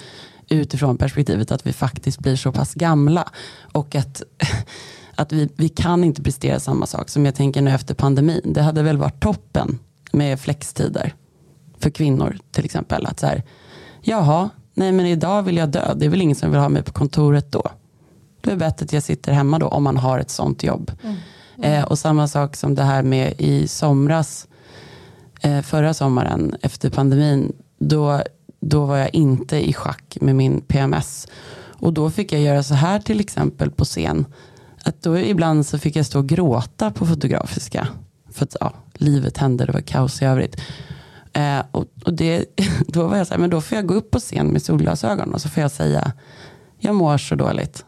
utifrån 0.49 0.97
perspektivet 0.97 1.53
att 1.53 1.67
vi 1.67 1.73
faktiskt 1.73 2.19
blir 2.19 2.37
så 2.37 2.53
pass 2.53 2.75
gamla. 2.75 3.29
Och 3.73 3.95
att, 3.95 4.23
att 5.15 5.33
vi, 5.33 5.49
vi 5.57 5.69
kan 5.69 6.05
inte 6.05 6.23
prestera 6.23 6.61
samma 6.61 6.87
sak 6.87 7.09
som 7.09 7.25
jag 7.25 7.35
tänker 7.35 7.63
nu 7.63 7.71
efter 7.71 7.95
pandemin. 7.95 8.53
Det 8.55 8.63
hade 8.63 8.83
väl 8.83 8.97
varit 8.97 9.21
toppen 9.21 9.79
med 10.13 10.41
flextider 10.41 11.15
för 11.79 11.91
kvinnor 11.91 12.39
till 12.51 12.65
exempel. 12.65 13.07
Att 13.07 13.21
så 13.21 13.27
här, 13.27 13.43
jaha, 14.01 14.51
nej 14.75 14.93
men 14.93 15.07
idag 15.07 15.43
vill 15.43 15.57
jag 15.57 15.69
dö. 15.69 15.95
Det 15.95 16.07
är 16.07 16.11
väl 16.11 16.23
ingen 16.23 16.37
som 16.37 16.51
vill 16.51 16.61
ha 16.61 16.69
mig 16.69 16.83
på 16.83 16.93
kontoret 16.93 17.53
då. 17.53 17.71
Det 18.41 18.51
är 18.53 18.57
bättre 18.57 18.85
att 18.85 18.93
jag 18.93 19.03
sitter 19.03 19.33
hemma 19.33 19.59
då 19.59 19.69
om 19.69 19.83
man 19.83 19.97
har 19.97 20.19
ett 20.19 20.31
sånt 20.31 20.63
jobb. 20.63 20.93
Mm. 21.03 21.17
Eh, 21.63 21.85
och 21.85 21.99
samma 21.99 22.29
sak 22.29 22.57
som 22.57 22.75
det 22.75 22.83
här 22.83 23.03
med 23.03 23.35
i 23.39 23.69
somras, 23.69 24.49
eh, 25.41 25.63
förra 25.63 25.95
sommaren 25.95 26.57
efter 26.63 26.91
pandemin. 26.91 27.53
Då, 27.79 28.23
då 28.61 28.85
var 28.85 28.97
jag 28.97 29.15
inte 29.15 29.69
i 29.69 29.73
schack 29.73 30.19
med 30.21 30.37
min 30.37 30.61
PMS. 30.61 31.29
Och 31.79 31.93
då 31.93 32.11
fick 32.11 32.33
jag 32.33 32.41
göra 32.41 32.63
så 32.63 32.75
här 32.75 33.01
till 33.01 33.21
exempel 33.21 33.71
på 33.71 33.85
scen. 33.85 34.27
Att 34.85 35.03
då 35.03 35.19
ibland 35.19 35.67
så 35.67 35.79
fick 35.79 35.97
jag 35.97 36.07
stå 36.07 36.19
och 36.19 36.29
gråta 36.29 36.91
på 36.91 37.07
Fotografiska. 37.07 37.89
För 38.31 38.45
att 38.45 38.57
ja, 38.61 38.73
livet 38.95 39.39
hände, 39.39 39.67
det 39.67 39.73
var 39.73 39.81
kaos 39.81 40.23
i 40.23 40.25
övrigt. 40.25 40.61
Eh, 41.33 41.61
och, 41.71 41.87
och 42.05 42.15
det, 42.15 42.45
då 42.89 43.07
var 43.07 43.17
jag 43.17 43.27
så 43.27 43.35
här, 43.35 43.41
men 43.41 43.51
då 43.51 43.61
får 43.61 43.77
jag 43.77 43.87
gå 43.87 43.95
upp 43.95 44.11
på 44.11 44.19
scen 44.19 44.47
med 44.47 44.63
solglasögon 44.63 45.35
och 45.35 45.41
så 45.41 45.49
får 45.49 45.61
jag 45.61 45.71
säga, 45.71 46.13
jag 46.79 46.95
mår 46.95 47.19
så 47.19 47.35
dåligt. 47.35 47.85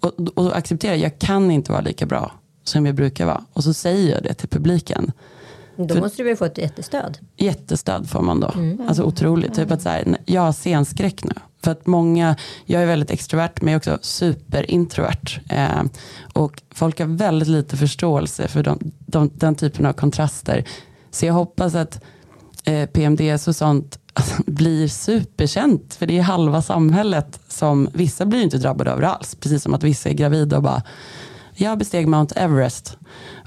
Och, 0.00 0.38
och 0.38 0.56
acceptera, 0.56 0.96
jag 0.96 1.18
kan 1.18 1.50
inte 1.50 1.72
vara 1.72 1.82
lika 1.82 2.06
bra 2.06 2.32
som 2.68 2.86
jag 2.86 2.94
brukar 2.94 3.26
vara. 3.26 3.44
Och 3.52 3.64
så 3.64 3.74
säger 3.74 4.14
jag 4.14 4.22
det 4.22 4.34
till 4.34 4.48
publiken. 4.48 5.12
Då 5.76 5.94
För, 5.94 6.00
måste 6.00 6.22
du 6.22 6.28
väl 6.28 6.36
få 6.36 6.44
ett 6.44 6.58
jättestöd? 6.58 7.18
Jättestöd 7.36 8.10
får 8.10 8.22
man 8.22 8.40
då. 8.40 8.48
Mm. 8.54 8.88
Alltså 8.88 9.02
otroligt. 9.02 9.54
Typ 9.54 9.70
att 9.70 9.82
så 9.82 9.88
här, 9.88 10.16
jag 10.24 10.42
har 10.42 10.52
scenskräck 10.52 11.24
nu. 11.24 11.32
För 11.62 11.70
att 11.70 11.86
många, 11.86 12.36
jag 12.64 12.82
är 12.82 12.86
väldigt 12.86 13.10
extrovert 13.10 13.52
men 13.60 13.72
jag 13.72 13.86
är 13.86 13.94
också 13.94 14.06
superintrovert. 14.06 15.40
Eh, 15.48 15.82
och 16.32 16.62
folk 16.74 16.98
har 16.98 17.06
väldigt 17.06 17.48
lite 17.48 17.76
förståelse 17.76 18.48
för 18.48 18.62
de, 18.62 18.78
de, 18.98 19.30
den 19.34 19.54
typen 19.54 19.86
av 19.86 19.92
kontraster. 19.92 20.64
Så 21.10 21.26
jag 21.26 21.34
hoppas 21.34 21.74
att 21.74 22.02
eh, 22.64 22.86
PMDS 22.86 23.48
och 23.48 23.56
sånt 23.56 23.98
alltså, 24.12 24.42
blir 24.46 24.88
superkänt. 24.88 25.94
För 25.94 26.06
det 26.06 26.18
är 26.18 26.22
halva 26.22 26.62
samhället 26.62 27.40
som, 27.48 27.88
vissa 27.92 28.26
blir 28.26 28.42
inte 28.42 28.58
drabbade 28.58 28.90
över 28.90 29.02
alls. 29.02 29.34
Precis 29.34 29.62
som 29.62 29.74
att 29.74 29.82
vissa 29.82 30.08
är 30.08 30.14
gravida 30.14 30.56
och 30.56 30.62
bara, 30.62 30.82
jag 31.56 31.78
besteg 31.78 32.08
Mount 32.08 32.34
Everest 32.40 32.98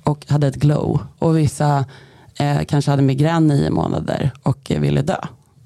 och 0.04 0.26
hade 0.30 0.48
ett 0.48 0.56
glow. 0.56 1.00
Och 1.20 1.38
vissa 1.38 1.86
eh, 2.40 2.64
kanske 2.64 2.92
hade 2.92 3.04
migrän 3.04 3.48
nio 3.48 3.70
månader 3.70 4.32
och 4.44 4.72
ville 4.78 5.02
dö. 5.02 5.18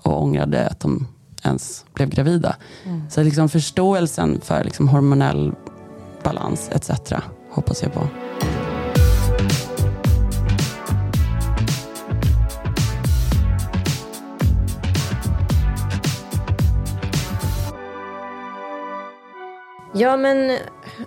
Och 0.01 0.23
ångrade 0.23 0.67
att 0.67 0.79
de 0.79 1.07
ens 1.43 1.85
blev 1.93 2.09
gravida. 2.09 2.55
Mm. 2.85 3.09
Så 3.09 3.23
liksom 3.23 3.49
förståelsen 3.49 4.41
för 4.41 4.63
liksom 4.63 4.87
hormonell 4.87 5.53
balans 6.23 6.69
etc. 6.71 7.13
hoppas 7.51 7.83
jag 7.83 7.93
på. 7.93 8.07
Ja 19.95 20.17
men 20.17 20.57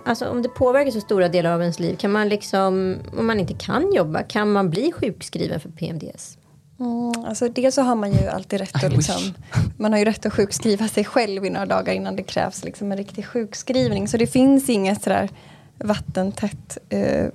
alltså, 0.03 0.29
om 0.29 0.41
det 0.41 0.49
påverkar 0.49 0.91
så 0.91 1.01
stora 1.01 1.29
delar 1.29 1.51
av 1.51 1.61
ens 1.61 1.79
liv, 1.79 1.95
kan 1.95 2.11
man 2.11 2.29
liksom, 2.29 2.95
om 3.17 3.27
man 3.27 3.39
inte 3.39 3.53
kan 3.53 3.93
jobba, 3.93 4.23
kan 4.23 4.51
man 4.51 4.69
bli 4.69 4.91
sjukskriven 4.91 5.59
för 5.59 5.69
PMDS? 5.69 6.37
Mm, 6.79 7.25
alltså 7.25 7.49
dels 7.49 7.75
så 7.75 7.81
har 7.81 7.95
man 7.95 8.11
ju 8.11 8.27
alltid 8.27 8.59
rätt 8.59 8.83
att, 8.83 8.93
liksom, 8.93 9.33
man 9.77 9.91
har 9.91 9.99
ju 9.99 10.05
rätt 10.05 10.25
att 10.25 10.33
sjukskriva 10.33 10.87
sig 10.87 11.05
själv 11.05 11.45
i 11.45 11.49
några 11.49 11.65
dagar 11.65 11.93
innan 11.93 12.15
det 12.15 12.23
krävs 12.23 12.63
liksom 12.63 12.91
en 12.91 12.97
riktig 12.97 13.25
sjukskrivning. 13.25 14.07
Så 14.07 14.17
det 14.17 14.27
finns 14.27 14.69
inget 14.69 15.03
sådär 15.03 15.29
vattentätt 15.77 16.77
eh, 16.89 17.27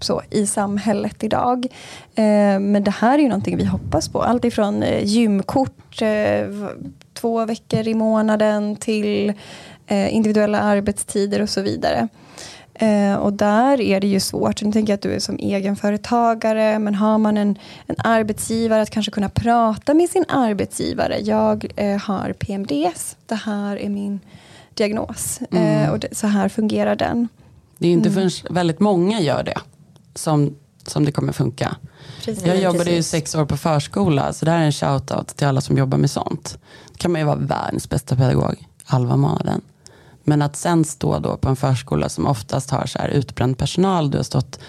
så, 0.00 0.22
i 0.30 0.46
samhället 0.46 1.24
idag. 1.24 1.66
Eh, 2.14 2.60
men 2.60 2.84
det 2.84 2.90
här 2.90 3.18
är 3.18 3.22
ju 3.22 3.28
någonting 3.28 3.56
vi 3.56 3.64
hoppas 3.64 4.08
på. 4.08 4.22
Allt 4.22 4.44
ifrån 4.44 4.82
eh, 4.82 5.04
gymkort 5.04 6.02
eh, 6.02 6.48
två 7.14 7.44
veckor 7.46 7.88
i 7.88 7.94
månaden 7.94 8.76
till 8.76 9.28
eh, 9.28 9.34
individuella 9.90 10.60
arbetstider 10.60 11.42
och 11.42 11.48
så 11.48 11.62
vidare. 11.62 12.08
Eh, 12.80 13.14
och 13.14 13.32
där 13.32 13.80
är 13.80 14.00
det 14.00 14.06
ju 14.06 14.20
svårt. 14.20 14.62
Nu 14.62 14.72
tänker 14.72 14.92
jag 14.92 14.94
att 14.94 15.02
du 15.02 15.12
är 15.12 15.18
som 15.18 15.38
egenföretagare, 15.38 16.78
men 16.78 16.94
har 16.94 17.18
man 17.18 17.36
en, 17.36 17.58
en 17.86 17.96
arbetsgivare, 17.98 18.82
att 18.82 18.90
kanske 18.90 19.12
kunna 19.12 19.28
prata 19.28 19.94
med 19.94 20.10
sin 20.10 20.24
arbetsgivare. 20.28 21.18
Jag 21.20 21.66
eh, 21.76 21.98
har 21.98 22.32
PMDS, 22.32 23.16
det 23.26 23.34
här 23.34 23.76
är 23.76 23.88
min 23.88 24.20
diagnos 24.74 25.40
mm. 25.50 25.84
eh, 25.84 25.90
och 25.90 25.98
det, 25.98 26.08
så 26.16 26.26
här 26.26 26.48
fungerar 26.48 26.96
den. 26.96 27.28
Det 27.78 27.88
är 27.88 27.92
inte 27.92 28.08
mm. 28.08 28.30
förrän 28.30 28.54
väldigt 28.54 28.80
många 28.80 29.20
gör 29.20 29.42
det 29.42 29.58
som, 30.14 30.56
som 30.86 31.04
det 31.04 31.12
kommer 31.12 31.32
funka. 31.32 31.76
Precis, 32.24 32.46
jag 32.46 32.56
jobbade 32.56 32.84
precis. 32.84 32.98
ju 32.98 33.02
sex 33.02 33.34
år 33.34 33.46
på 33.46 33.56
förskola, 33.56 34.32
så 34.32 34.44
det 34.44 34.50
här 34.50 34.58
är 34.58 34.64
en 34.64 34.72
shout-out 34.72 35.34
till 35.36 35.46
alla 35.46 35.60
som 35.60 35.78
jobbar 35.78 35.98
med 35.98 36.10
sånt. 36.10 36.58
Då 36.88 36.94
kan 36.96 37.12
man 37.12 37.20
ju 37.20 37.26
vara 37.26 37.36
världens 37.36 37.88
bästa 37.88 38.16
pedagog 38.16 38.66
halva 38.84 39.16
månaden. 39.16 39.60
Men 40.24 40.42
att 40.42 40.56
sen 40.56 40.84
stå 40.84 41.18
då 41.18 41.36
på 41.36 41.48
en 41.48 41.56
förskola 41.56 42.08
som 42.08 42.26
oftast 42.26 42.70
har 42.70 42.86
så 42.86 42.98
här 42.98 43.08
utbränd 43.08 43.58
personal. 43.58 44.10
Du 44.10 44.16
har 44.16 44.24
stått 44.24 44.60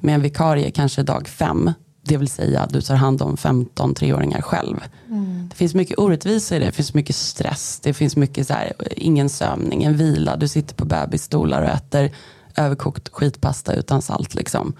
med 0.00 0.14
en 0.14 0.22
vikarie 0.22 0.70
kanske 0.70 1.02
dag 1.02 1.28
fem. 1.28 1.72
Det 2.02 2.16
vill 2.16 2.28
säga 2.28 2.60
att 2.60 2.72
du 2.72 2.80
tar 2.80 2.94
hand 2.94 3.22
om 3.22 3.36
15 3.36 3.94
treåringar 3.94 4.42
själv. 4.42 4.76
Mm. 5.08 5.48
Det 5.50 5.56
finns 5.56 5.74
mycket 5.74 5.98
orättvisa 5.98 6.56
i 6.56 6.58
det. 6.58 6.64
Det 6.64 6.72
finns 6.72 6.94
mycket 6.94 7.16
stress. 7.16 7.80
Det 7.82 7.94
finns 7.94 8.16
mycket 8.16 8.46
så 8.46 8.54
här, 8.54 8.72
ingen 8.90 9.28
sömn, 9.28 9.72
ingen 9.72 9.96
vila. 9.96 10.36
Du 10.36 10.48
sitter 10.48 10.74
på 10.74 10.84
bebisstolar 10.84 11.62
och 11.62 11.68
äter 11.68 12.10
överkokt 12.56 13.08
skitpasta 13.08 13.74
utan 13.74 14.02
salt. 14.02 14.34
Liksom. 14.34 14.72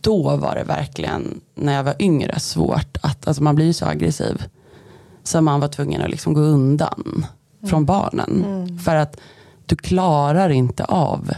Då 0.00 0.36
var 0.36 0.54
det 0.54 0.64
verkligen, 0.64 1.40
när 1.54 1.74
jag 1.74 1.84
var 1.84 1.94
yngre, 1.98 2.40
svårt 2.40 2.96
att, 3.00 3.28
alltså 3.28 3.42
man 3.42 3.54
blir 3.54 3.66
ju 3.66 3.72
så 3.72 3.86
aggressiv. 3.86 4.44
Så 5.22 5.40
man 5.40 5.60
var 5.60 5.68
tvungen 5.68 6.02
att 6.02 6.10
liksom 6.10 6.34
gå 6.34 6.40
undan 6.40 7.26
från 7.68 7.84
barnen. 7.84 8.44
Mm. 8.44 8.78
För 8.78 8.96
att 8.96 9.20
du 9.66 9.76
klarar 9.76 10.50
inte 10.50 10.84
av 10.84 11.30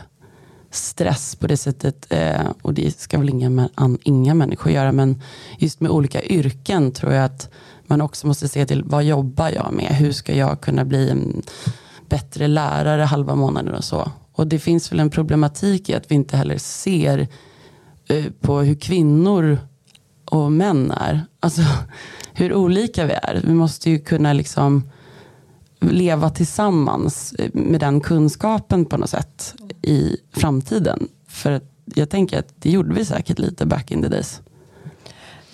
stress 0.71 1.37
på 1.37 1.47
det 1.47 1.57
sättet. 1.57 2.07
Eh, 2.11 2.51
och 2.63 2.75
det 2.75 2.99
ska 2.99 3.19
väl 3.19 3.29
inga, 3.29 3.69
inga 4.03 4.35
människor 4.35 4.73
göra. 4.73 4.93
Men 4.93 5.23
just 5.59 5.81
med 5.81 5.91
olika 5.91 6.23
yrken 6.23 6.93
tror 6.93 7.13
jag 7.13 7.25
att 7.25 7.51
man 7.87 8.01
också 8.01 8.27
måste 8.27 8.49
se 8.49 8.67
till 8.67 8.85
vad 8.85 9.05
jobbar 9.05 9.51
jag 9.51 9.73
med? 9.73 9.97
Hur 9.97 10.13
ska 10.13 10.35
jag 10.35 10.61
kunna 10.61 10.85
bli 10.85 11.11
en 11.11 11.43
bättre 12.09 12.49
lärare 12.49 13.03
halva 13.03 13.35
månaden 13.35 13.75
och 13.75 13.85
så. 13.85 14.11
Och 14.33 14.47
det 14.47 14.59
finns 14.59 14.93
väl 14.93 15.01
en 15.01 15.11
problematik 15.11 15.89
i 15.91 15.95
att 15.95 16.11
vi 16.11 16.15
inte 16.15 16.37
heller 16.37 16.59
ser 16.59 17.29
eh, 18.09 18.25
på 18.41 18.59
hur 18.59 18.75
kvinnor 18.75 19.59
och 20.25 20.53
män 20.53 20.91
är. 20.91 21.27
Alltså 21.41 21.63
hur 22.33 22.55
olika 22.55 23.07
vi 23.07 23.13
är. 23.13 23.41
Vi 23.45 23.55
måste 23.55 23.91
ju 23.91 23.99
kunna 23.99 24.33
liksom 24.33 24.91
leva 25.81 26.31
tillsammans 26.31 27.33
eh, 27.33 27.51
med 27.53 27.81
den 27.81 28.01
kunskapen 28.01 28.85
på 28.85 28.97
något 28.97 29.11
sätt 29.11 29.55
i 29.83 30.17
framtiden. 30.33 31.09
För 31.29 31.61
jag 31.85 32.11
tänker 32.11 32.39
att 32.39 32.55
det 32.59 32.71
gjorde 32.71 32.95
vi 32.95 33.05
säkert 33.05 33.39
lite 33.39 33.67
back 33.67 33.91
in 33.91 34.03
the 34.03 34.09
days. 34.09 34.41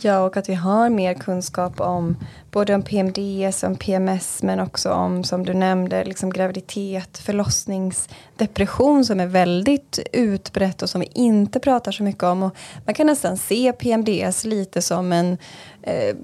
Ja, 0.05 0.21
och 0.21 0.37
att 0.37 0.49
vi 0.49 0.55
har 0.55 0.91
mer 0.91 1.15
kunskap 1.15 1.81
om 1.81 2.17
både 2.51 2.75
om 2.75 2.83
PMDS, 2.83 3.63
om 3.63 3.77
PMS, 3.77 4.43
men 4.43 4.61
också 4.61 4.91
om, 4.91 5.25
som 5.25 5.47
du 5.47 5.55
nämnde, 5.55 6.05
liksom 6.05 6.31
graviditet, 6.31 7.19
förlossningsdepression 7.19 9.05
som 9.05 9.21
är 9.21 9.27
väldigt 9.27 9.99
utbrett 10.13 10.83
och 10.83 10.91
som 10.91 11.01
vi 11.01 11.11
inte 11.15 11.61
pratar 11.61 11.93
så 11.93 12.03
mycket 12.03 12.23
om. 12.23 12.43
Och 12.43 12.57
man 12.85 12.95
kan 12.95 13.07
nästan 13.07 13.37
se 13.37 13.73
PMDS 13.73 14.45
lite 14.45 14.83
som 14.83 15.13
en 15.13 15.39
eh, 15.83 16.17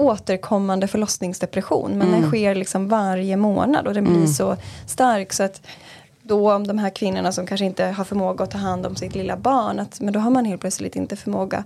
återkommande 0.00 0.88
förlossningsdepression. 0.88 1.90
Men 1.90 2.08
mm. 2.08 2.20
den 2.20 2.30
sker 2.30 2.54
liksom 2.54 2.88
varje 2.88 3.36
månad 3.36 3.86
och 3.86 3.94
den 3.94 4.04
blir 4.04 4.16
mm. 4.16 4.28
så 4.28 4.56
stark 4.86 5.32
så 5.32 5.42
att 5.42 5.62
då 6.22 6.52
om 6.52 6.66
de 6.66 6.78
här 6.78 6.90
kvinnorna 6.90 7.32
som 7.32 7.46
kanske 7.46 7.64
inte 7.64 7.84
har 7.84 8.04
förmåga 8.04 8.44
att 8.44 8.50
ta 8.50 8.58
hand 8.58 8.86
om 8.86 8.96
sitt 8.96 9.14
lilla 9.14 9.36
barn, 9.36 9.80
att, 9.80 10.00
men 10.00 10.12
då 10.14 10.20
har 10.20 10.30
man 10.30 10.44
helt 10.44 10.60
plötsligt 10.60 10.96
inte 10.96 11.16
förmåga 11.16 11.64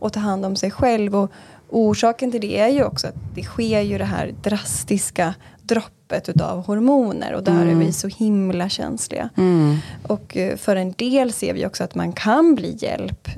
att 0.00 0.12
ta 0.12 0.20
hand 0.20 0.46
om 0.46 0.56
sig 0.56 0.70
själv. 0.70 1.16
Och 1.16 1.30
orsaken 1.68 2.30
till 2.30 2.40
det 2.40 2.58
är 2.58 2.68
ju 2.68 2.84
också 2.84 3.06
att 3.06 3.14
det 3.34 3.42
sker 3.42 3.80
ju 3.80 3.98
det 3.98 4.04
här 4.04 4.34
drastiska 4.42 5.34
droppet 5.62 6.28
utav 6.28 6.66
hormoner 6.66 7.32
och 7.32 7.42
där 7.42 7.62
mm. 7.62 7.68
är 7.68 7.86
vi 7.86 7.92
så 7.92 8.08
himla 8.08 8.68
känsliga. 8.68 9.28
Mm. 9.36 9.76
Och 10.02 10.36
eh, 10.36 10.56
för 10.56 10.76
en 10.76 10.92
del 10.92 11.32
ser 11.32 11.54
vi 11.54 11.66
också 11.66 11.84
att 11.84 11.94
man 11.94 12.12
kan 12.12 12.54
bli 12.54 12.76
hjälp 12.78 13.28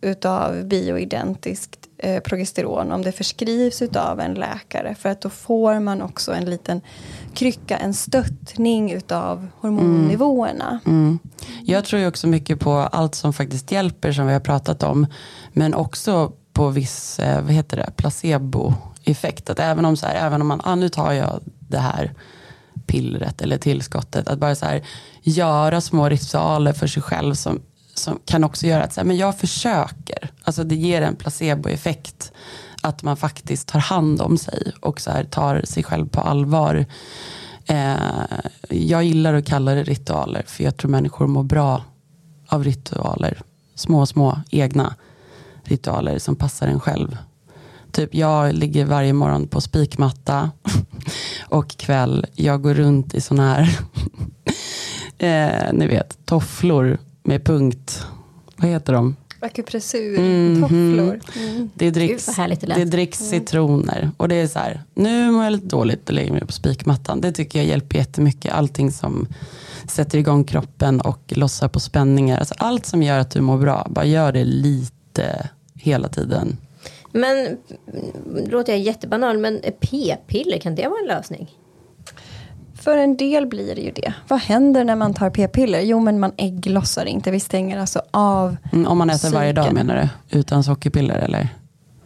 utav 0.00 0.64
bioidentiskt 0.64 1.87
eh, 1.98 2.20
progesteron 2.20 2.92
om 2.92 3.02
det 3.02 3.12
förskrivs 3.12 3.82
utav 3.82 4.20
en 4.20 4.34
läkare. 4.34 4.94
För 4.94 5.08
att 5.08 5.20
då 5.20 5.30
får 5.30 5.80
man 5.80 6.02
också 6.02 6.32
en 6.32 6.44
liten 6.44 6.80
krycka, 7.34 7.76
en 7.76 7.94
stöttning 7.94 8.92
utav 8.92 9.48
hormonnivåerna. 9.60 10.80
Mm. 10.86 10.98
mm. 10.98 11.18
Jag 11.64 11.84
tror 11.84 12.00
ju 12.00 12.08
också 12.08 12.26
mycket 12.26 12.60
på 12.60 12.72
allt 12.72 13.14
som 13.14 13.32
faktiskt 13.32 13.72
hjälper 13.72 14.12
som 14.12 14.26
vi 14.26 14.32
har 14.32 14.40
pratat 14.40 14.82
om. 14.82 15.06
Men 15.52 15.74
också 15.74 16.32
på 16.52 16.68
viss 16.68 17.18
eh, 17.18 17.42
vad 17.42 17.52
heter 17.52 17.76
det, 17.76 17.90
placeboeffekt. 17.96 19.50
Att 19.50 19.58
även 19.58 19.84
om, 19.84 19.96
så 19.96 20.06
här, 20.06 20.26
även 20.26 20.40
om 20.40 20.48
man, 20.48 20.60
ah, 20.64 20.74
nu 20.74 20.88
tar 20.88 21.12
jag 21.12 21.40
det 21.58 21.78
här 21.78 22.14
pillret 22.86 23.42
eller 23.42 23.58
tillskottet. 23.58 24.28
Att 24.28 24.38
bara 24.38 24.54
så 24.54 24.66
här, 24.66 24.82
göra 25.22 25.80
små 25.80 26.08
ritualer 26.08 26.72
för 26.72 26.86
sig 26.86 27.02
själv 27.02 27.34
som, 27.34 27.60
som 27.98 28.18
kan 28.24 28.44
också 28.44 28.66
göra 28.66 28.84
att 28.84 28.92
så 28.92 29.00
här, 29.00 29.06
men 29.06 29.16
jag 29.16 29.38
försöker. 29.38 30.30
Alltså 30.42 30.64
det 30.64 30.74
ger 30.74 31.02
en 31.02 31.16
placeboeffekt. 31.16 32.32
Att 32.82 33.02
man 33.02 33.16
faktiskt 33.16 33.68
tar 33.68 33.78
hand 33.78 34.20
om 34.20 34.38
sig 34.38 34.72
och 34.80 35.00
så 35.00 35.10
här, 35.10 35.24
tar 35.24 35.62
sig 35.64 35.82
själv 35.82 36.08
på 36.08 36.20
allvar. 36.20 36.86
Eh, 37.66 37.94
jag 38.68 39.04
gillar 39.04 39.34
att 39.34 39.46
kalla 39.46 39.74
det 39.74 39.82
ritualer 39.82 40.42
för 40.46 40.64
jag 40.64 40.76
tror 40.76 40.90
människor 40.90 41.26
mår 41.26 41.42
bra 41.42 41.84
av 42.48 42.64
ritualer. 42.64 43.42
Små, 43.74 44.06
små 44.06 44.40
egna 44.50 44.94
ritualer 45.64 46.18
som 46.18 46.36
passar 46.36 46.66
en 46.66 46.80
själv. 46.80 47.16
Typ 47.92 48.14
jag 48.14 48.54
ligger 48.54 48.84
varje 48.84 49.12
morgon 49.12 49.48
på 49.48 49.60
spikmatta 49.60 50.50
och 51.48 51.68
kväll, 51.68 52.26
jag 52.34 52.62
går 52.62 52.74
runt 52.74 53.14
i 53.14 53.20
sådana 53.20 53.54
här, 53.54 53.78
eh, 55.18 55.72
ni 55.72 55.86
vet, 55.86 56.18
tofflor 56.26 56.98
med 57.28 57.44
punkt, 57.44 58.06
vad 58.56 58.70
heter 58.70 58.92
de? 58.92 59.16
Akupressur, 59.40 60.18
Mhm. 60.18 60.62
tofflor. 60.62 61.20
Mm. 61.36 61.70
Det 61.74 61.90
dricks, 61.90 62.26
det 62.36 62.56
det 62.74 62.84
dricks 62.84 63.18
citroner. 63.18 64.10
Och 64.16 64.28
det 64.28 64.34
är 64.34 64.46
så 64.46 64.58
här, 64.58 64.82
nu 64.94 65.30
mår 65.30 65.44
jag 65.44 65.52
lite 65.52 65.66
dåligt 65.66 66.08
och 66.08 66.14
lägger 66.14 66.32
mig 66.32 66.46
på 66.46 66.52
spikmattan. 66.52 67.20
Det 67.20 67.32
tycker 67.32 67.58
jag 67.58 67.66
hjälper 67.68 67.98
jättemycket. 67.98 68.52
Allting 68.52 68.92
som 68.92 69.26
sätter 69.88 70.18
igång 70.18 70.44
kroppen 70.44 71.00
och 71.00 71.22
lossar 71.36 71.68
på 71.68 71.80
spänningar. 71.80 72.38
Alltså 72.38 72.54
allt 72.58 72.86
som 72.86 73.02
gör 73.02 73.18
att 73.18 73.30
du 73.30 73.40
mår 73.40 73.58
bra, 73.58 73.86
bara 73.90 74.04
gör 74.04 74.32
det 74.32 74.44
lite 74.44 75.48
hela 75.74 76.08
tiden. 76.08 76.56
Men, 77.12 77.46
mm, 77.46 77.56
låter 78.50 78.72
jag 78.72 78.80
jättebanal, 78.82 79.38
men 79.38 79.60
p-piller, 79.80 80.58
kan 80.58 80.74
det 80.74 80.88
vara 80.88 81.00
en 81.00 81.06
lösning? 81.06 81.50
För 82.80 82.98
en 82.98 83.16
del 83.16 83.46
blir 83.46 83.74
det 83.74 83.80
ju 83.80 83.90
det. 83.90 84.12
Vad 84.28 84.40
händer 84.40 84.84
när 84.84 84.96
man 84.96 85.14
tar 85.14 85.30
p-piller? 85.30 85.80
Jo, 85.80 86.00
men 86.00 86.20
man 86.20 86.32
ägglossar 86.36 87.04
inte. 87.04 87.30
Vi 87.30 87.40
stänger 87.40 87.78
alltså 87.78 88.02
av 88.10 88.56
Mm, 88.72 88.86
Om 88.86 88.98
man 88.98 89.10
äter 89.10 89.30
varje 89.30 89.52
dag 89.52 89.64
Psyken. 89.64 89.86
menar 89.86 90.10
du? 90.30 90.38
Utan 90.38 90.64
sockerpiller 90.64 91.14
eller? 91.18 91.48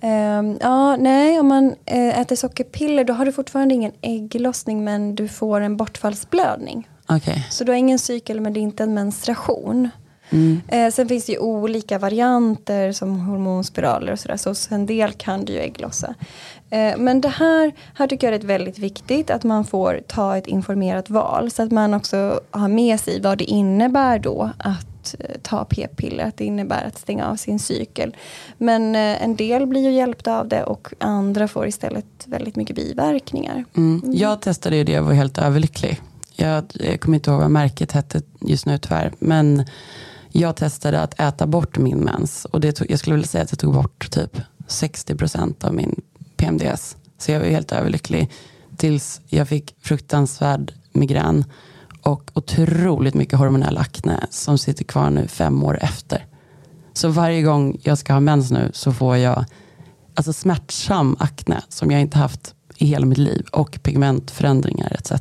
Ehm, 0.01 0.59
ja, 0.61 0.97
nej, 0.97 1.41
om 1.41 1.47
man 1.49 1.75
eh, 1.87 2.21
äter 2.21 2.37
sockerpiller 2.37 3.05
då 3.05 3.13
har 3.13 3.25
du 3.25 3.33
fortfarande 3.33 3.75
ingen 3.75 3.93
ägglossning 4.01 4.85
men 4.85 5.15
du 5.15 5.29
får 5.29 5.61
en 5.61 5.77
bortfallsblödning. 5.77 6.89
Okej. 7.09 7.47
Så 7.51 7.65
du 7.65 7.73
har 7.73 7.77
ingen 7.77 7.99
cykel 7.99 8.41
men 8.41 8.53
det 8.53 8.61
är 8.61 8.63
inte 8.63 8.83
en 8.83 8.95
menstruation. 8.95 9.89
Mm. 10.31 10.61
Eh, 10.69 10.91
sen 10.91 11.09
finns 11.09 11.25
det 11.25 11.33
ju 11.33 11.39
olika 11.39 11.99
varianter 11.99 12.93
som 12.93 13.21
hormonspiraler 13.21 14.13
och 14.13 14.19
sådär. 14.19 14.37
Så 14.37 14.75
en 14.75 14.87
del 14.87 15.13
kan 15.13 15.45
du 15.45 15.53
ju 15.53 15.59
ägglossa. 15.59 16.15
Eh, 16.73 16.97
men 16.99 17.21
det 17.21 17.29
här, 17.29 17.73
här 17.95 18.07
tycker 18.07 18.31
jag 18.31 18.41
det 18.41 18.45
är 18.45 18.49
väldigt 18.49 18.79
viktigt 18.79 19.31
att 19.31 19.45
man 19.45 19.65
får 19.65 20.01
ta 20.07 20.37
ett 20.37 20.47
informerat 20.47 21.11
val. 21.11 21.51
Så 21.51 21.63
att 21.63 21.71
man 21.71 21.95
också 21.95 22.41
har 22.51 22.69
med 22.69 23.01
sig 23.01 23.21
vad 23.21 23.39
det 23.39 23.45
innebär 23.45 24.19
då 24.19 24.51
att 24.59 25.15
eh, 25.19 25.37
ta 25.43 25.65
p-piller. 25.65 26.25
Att 26.25 26.37
det 26.37 26.45
innebär 26.45 26.85
att 26.85 26.99
stänga 26.99 27.27
av 27.27 27.37
sin 27.37 27.59
cykel. 27.59 28.17
Men 28.59 28.95
eh, 28.95 29.23
en 29.23 29.37
del 29.37 29.67
blir 29.67 29.81
ju 29.81 29.93
hjälpta 29.93 30.41
av 30.41 30.49
det 30.49 30.65
och 30.65 30.89
andra 30.99 31.49
får 31.49 31.67
istället 31.67 32.07
väldigt 32.27 32.57
mycket 32.57 32.77
biverkningar. 32.77 33.65
Mm. 33.77 34.03
Jag 34.05 34.41
testade 34.41 34.77
ju 34.77 34.85
det 34.85 35.01
och 35.01 35.07
var 35.07 35.13
helt 35.13 35.39
överlycklig. 35.39 36.01
Jag, 36.37 36.65
jag 36.73 37.01
kommer 37.01 37.17
inte 37.17 37.31
ihåg 37.31 37.41
vad 37.41 37.51
märket 37.51 37.93
hette 37.93 38.23
just 38.41 38.67
nu 38.67 38.79
tyvärr. 38.79 39.13
Men 39.19 39.65
jag 40.29 40.57
testade 40.57 41.01
att 41.01 41.21
äta 41.21 41.47
bort 41.47 41.79
min 41.79 41.99
mens. 41.99 42.45
Och 42.45 42.61
det 42.61 42.73
tog, 42.73 42.91
jag 42.91 42.99
skulle 42.99 43.17
vilja 43.17 43.29
säga 43.29 43.45
att 43.45 43.53
jag 43.53 43.59
tog 43.59 43.75
bort 43.75 44.11
typ 44.11 44.41
60% 44.69 45.65
av 45.65 45.75
min 45.75 46.01
MDS. 46.53 46.97
Så 47.19 47.33
jag 47.33 47.41
var 47.41 47.47
helt 47.47 47.73
överlycklig. 47.73 48.31
Tills 48.77 49.21
jag 49.27 49.49
fick 49.49 49.75
fruktansvärd 49.81 50.73
migrän. 50.93 51.45
Och 52.03 52.31
otroligt 52.35 53.15
mycket 53.15 53.39
hormonell 53.39 53.79
akne 53.79 54.27
som 54.31 54.59
sitter 54.59 54.85
kvar 54.85 55.11
nu 55.11 55.29
fem 55.29 55.65
år 55.65 55.79
efter. 55.83 56.27
Så 56.93 57.09
varje 57.09 57.43
gång 57.43 57.79
jag 57.83 57.99
ska 57.99 58.13
ha 58.13 58.21
mens 58.21 58.51
nu 58.51 58.71
så 58.75 58.93
får 58.93 59.17
jag 59.17 59.45
alltså 60.15 60.33
smärtsam 60.33 61.17
akne 61.19 61.63
som 61.69 61.91
jag 61.91 62.01
inte 62.01 62.19
haft 62.19 62.55
i 62.77 62.87
hela 62.87 63.07
mitt 63.07 63.19
liv 63.19 63.47
och 63.53 63.79
pigmentförändringar 63.83 64.97
etc. 64.99 65.13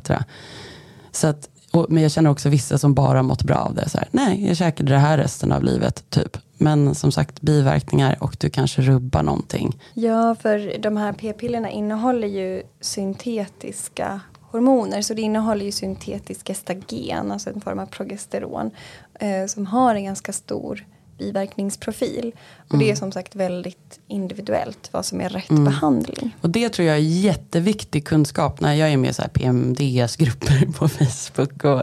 Så 1.12 1.26
att, 1.26 1.48
och, 1.72 1.86
men 1.88 2.02
jag 2.02 2.12
känner 2.12 2.30
också 2.30 2.48
vissa 2.48 2.78
som 2.78 2.94
bara 2.94 3.22
mått 3.22 3.42
bra 3.42 3.56
av 3.56 3.74
det. 3.74 3.88
Så 3.88 3.98
här, 3.98 4.08
Nej, 4.10 4.46
jag 4.46 4.56
käkade 4.56 4.92
det 4.92 4.98
här 4.98 5.18
resten 5.18 5.52
av 5.52 5.62
livet, 5.62 6.10
typ. 6.10 6.36
Men 6.58 6.94
som 6.94 7.12
sagt, 7.12 7.40
biverkningar 7.40 8.16
och 8.20 8.36
du 8.40 8.50
kanske 8.50 8.82
rubbar 8.82 9.22
någonting. 9.22 9.80
Ja, 9.94 10.34
för 10.34 10.78
de 10.78 10.96
här 10.96 11.12
p-pillerna 11.12 11.70
innehåller 11.70 12.28
ju 12.28 12.62
syntetiska 12.80 14.20
hormoner. 14.40 15.02
Så 15.02 15.14
det 15.14 15.22
innehåller 15.22 15.64
ju 15.64 15.72
syntetisk 15.72 16.46
gestagen, 16.46 17.32
alltså 17.32 17.50
en 17.50 17.60
form 17.60 17.78
av 17.78 17.86
progesteron. 17.86 18.70
Eh, 19.14 19.46
som 19.46 19.66
har 19.66 19.94
en 19.94 20.04
ganska 20.04 20.32
stor 20.32 20.84
biverkningsprofil. 21.18 22.32
Och 22.68 22.78
det 22.78 22.90
är 22.90 22.94
som 22.94 23.12
sagt 23.12 23.36
väldigt 23.36 24.00
individuellt 24.08 24.88
vad 24.92 25.04
som 25.04 25.20
är 25.20 25.28
rätt 25.28 25.48
behandling. 25.48 26.36
Och 26.40 26.50
det 26.50 26.68
tror 26.68 26.88
jag 26.88 26.96
är 26.96 27.00
jätteviktig 27.00 28.06
kunskap 28.06 28.60
när 28.60 28.74
jag 28.74 28.88
är 28.88 28.96
med 28.96 29.10
i 29.10 29.38
PMDS-grupper 29.38 30.72
på 30.78 30.88
Facebook 30.88 31.64
och 31.64 31.82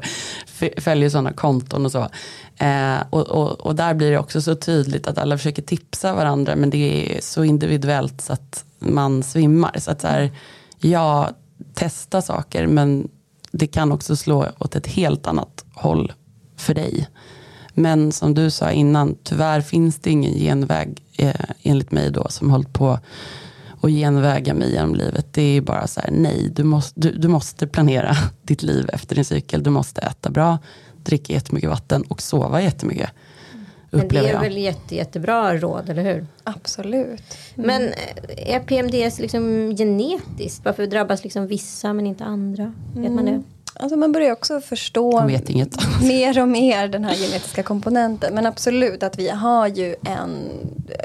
följer 0.78 1.10
sådana 1.10 1.34
konton 1.34 1.86
och 1.86 1.92
så. 1.92 2.08
Eh, 2.58 2.98
och, 3.10 3.28
och, 3.28 3.62
och 3.62 3.76
där 3.76 3.94
blir 3.94 4.12
det 4.12 4.18
också 4.18 4.42
så 4.42 4.56
tydligt 4.56 5.08
att 5.08 5.18
alla 5.18 5.38
försöker 5.38 5.62
tipsa 5.62 6.16
varandra 6.16 6.56
men 6.56 6.70
det 6.70 7.18
är 7.18 7.22
så 7.22 7.44
individuellt 7.44 8.22
så 8.22 8.34
att 8.34 8.66
man 8.80 9.24
svimmar. 9.24 9.76
Så 9.78 9.92
att 9.92 10.02
så 10.02 10.08
här, 10.08 10.32
ja, 10.80 11.30
testa 11.74 12.22
saker 12.22 12.68
men 12.68 13.10
det 13.52 13.68
kan 13.68 13.92
också 13.92 14.16
slå 14.16 14.48
åt 14.60 14.76
ett 14.76 14.88
helt 14.88 15.28
annat 15.28 15.66
håll 15.74 16.14
för 16.58 16.74
dig. 16.74 17.08
Men 17.80 18.12
som 18.12 18.34
du 18.34 18.52
sa 18.52 18.72
innan, 18.72 19.16
tyvärr 19.24 19.62
finns 19.62 20.00
det 20.00 20.10
ingen 20.10 20.34
genväg 20.34 21.02
eh, 21.18 21.34
enligt 21.64 21.92
mig 21.92 22.12
då 22.12 22.28
som 22.30 22.50
hållit 22.50 22.74
på 22.74 23.00
att 23.82 23.92
genväga 23.92 24.54
mig 24.54 24.72
genom 24.72 24.96
livet. 24.96 25.34
Det 25.34 25.42
är 25.42 25.62
bara 25.62 25.88
så 25.88 26.02
här, 26.02 26.12
nej, 26.12 26.52
du 26.56 26.64
måste, 26.64 27.00
du, 27.00 27.12
du 27.12 27.28
måste 27.28 27.68
planera 27.68 28.16
ditt 28.42 28.64
liv 28.64 28.90
efter 28.94 29.16
din 29.16 29.26
cykel. 29.26 29.64
Du 29.64 29.70
måste 29.70 30.02
äta 30.02 30.30
bra, 30.30 30.58
dricka 31.04 31.34
jättemycket 31.34 31.70
vatten 31.70 32.02
och 32.02 32.22
sova 32.22 32.62
jättemycket. 32.62 33.10
Men 33.92 34.08
det 34.08 34.18
är 34.18 34.34
jag. 34.34 34.40
väl 34.40 34.58
jätte, 34.58 34.96
jättebra 34.96 35.58
råd, 35.58 35.90
eller 35.90 36.04
hur? 36.04 36.28
Absolut. 36.44 37.38
Men 37.56 37.82
eh, 37.82 38.56
är 38.56 38.60
PMDS 38.60 39.20
liksom 39.20 39.76
genetiskt? 39.78 40.66
Varför 40.66 40.88
drabbas 40.88 41.24
liksom 41.24 41.48
vissa 41.48 41.94
men 41.94 42.08
inte 42.08 42.24
andra? 42.24 42.74
Vet 42.96 43.12
man 43.12 43.26
det? 43.26 43.44
Alltså 43.74 43.98
man 43.98 44.12
börjar 44.12 44.32
också 44.32 44.62
förstå 44.62 45.22
mer 46.02 46.42
och 46.42 46.48
mer 46.48 46.88
den 46.88 47.04
här 47.04 47.16
genetiska 47.16 47.64
komponenten. 47.64 48.34
Men 48.34 48.46
absolut 48.46 49.04
att 49.04 49.20
vi 49.20 49.30
har 49.30 49.68
ju 49.68 49.96
en 50.06 50.50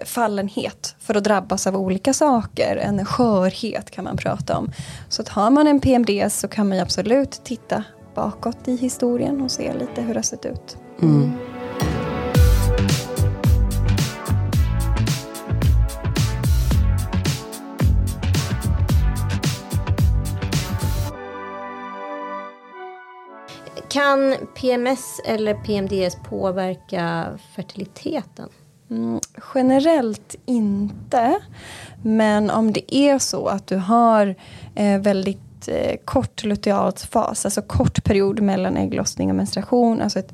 fallenhet 0.05 0.95
för 1.01 1.15
att 1.15 1.25
drabbas 1.25 1.67
av 1.67 1.77
olika 1.77 2.13
saker. 2.13 2.77
En 2.77 3.05
skörhet 3.05 3.91
kan 3.91 4.05
man 4.05 4.17
prata 4.17 4.59
om. 4.59 4.71
Så 5.09 5.23
att 5.23 5.29
har 5.29 5.51
man 5.51 5.67
en 5.67 5.81
PMDS 5.81 6.41
så 6.41 6.49
kan 6.49 6.69
man 6.69 6.81
absolut 6.81 7.41
titta 7.45 7.85
bakåt 8.15 8.69
i 8.69 8.77
historien 8.77 9.43
och 9.43 9.51
se 9.51 9.73
lite 9.73 10.03
hur 10.03 10.15
det 10.15 10.19
har 10.19 10.23
sett 10.23 10.47
ut. 10.47 10.77
Mm. 11.03 11.33
Kan 23.95 24.35
PMS 24.55 25.21
eller 25.25 25.55
PMDS 25.55 26.17
påverka 26.29 27.27
fertiliteten? 27.57 28.49
Mm, 28.91 29.21
generellt 29.55 30.37
inte. 30.47 31.39
Men 32.03 32.51
om 32.51 32.73
det 32.73 32.95
är 32.95 33.19
så 33.19 33.47
att 33.47 33.67
du 33.67 33.77
har 33.77 34.35
eh, 34.75 35.01
väldigt 35.01 35.69
eh, 35.69 35.97
kort 36.05 36.45
lutealsfas, 36.45 37.45
alltså 37.45 37.63
kort 37.63 38.05
period 38.05 38.41
mellan 38.41 38.77
ägglossning 38.77 39.31
och 39.31 39.37
menstruation, 39.37 40.03
alltså 40.03 40.19
ett, 40.19 40.33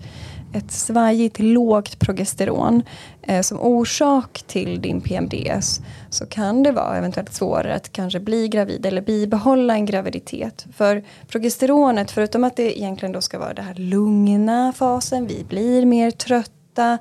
ett 0.52 0.70
svajigt 0.72 1.38
lågt 1.38 1.98
progesteron 1.98 2.82
eh, 3.22 3.42
som 3.42 3.60
orsak 3.60 4.42
till 4.46 4.82
din 4.82 5.00
PMDS 5.00 5.80
så 6.10 6.26
kan 6.26 6.62
det 6.62 6.72
vara 6.72 6.96
eventuellt 6.96 7.34
svårare 7.34 7.74
att 7.74 7.92
kanske 7.92 8.20
bli 8.20 8.48
gravid 8.48 8.86
eller 8.86 9.02
bibehålla 9.02 9.74
en 9.74 9.86
graviditet. 9.86 10.66
För 10.76 11.04
progesteronet, 11.28 12.10
förutom 12.10 12.44
att 12.44 12.56
det 12.56 12.78
egentligen 12.78 13.12
då 13.12 13.20
ska 13.20 13.38
vara 13.38 13.54
den 13.54 13.64
här 13.64 13.74
lugna 13.74 14.72
fasen, 14.72 15.26
vi 15.26 15.44
blir 15.44 15.86
mer 15.86 16.10
trötta 16.10 16.98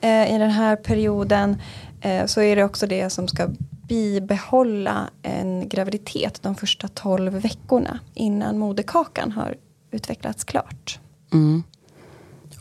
eh, 0.00 0.34
i 0.34 0.38
den 0.38 0.50
här 0.50 0.76
perioden 0.76 1.62
eh, 2.00 2.26
så 2.26 2.40
är 2.40 2.56
det 2.56 2.64
också 2.64 2.86
det 2.86 3.10
som 3.10 3.28
ska 3.28 3.48
bibehålla 3.88 5.10
en 5.22 5.68
graviditet 5.68 6.42
de 6.42 6.54
första 6.54 6.88
12 6.88 7.32
veckorna 7.32 7.98
innan 8.14 8.58
moderkakan 8.58 9.32
har 9.32 9.54
utvecklats 9.90 10.44
klart. 10.44 11.00
Mm. 11.32 11.62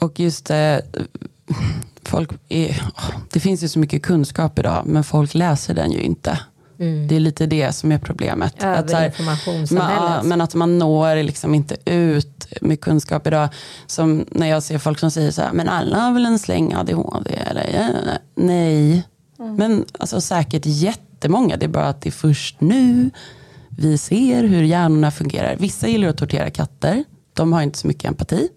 Och 0.01 0.19
just 0.19 0.45
det, 0.45 0.81
eh, 0.93 1.55
folk 2.03 2.31
är, 2.49 2.83
det 3.31 3.39
finns 3.39 3.63
ju 3.63 3.67
så 3.67 3.79
mycket 3.79 4.03
kunskap 4.03 4.59
idag 4.59 4.83
men 4.85 5.03
folk 5.03 5.33
läser 5.33 5.73
den 5.73 5.91
ju 5.91 5.99
inte. 5.99 6.39
Mm. 6.79 7.07
Det 7.07 7.15
är 7.15 7.19
lite 7.19 7.45
det 7.45 7.73
som 7.73 7.91
är 7.91 7.97
problemet. 7.97 8.63
Överinformationssamhället. 8.63 10.25
Men 10.25 10.41
att 10.41 10.55
man 10.55 10.79
når 10.79 11.23
liksom 11.23 11.55
inte 11.55 11.75
ut 11.85 12.47
med 12.61 12.81
kunskap 12.81 13.27
idag. 13.27 13.49
Som 13.87 14.25
när 14.31 14.47
jag 14.47 14.63
ser 14.63 14.77
folk 14.77 14.99
som 14.99 15.11
säger 15.11 15.31
så 15.31 15.41
här, 15.41 15.53
men 15.53 15.69
alla 15.69 15.97
har 15.99 16.13
väl 16.13 16.25
en 16.25 16.39
släng 16.39 16.73
ADHD? 16.73 17.31
Eller, 17.33 18.17
nej, 18.35 19.03
mm. 19.39 19.55
men 19.55 19.85
alltså, 19.99 20.21
säkert 20.21 20.65
jättemånga. 20.65 21.57
Det 21.57 21.65
är 21.65 21.67
bara 21.67 21.89
att 21.89 22.01
det 22.01 22.09
är 22.09 22.11
först 22.11 22.61
nu 22.61 23.09
vi 23.69 23.97
ser 23.97 24.43
hur 24.43 24.63
hjärnorna 24.63 25.11
fungerar. 25.11 25.55
Vissa 25.59 25.87
gillar 25.87 26.07
att 26.07 26.17
tortera 26.17 26.49
katter. 26.49 27.03
De 27.33 27.53
har 27.53 27.61
inte 27.61 27.77
så 27.77 27.87
mycket 27.87 28.05
empati. 28.05 28.49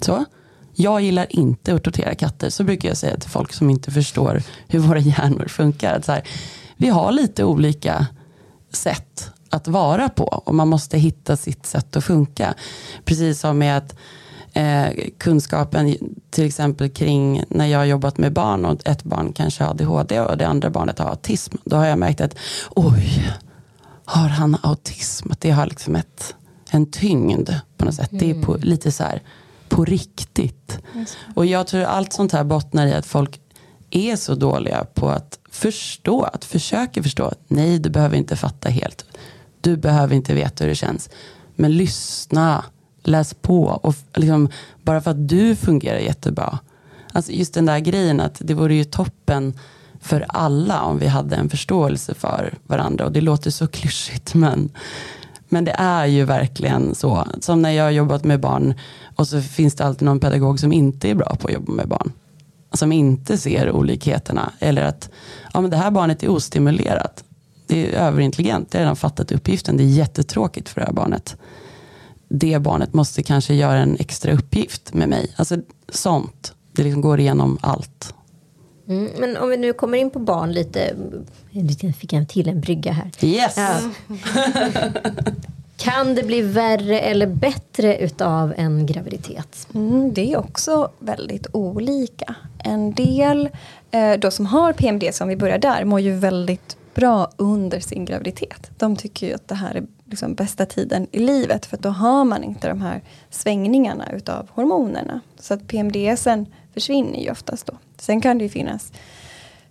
Så. 0.00 0.24
Jag 0.74 1.00
gillar 1.00 1.26
inte 1.30 1.74
att 1.74 1.82
tortera 1.82 2.14
katter. 2.14 2.50
Så 2.50 2.64
brukar 2.64 2.88
jag 2.88 2.96
säga 2.96 3.16
till 3.16 3.30
folk 3.30 3.52
som 3.52 3.70
inte 3.70 3.90
förstår 3.90 4.42
hur 4.68 4.78
våra 4.78 4.98
hjärnor 4.98 5.48
funkar. 5.48 6.00
så 6.00 6.12
här, 6.12 6.22
vi 6.76 6.88
har 6.88 7.12
lite 7.12 7.44
olika 7.44 8.06
sätt 8.70 9.30
att 9.50 9.68
vara 9.68 10.08
på 10.08 10.24
och 10.24 10.54
man 10.54 10.68
måste 10.68 10.98
hitta 10.98 11.36
sitt 11.36 11.66
sätt 11.66 11.96
att 11.96 12.04
funka. 12.04 12.54
Precis 13.04 13.40
som 13.40 13.58
med 13.58 13.76
att 13.76 13.96
eh, 14.52 14.86
kunskapen 15.18 15.96
till 16.30 16.44
exempel 16.44 16.90
kring 16.90 17.44
när 17.48 17.66
jag 17.66 17.78
har 17.78 17.84
jobbat 17.84 18.18
med 18.18 18.32
barn 18.32 18.64
och 18.64 18.86
ett 18.86 19.04
barn 19.04 19.32
kanske 19.32 19.64
har 19.64 19.70
ADHD 19.70 20.20
och 20.20 20.38
det 20.38 20.46
andra 20.46 20.70
barnet 20.70 20.98
har 20.98 21.10
autism. 21.10 21.56
Då 21.64 21.76
har 21.76 21.86
jag 21.86 21.98
märkt 21.98 22.20
att 22.20 22.36
oj, 22.70 23.32
har 24.04 24.28
han 24.28 24.56
autism? 24.62 25.30
Att 25.32 25.40
det 25.40 25.50
har 25.50 25.66
liksom 25.66 25.96
ett, 25.96 26.34
en 26.70 26.90
tyngd 26.90 27.50
på 27.76 27.84
något 27.84 27.94
sätt. 27.94 28.12
Mm. 28.12 28.20
Det 28.20 28.30
är 28.30 28.44
på, 28.44 28.54
mm. 28.54 28.68
lite 28.68 28.92
så 28.92 29.02
här 29.04 29.22
på 29.72 29.84
riktigt. 29.84 30.78
Och 31.34 31.46
jag 31.46 31.66
tror 31.66 31.82
allt 31.82 32.12
sånt 32.12 32.32
här 32.32 32.44
bottnar 32.44 32.86
i 32.86 32.92
att 32.92 33.06
folk 33.06 33.40
är 33.90 34.16
så 34.16 34.34
dåliga 34.34 34.84
på 34.94 35.08
att 35.08 35.38
förstå, 35.50 36.22
att 36.22 36.44
försöka 36.44 37.02
förstå. 37.02 37.32
Nej, 37.48 37.78
du 37.78 37.90
behöver 37.90 38.16
inte 38.16 38.36
fatta 38.36 38.68
helt. 38.68 39.04
Du 39.60 39.76
behöver 39.76 40.14
inte 40.14 40.34
veta 40.34 40.64
hur 40.64 40.68
det 40.68 40.74
känns. 40.74 41.10
Men 41.56 41.76
lyssna, 41.76 42.64
läs 43.02 43.34
på. 43.34 43.64
Och 43.64 43.94
liksom, 44.14 44.48
bara 44.82 45.00
för 45.00 45.10
att 45.10 45.28
du 45.28 45.56
fungerar 45.56 45.98
jättebra. 45.98 46.58
Alltså 47.12 47.32
just 47.32 47.54
den 47.54 47.66
där 47.66 47.78
grejen 47.78 48.20
att 48.20 48.36
det 48.44 48.54
vore 48.54 48.74
ju 48.74 48.84
toppen 48.84 49.58
för 50.00 50.26
alla 50.28 50.82
om 50.82 50.98
vi 50.98 51.06
hade 51.06 51.36
en 51.36 51.50
förståelse 51.50 52.14
för 52.14 52.54
varandra. 52.66 53.04
Och 53.04 53.12
det 53.12 53.20
låter 53.20 53.50
så 53.50 53.66
klyschigt 53.66 54.34
men, 54.34 54.70
men 55.52 55.64
det 55.64 55.74
är 55.78 56.06
ju 56.06 56.24
verkligen 56.24 56.94
så. 56.94 57.26
Som 57.40 57.62
när 57.62 57.70
jag 57.70 57.84
har 57.84 57.90
jobbat 57.90 58.24
med 58.24 58.40
barn 58.40 58.74
och 59.16 59.28
så 59.28 59.40
finns 59.40 59.74
det 59.74 59.84
alltid 59.84 60.06
någon 60.06 60.20
pedagog 60.20 60.60
som 60.60 60.72
inte 60.72 61.10
är 61.10 61.14
bra 61.14 61.36
på 61.40 61.48
att 61.48 61.54
jobba 61.54 61.72
med 61.72 61.88
barn 61.88 62.12
som 62.72 62.92
inte 62.92 63.38
ser 63.38 63.70
olikheterna. 63.70 64.52
Eller 64.58 64.82
att 64.82 65.10
ja, 65.52 65.60
men 65.60 65.70
det 65.70 65.76
här 65.76 65.90
barnet 65.90 66.22
är 66.22 66.28
ostimulerat. 66.28 67.24
Det 67.66 67.94
är 67.94 68.06
överintelligent, 68.06 68.70
det 68.70 68.78
har 68.78 68.82
redan 68.82 68.96
fattat 68.96 69.32
uppgiften. 69.32 69.76
Det 69.76 69.82
är 69.82 69.86
jättetråkigt 69.86 70.68
för 70.68 70.80
det 70.80 70.86
här 70.86 70.94
barnet. 70.94 71.36
Det 72.28 72.58
barnet 72.58 72.94
måste 72.94 73.22
kanske 73.22 73.54
göra 73.54 73.78
en 73.78 73.96
extra 74.00 74.32
uppgift 74.32 74.94
med 74.94 75.08
mig. 75.08 75.34
Alltså 75.36 75.56
sånt. 75.88 76.54
Det 76.72 76.82
liksom 76.82 77.00
går 77.00 77.20
igenom 77.20 77.58
allt. 77.60 78.14
Mm, 78.88 79.10
men 79.18 79.36
om 79.36 79.48
vi 79.48 79.56
nu 79.56 79.72
kommer 79.72 79.98
in 79.98 80.10
på 80.10 80.18
barn 80.18 80.52
lite. 80.52 80.94
Nu 81.50 81.92
fick 81.92 82.12
jag 82.12 82.28
till 82.28 82.48
en 82.48 82.60
brygga 82.60 82.92
här. 82.92 83.10
Yes! 83.20 83.56
Ja. 83.56 83.78
Kan 85.76 86.14
det 86.14 86.22
bli 86.22 86.42
värre 86.42 87.00
eller 87.00 87.26
bättre 87.26 87.98
utav 87.98 88.54
en 88.56 88.86
graviditet? 88.86 89.68
Mm, 89.74 90.14
det 90.14 90.32
är 90.32 90.38
också 90.38 90.90
väldigt 90.98 91.46
olika. 91.52 92.34
En 92.64 92.92
del 92.92 93.48
eh, 93.90 94.12
då 94.12 94.30
som 94.30 94.46
har 94.46 94.72
PMD, 94.72 95.04
som 95.12 95.28
vi 95.28 95.36
börjar 95.36 95.58
där, 95.58 95.84
mår 95.84 96.00
ju 96.00 96.12
väldigt 96.12 96.76
bra 96.94 97.30
under 97.36 97.80
sin 97.80 98.04
graviditet. 98.04 98.70
De 98.78 98.96
tycker 98.96 99.26
ju 99.26 99.34
att 99.34 99.48
det 99.48 99.54
här 99.54 99.74
är 99.74 99.86
liksom 100.04 100.34
bästa 100.34 100.66
tiden 100.66 101.06
i 101.12 101.18
livet 101.18 101.66
för 101.66 101.76
då 101.76 101.88
har 101.88 102.24
man 102.24 102.44
inte 102.44 102.68
de 102.68 102.82
här 102.82 103.02
svängningarna 103.30 104.12
utav 104.12 104.48
hormonerna. 104.50 105.20
Så 105.38 105.54
att 105.54 105.66
PMDSen 105.66 106.46
försvinner 106.74 107.18
ju 107.18 107.30
oftast 107.30 107.66
då. 107.66 107.72
Sen 107.98 108.20
kan 108.20 108.38
det 108.38 108.44
ju 108.44 108.50
finnas 108.50 108.92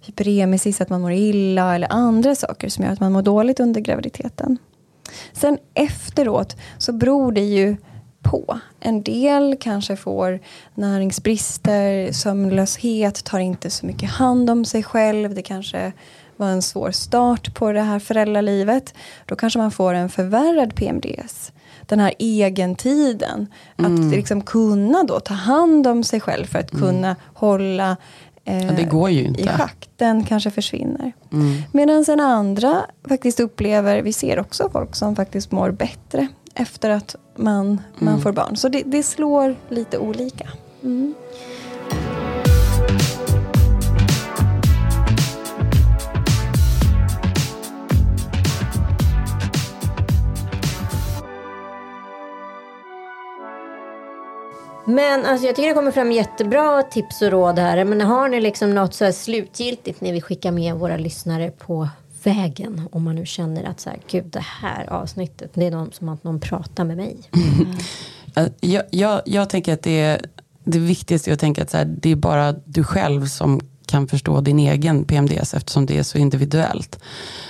hyperemesis, 0.01 0.81
att 0.81 0.89
man 0.89 1.01
mår 1.01 1.11
illa 1.11 1.75
eller 1.75 1.87
andra 1.91 2.35
saker 2.35 2.69
som 2.69 2.83
gör 2.83 2.91
att 2.91 2.99
man 2.99 3.11
mår 3.11 3.21
dåligt 3.21 3.59
under 3.59 3.81
graviditeten. 3.81 4.57
Sen 5.33 5.57
efteråt 5.73 6.57
så 6.77 6.93
beror 6.93 7.31
det 7.31 7.41
ju 7.41 7.75
på. 8.21 8.59
En 8.79 9.03
del 9.03 9.57
kanske 9.59 9.95
får 9.95 10.39
näringsbrister, 10.75 12.11
sömnlöshet, 12.11 13.23
tar 13.23 13.39
inte 13.39 13.69
så 13.69 13.85
mycket 13.85 14.09
hand 14.09 14.49
om 14.49 14.65
sig 14.65 14.83
själv. 14.83 15.35
Det 15.35 15.41
kanske 15.41 15.91
var 16.37 16.47
en 16.47 16.61
svår 16.61 16.91
start 16.91 17.55
på 17.55 17.71
det 17.71 17.81
här 17.81 17.99
föräldralivet. 17.99 18.93
Då 19.25 19.35
kanske 19.35 19.59
man 19.59 19.71
får 19.71 19.93
en 19.93 20.09
förvärrad 20.09 20.75
PMDS. 20.75 21.51
Den 21.91 21.99
här 21.99 22.13
egentiden. 22.19 23.47
Mm. 23.77 23.95
Att 23.95 24.15
liksom 24.15 24.41
kunna 24.41 25.03
då 25.03 25.19
ta 25.19 25.33
hand 25.33 25.87
om 25.87 26.03
sig 26.03 26.19
själv 26.19 26.45
för 26.45 26.59
att 26.59 26.73
mm. 26.73 26.85
kunna 26.85 27.15
hålla 27.33 27.97
eh, 28.45 28.65
ja, 28.65 28.71
det 28.71 28.83
går 28.83 29.09
ju 29.09 29.23
inte. 29.23 29.41
i 29.41 29.47
schack. 29.47 29.89
Den 29.95 30.23
kanske 30.23 30.51
försvinner. 30.51 31.11
Mm. 31.31 31.61
Medan 31.71 32.05
en 32.07 32.19
andra 32.19 32.81
faktiskt 33.07 33.39
upplever, 33.39 34.01
vi 34.01 34.13
ser 34.13 34.39
också 34.39 34.69
folk 34.69 34.95
som 34.95 35.15
faktiskt 35.15 35.51
mår 35.51 35.71
bättre 35.71 36.27
efter 36.55 36.89
att 36.89 37.15
man, 37.35 37.81
man 37.97 38.07
mm. 38.07 38.21
får 38.21 38.31
barn. 38.31 38.55
Så 38.55 38.69
det, 38.69 38.83
det 38.85 39.03
slår 39.03 39.55
lite 39.69 39.97
olika. 39.97 40.47
Men 54.85 55.25
alltså, 55.25 55.47
jag 55.47 55.55
tycker 55.55 55.69
det 55.69 55.75
kommer 55.75 55.91
fram 55.91 56.11
jättebra 56.11 56.83
tips 56.83 57.21
och 57.21 57.31
råd 57.31 57.59
här. 57.59 57.83
Men 57.83 58.01
har 58.01 58.29
ni 58.29 58.41
liksom 58.41 58.75
något 58.75 58.93
så 58.93 59.11
slutgiltigt 59.11 60.01
ni 60.01 60.11
vill 60.11 60.23
skicka 60.23 60.51
med 60.51 60.75
våra 60.75 60.97
lyssnare 60.97 61.51
på 61.51 61.89
vägen? 62.23 62.89
Om 62.91 63.03
man 63.03 63.15
nu 63.15 63.25
känner 63.25 63.63
att 63.63 63.79
så 63.79 63.89
här, 63.89 63.99
gud 64.07 64.25
det 64.25 64.45
här 64.61 64.93
avsnittet, 64.93 65.51
det 65.53 65.67
är 65.67 65.71
någon, 65.71 65.91
som 65.91 66.09
att 66.09 66.23
någon 66.23 66.39
pratar 66.39 66.83
med 66.83 66.97
mig. 66.97 67.17
Eh, 68.35 68.47
jag, 68.59 68.83
jag, 68.91 69.21
jag, 69.25 69.49
tänker 69.49 69.73
att 69.73 69.83
det 69.83 69.99
är 69.99 70.21
det 70.63 70.79
viktigaste 70.79 71.31
är 71.31 71.33
att 71.33 71.39
tänka 71.39 71.63
att 71.63 71.69
så 71.69 71.77
här, 71.77 71.85
det 71.85 72.09
är 72.09 72.15
bara 72.15 72.51
du 72.51 72.83
själv 72.83 73.25
som 73.25 73.61
kan 73.85 74.07
förstå 74.07 74.41
din 74.41 74.59
egen 74.59 75.05
PMDS 75.05 75.53
eftersom 75.53 75.85
det 75.85 75.97
är 75.97 76.03
så 76.03 76.17
individuellt. 76.17 76.99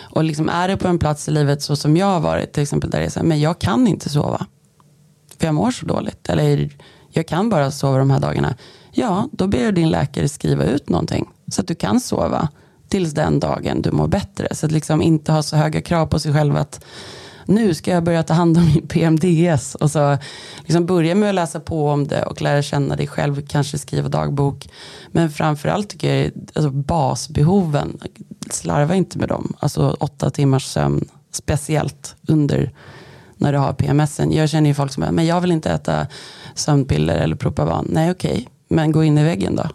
Och 0.09 0.23
liksom 0.23 0.49
är 0.49 0.67
det 0.67 0.77
på 0.77 0.87
en 0.87 0.99
plats 0.99 1.27
i 1.27 1.31
livet 1.31 1.61
så 1.61 1.75
som 1.75 1.97
jag 1.97 2.05
har 2.05 2.19
varit 2.19 2.53
till 2.53 2.63
exempel 2.63 2.89
där 2.89 2.99
det 2.99 3.05
är 3.05 3.09
så 3.09 3.19
här, 3.19 3.27
men 3.27 3.39
jag 3.39 3.59
kan 3.59 3.87
inte 3.87 4.09
sova. 4.09 4.45
För 5.39 5.45
jag 5.45 5.55
mår 5.55 5.71
så 5.71 5.85
dåligt. 5.85 6.29
Eller 6.29 6.69
jag 7.11 7.27
kan 7.27 7.49
bara 7.49 7.71
sova 7.71 7.97
de 7.97 8.11
här 8.11 8.19
dagarna. 8.19 8.55
Ja, 8.91 9.29
då 9.31 9.47
ber 9.47 9.71
din 9.71 9.89
läkare 9.89 10.29
skriva 10.29 10.65
ut 10.65 10.89
någonting 10.89 11.29
så 11.51 11.61
att 11.61 11.67
du 11.67 11.75
kan 11.75 11.99
sova 11.99 12.47
tills 12.89 13.13
den 13.13 13.39
dagen 13.39 13.81
du 13.81 13.91
mår 13.91 14.07
bättre. 14.07 14.47
Så 14.51 14.65
att 14.65 14.71
liksom 14.71 15.01
inte 15.01 15.31
ha 15.31 15.43
så 15.43 15.55
höga 15.55 15.81
krav 15.81 16.05
på 16.05 16.19
sig 16.19 16.33
själv 16.33 16.55
att 16.55 16.85
nu 17.45 17.73
ska 17.73 17.91
jag 17.91 18.03
börja 18.03 18.23
ta 18.23 18.33
hand 18.33 18.57
om 18.57 18.65
min 18.65 18.87
PMDS. 18.87 19.75
Och 19.75 19.91
så 19.91 20.17
liksom 20.57 20.85
börja 20.85 21.15
med 21.15 21.29
att 21.29 21.35
läsa 21.35 21.59
på 21.59 21.89
om 21.89 22.07
det 22.07 22.25
och 22.25 22.41
lära 22.41 22.61
känna 22.61 22.95
dig 22.95 23.07
själv, 23.07 23.47
kanske 23.47 23.77
skriva 23.77 24.09
dagbok. 24.09 24.69
Men 25.11 25.29
framförallt 25.29 25.89
tycker 25.89 26.15
jag 26.15 26.31
alltså 26.53 26.69
basbehoven, 26.69 27.97
slarva 28.49 28.95
inte 28.95 29.17
med 29.17 29.29
dem. 29.29 29.53
Alltså 29.59 29.97
åtta 29.99 30.29
timmars 30.29 30.65
sömn, 30.65 31.09
speciellt 31.31 32.15
under 32.27 32.71
när 33.41 33.53
du 33.53 33.57
har 33.57 33.73
PMS. 33.73 34.19
Jag 34.29 34.49
känner 34.49 34.69
ju 34.69 34.73
folk 34.73 34.93
som 34.93 35.01
bara, 35.01 35.11
men 35.11 35.25
jag 35.25 35.41
vill 35.41 35.51
inte 35.51 35.71
äta 35.71 36.07
sömnpiller 36.55 37.17
eller 37.17 37.35
Propavan. 37.35 37.87
Nej 37.89 38.11
okej, 38.11 38.31
okay. 38.31 38.45
men 38.67 38.91
gå 38.91 39.03
in 39.03 39.17
i 39.17 39.23
väggen 39.23 39.55
då. 39.55 39.69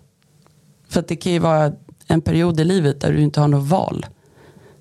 För 0.89 1.05
det 1.09 1.17
kan 1.17 1.33
ju 1.33 1.39
vara 1.39 1.73
en 2.07 2.21
period 2.21 2.61
i 2.61 2.65
livet 2.65 3.01
där 3.01 3.13
du 3.13 3.21
inte 3.21 3.41
har 3.41 3.49
något 3.49 3.69
val. 3.69 4.07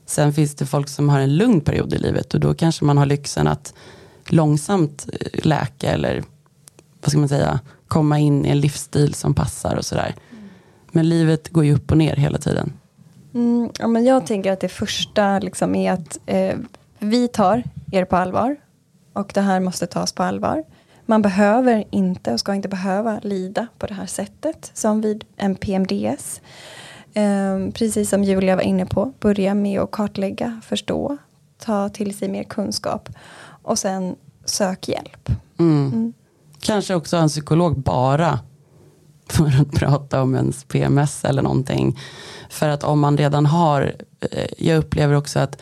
Sen 0.05 0.33
finns 0.33 0.55
det 0.55 0.65
folk 0.65 0.89
som 0.89 1.09
har 1.09 1.19
en 1.19 1.35
lugn 1.35 1.61
period 1.61 1.93
i 1.93 1.97
livet 1.97 2.33
och 2.33 2.39
då 2.39 2.53
kanske 2.53 2.85
man 2.85 2.97
har 2.97 3.05
lyxen 3.05 3.47
att 3.47 3.73
långsamt 4.27 5.07
eh, 5.13 5.45
läka 5.45 5.91
eller 5.91 6.23
vad 7.01 7.09
ska 7.09 7.19
man 7.19 7.29
säga, 7.29 7.59
komma 7.87 8.19
in 8.19 8.45
i 8.45 8.49
en 8.49 8.59
livsstil 8.59 9.13
som 9.13 9.33
passar 9.33 9.75
och 9.75 9.85
sådär. 9.85 10.15
Men 10.91 11.09
livet 11.09 11.49
går 11.49 11.65
ju 11.65 11.75
upp 11.75 11.91
och 11.91 11.97
ner 11.97 12.15
hela 12.15 12.37
tiden. 12.37 12.73
Mm, 13.33 13.69
ja, 13.79 13.87
men 13.87 14.05
jag 14.05 14.25
tänker 14.25 14.51
att 14.51 14.59
det 14.59 14.69
första 14.69 15.39
liksom 15.39 15.75
är 15.75 15.91
att 15.91 16.19
eh, 16.25 16.55
vi 16.99 17.27
tar 17.27 17.63
er 17.91 18.05
på 18.05 18.15
allvar 18.15 18.55
och 19.15 19.31
det 19.33 19.41
här 19.41 19.59
måste 19.59 19.87
tas 19.87 20.11
på 20.11 20.23
allvar. 20.23 20.63
Man 21.05 21.21
behöver 21.21 21.83
inte 21.91 22.33
och 22.33 22.39
ska 22.39 22.55
inte 22.55 22.67
behöva 22.67 23.19
lida 23.23 23.67
på 23.77 23.87
det 23.87 23.93
här 23.93 24.05
sättet 24.05 24.71
som 24.73 25.01
vid 25.01 25.25
en 25.35 25.55
PMDS. 25.55 26.41
Eh, 27.13 27.71
precis 27.73 28.09
som 28.09 28.23
Julia 28.23 28.55
var 28.55 28.63
inne 28.63 28.85
på, 28.85 29.13
börja 29.19 29.53
med 29.53 29.81
att 29.81 29.91
kartlägga, 29.91 30.61
förstå, 30.63 31.17
ta 31.57 31.89
till 31.89 32.17
sig 32.17 32.29
mer 32.29 32.43
kunskap 32.43 33.09
och 33.63 33.79
sen 33.79 34.15
sök 34.45 34.87
hjälp. 34.87 35.29
Mm. 35.59 35.91
Mm. 35.93 36.13
Kanske 36.59 36.95
också 36.95 37.17
en 37.17 37.29
psykolog 37.29 37.79
bara 37.79 38.39
för 39.29 39.61
att 39.61 39.71
prata 39.71 40.21
om 40.21 40.35
ens 40.35 40.63
PMS 40.63 41.25
eller 41.25 41.41
någonting. 41.41 41.99
För 42.49 42.69
att 42.69 42.83
om 42.83 42.99
man 42.99 43.17
redan 43.17 43.45
har, 43.45 43.95
eh, 44.31 44.47
jag 44.57 44.77
upplever 44.77 45.13
också 45.13 45.39
att 45.39 45.61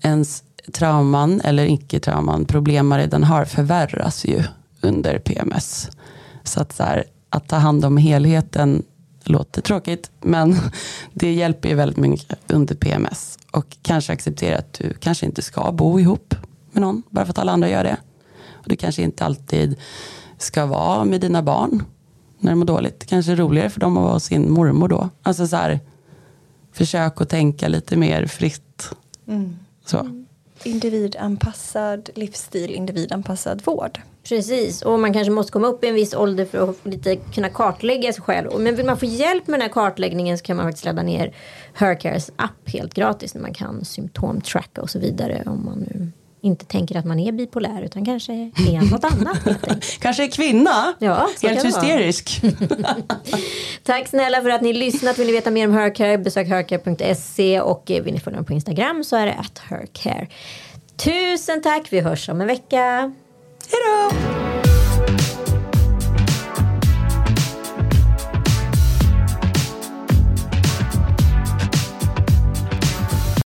ens 0.00 0.44
trauman 0.72 1.40
eller 1.44 1.66
icke-trauman, 1.66 2.44
problem 2.44 2.88
man 2.88 2.98
redan 2.98 3.24
har 3.24 3.44
förvärras 3.44 4.24
ju 4.24 4.42
under 4.80 5.18
PMS. 5.18 5.90
Så 6.44 6.60
att, 6.60 6.72
så 6.72 6.82
här, 6.82 7.04
att 7.28 7.48
ta 7.48 7.56
hand 7.56 7.84
om 7.84 7.96
helheten 7.96 8.82
låter 9.24 9.62
tråkigt, 9.62 10.10
men 10.20 10.56
det 11.14 11.32
hjälper 11.32 11.68
ju 11.68 11.74
väldigt 11.74 11.98
mycket 11.98 12.52
under 12.52 12.74
PMS. 12.74 13.38
Och 13.50 13.76
kanske 13.82 14.12
acceptera 14.12 14.58
att 14.58 14.72
du 14.72 14.94
kanske 14.94 15.26
inte 15.26 15.42
ska 15.42 15.72
bo 15.72 16.00
ihop 16.00 16.34
med 16.72 16.80
någon, 16.80 17.02
bara 17.10 17.24
för 17.24 17.30
att 17.30 17.38
alla 17.38 17.52
andra 17.52 17.68
gör 17.68 17.84
det. 17.84 17.96
Och 18.52 18.68
du 18.68 18.76
kanske 18.76 19.02
inte 19.02 19.24
alltid 19.24 19.76
ska 20.38 20.66
vara 20.66 21.04
med 21.04 21.20
dina 21.20 21.42
barn 21.42 21.84
när 22.38 22.52
de 22.52 22.58
mår 22.58 22.66
dåligt. 22.66 23.00
Det 23.00 23.06
kanske 23.06 23.32
är 23.32 23.36
roligare 23.36 23.70
för 23.70 23.80
dem 23.80 23.96
att 23.96 24.02
vara 24.02 24.12
hos 24.12 24.24
sin 24.24 24.50
mormor 24.52 24.88
då. 24.88 25.08
Alltså 25.22 25.46
så 25.46 25.56
här, 25.56 25.80
försök 26.72 27.20
att 27.20 27.28
tänka 27.28 27.68
lite 27.68 27.96
mer 27.96 28.26
fritt. 28.26 28.90
Mm. 29.26 29.56
Så. 29.84 30.24
Individanpassad 30.64 32.10
livsstil, 32.14 32.74
individanpassad 32.74 33.62
vård. 33.64 34.00
Precis, 34.28 34.82
och 34.82 35.00
man 35.00 35.12
kanske 35.12 35.30
måste 35.30 35.52
komma 35.52 35.68
upp 35.68 35.84
i 35.84 35.88
en 35.88 35.94
viss 35.94 36.14
ålder 36.14 36.44
för 36.44 36.70
att 36.70 36.86
lite 36.86 37.16
kunna 37.16 37.48
kartlägga 37.48 38.12
sig 38.12 38.22
själv. 38.22 38.50
Men 38.58 38.76
vill 38.76 38.86
man 38.86 38.96
få 38.96 39.06
hjälp 39.06 39.46
med 39.46 39.60
den 39.60 39.62
här 39.62 39.72
kartläggningen 39.72 40.38
så 40.38 40.44
kan 40.44 40.56
man 40.56 40.66
faktiskt 40.66 40.84
ladda 40.84 41.02
ner 41.02 41.34
Hercares 41.72 42.30
app 42.36 42.70
helt 42.70 42.94
gratis. 42.94 43.34
När 43.34 43.42
man 43.42 43.54
kan 43.54 43.84
symptomtracka 43.84 44.82
och 44.82 44.90
så 44.90 44.98
vidare. 44.98 45.42
Om 45.46 45.64
man 45.64 45.78
nu 45.78 46.10
inte 46.42 46.64
tänker 46.64 46.96
att 46.96 47.04
man 47.04 47.18
är 47.18 47.32
bipolär 47.32 47.82
utan 47.82 48.04
kanske 48.04 48.32
är 48.32 48.90
något 48.90 49.04
annat. 49.04 49.38
kanske 50.00 50.24
är 50.24 50.30
kvinna, 50.30 50.94
ja, 50.98 51.28
helt 51.42 51.64
hysterisk. 51.64 52.42
Tack 53.82 54.08
snälla 54.08 54.42
för 54.42 54.48
att 54.48 54.62
ni 54.62 54.72
lyssnat. 54.72 55.18
Vill 55.18 55.26
ni 55.26 55.32
veta 55.32 55.50
mer 55.50 55.68
om 55.68 55.74
Hercare 55.74 56.18
besök 56.18 56.48
hercare.se 56.48 57.60
och 57.60 57.82
vill 57.86 58.14
ni 58.14 58.20
följa 58.20 58.38
mig 58.38 58.46
på 58.46 58.52
Instagram 58.52 59.04
så 59.04 59.16
är 59.16 59.26
det 59.26 59.34
at 59.34 59.58
hercare. 59.58 60.26
Tusen 60.96 61.62
tack, 61.62 61.86
vi 61.90 62.00
hörs 62.00 62.28
om 62.28 62.40
en 62.40 62.46
vecka. 62.46 63.12
Hej 63.70 63.80
då! 63.86 64.41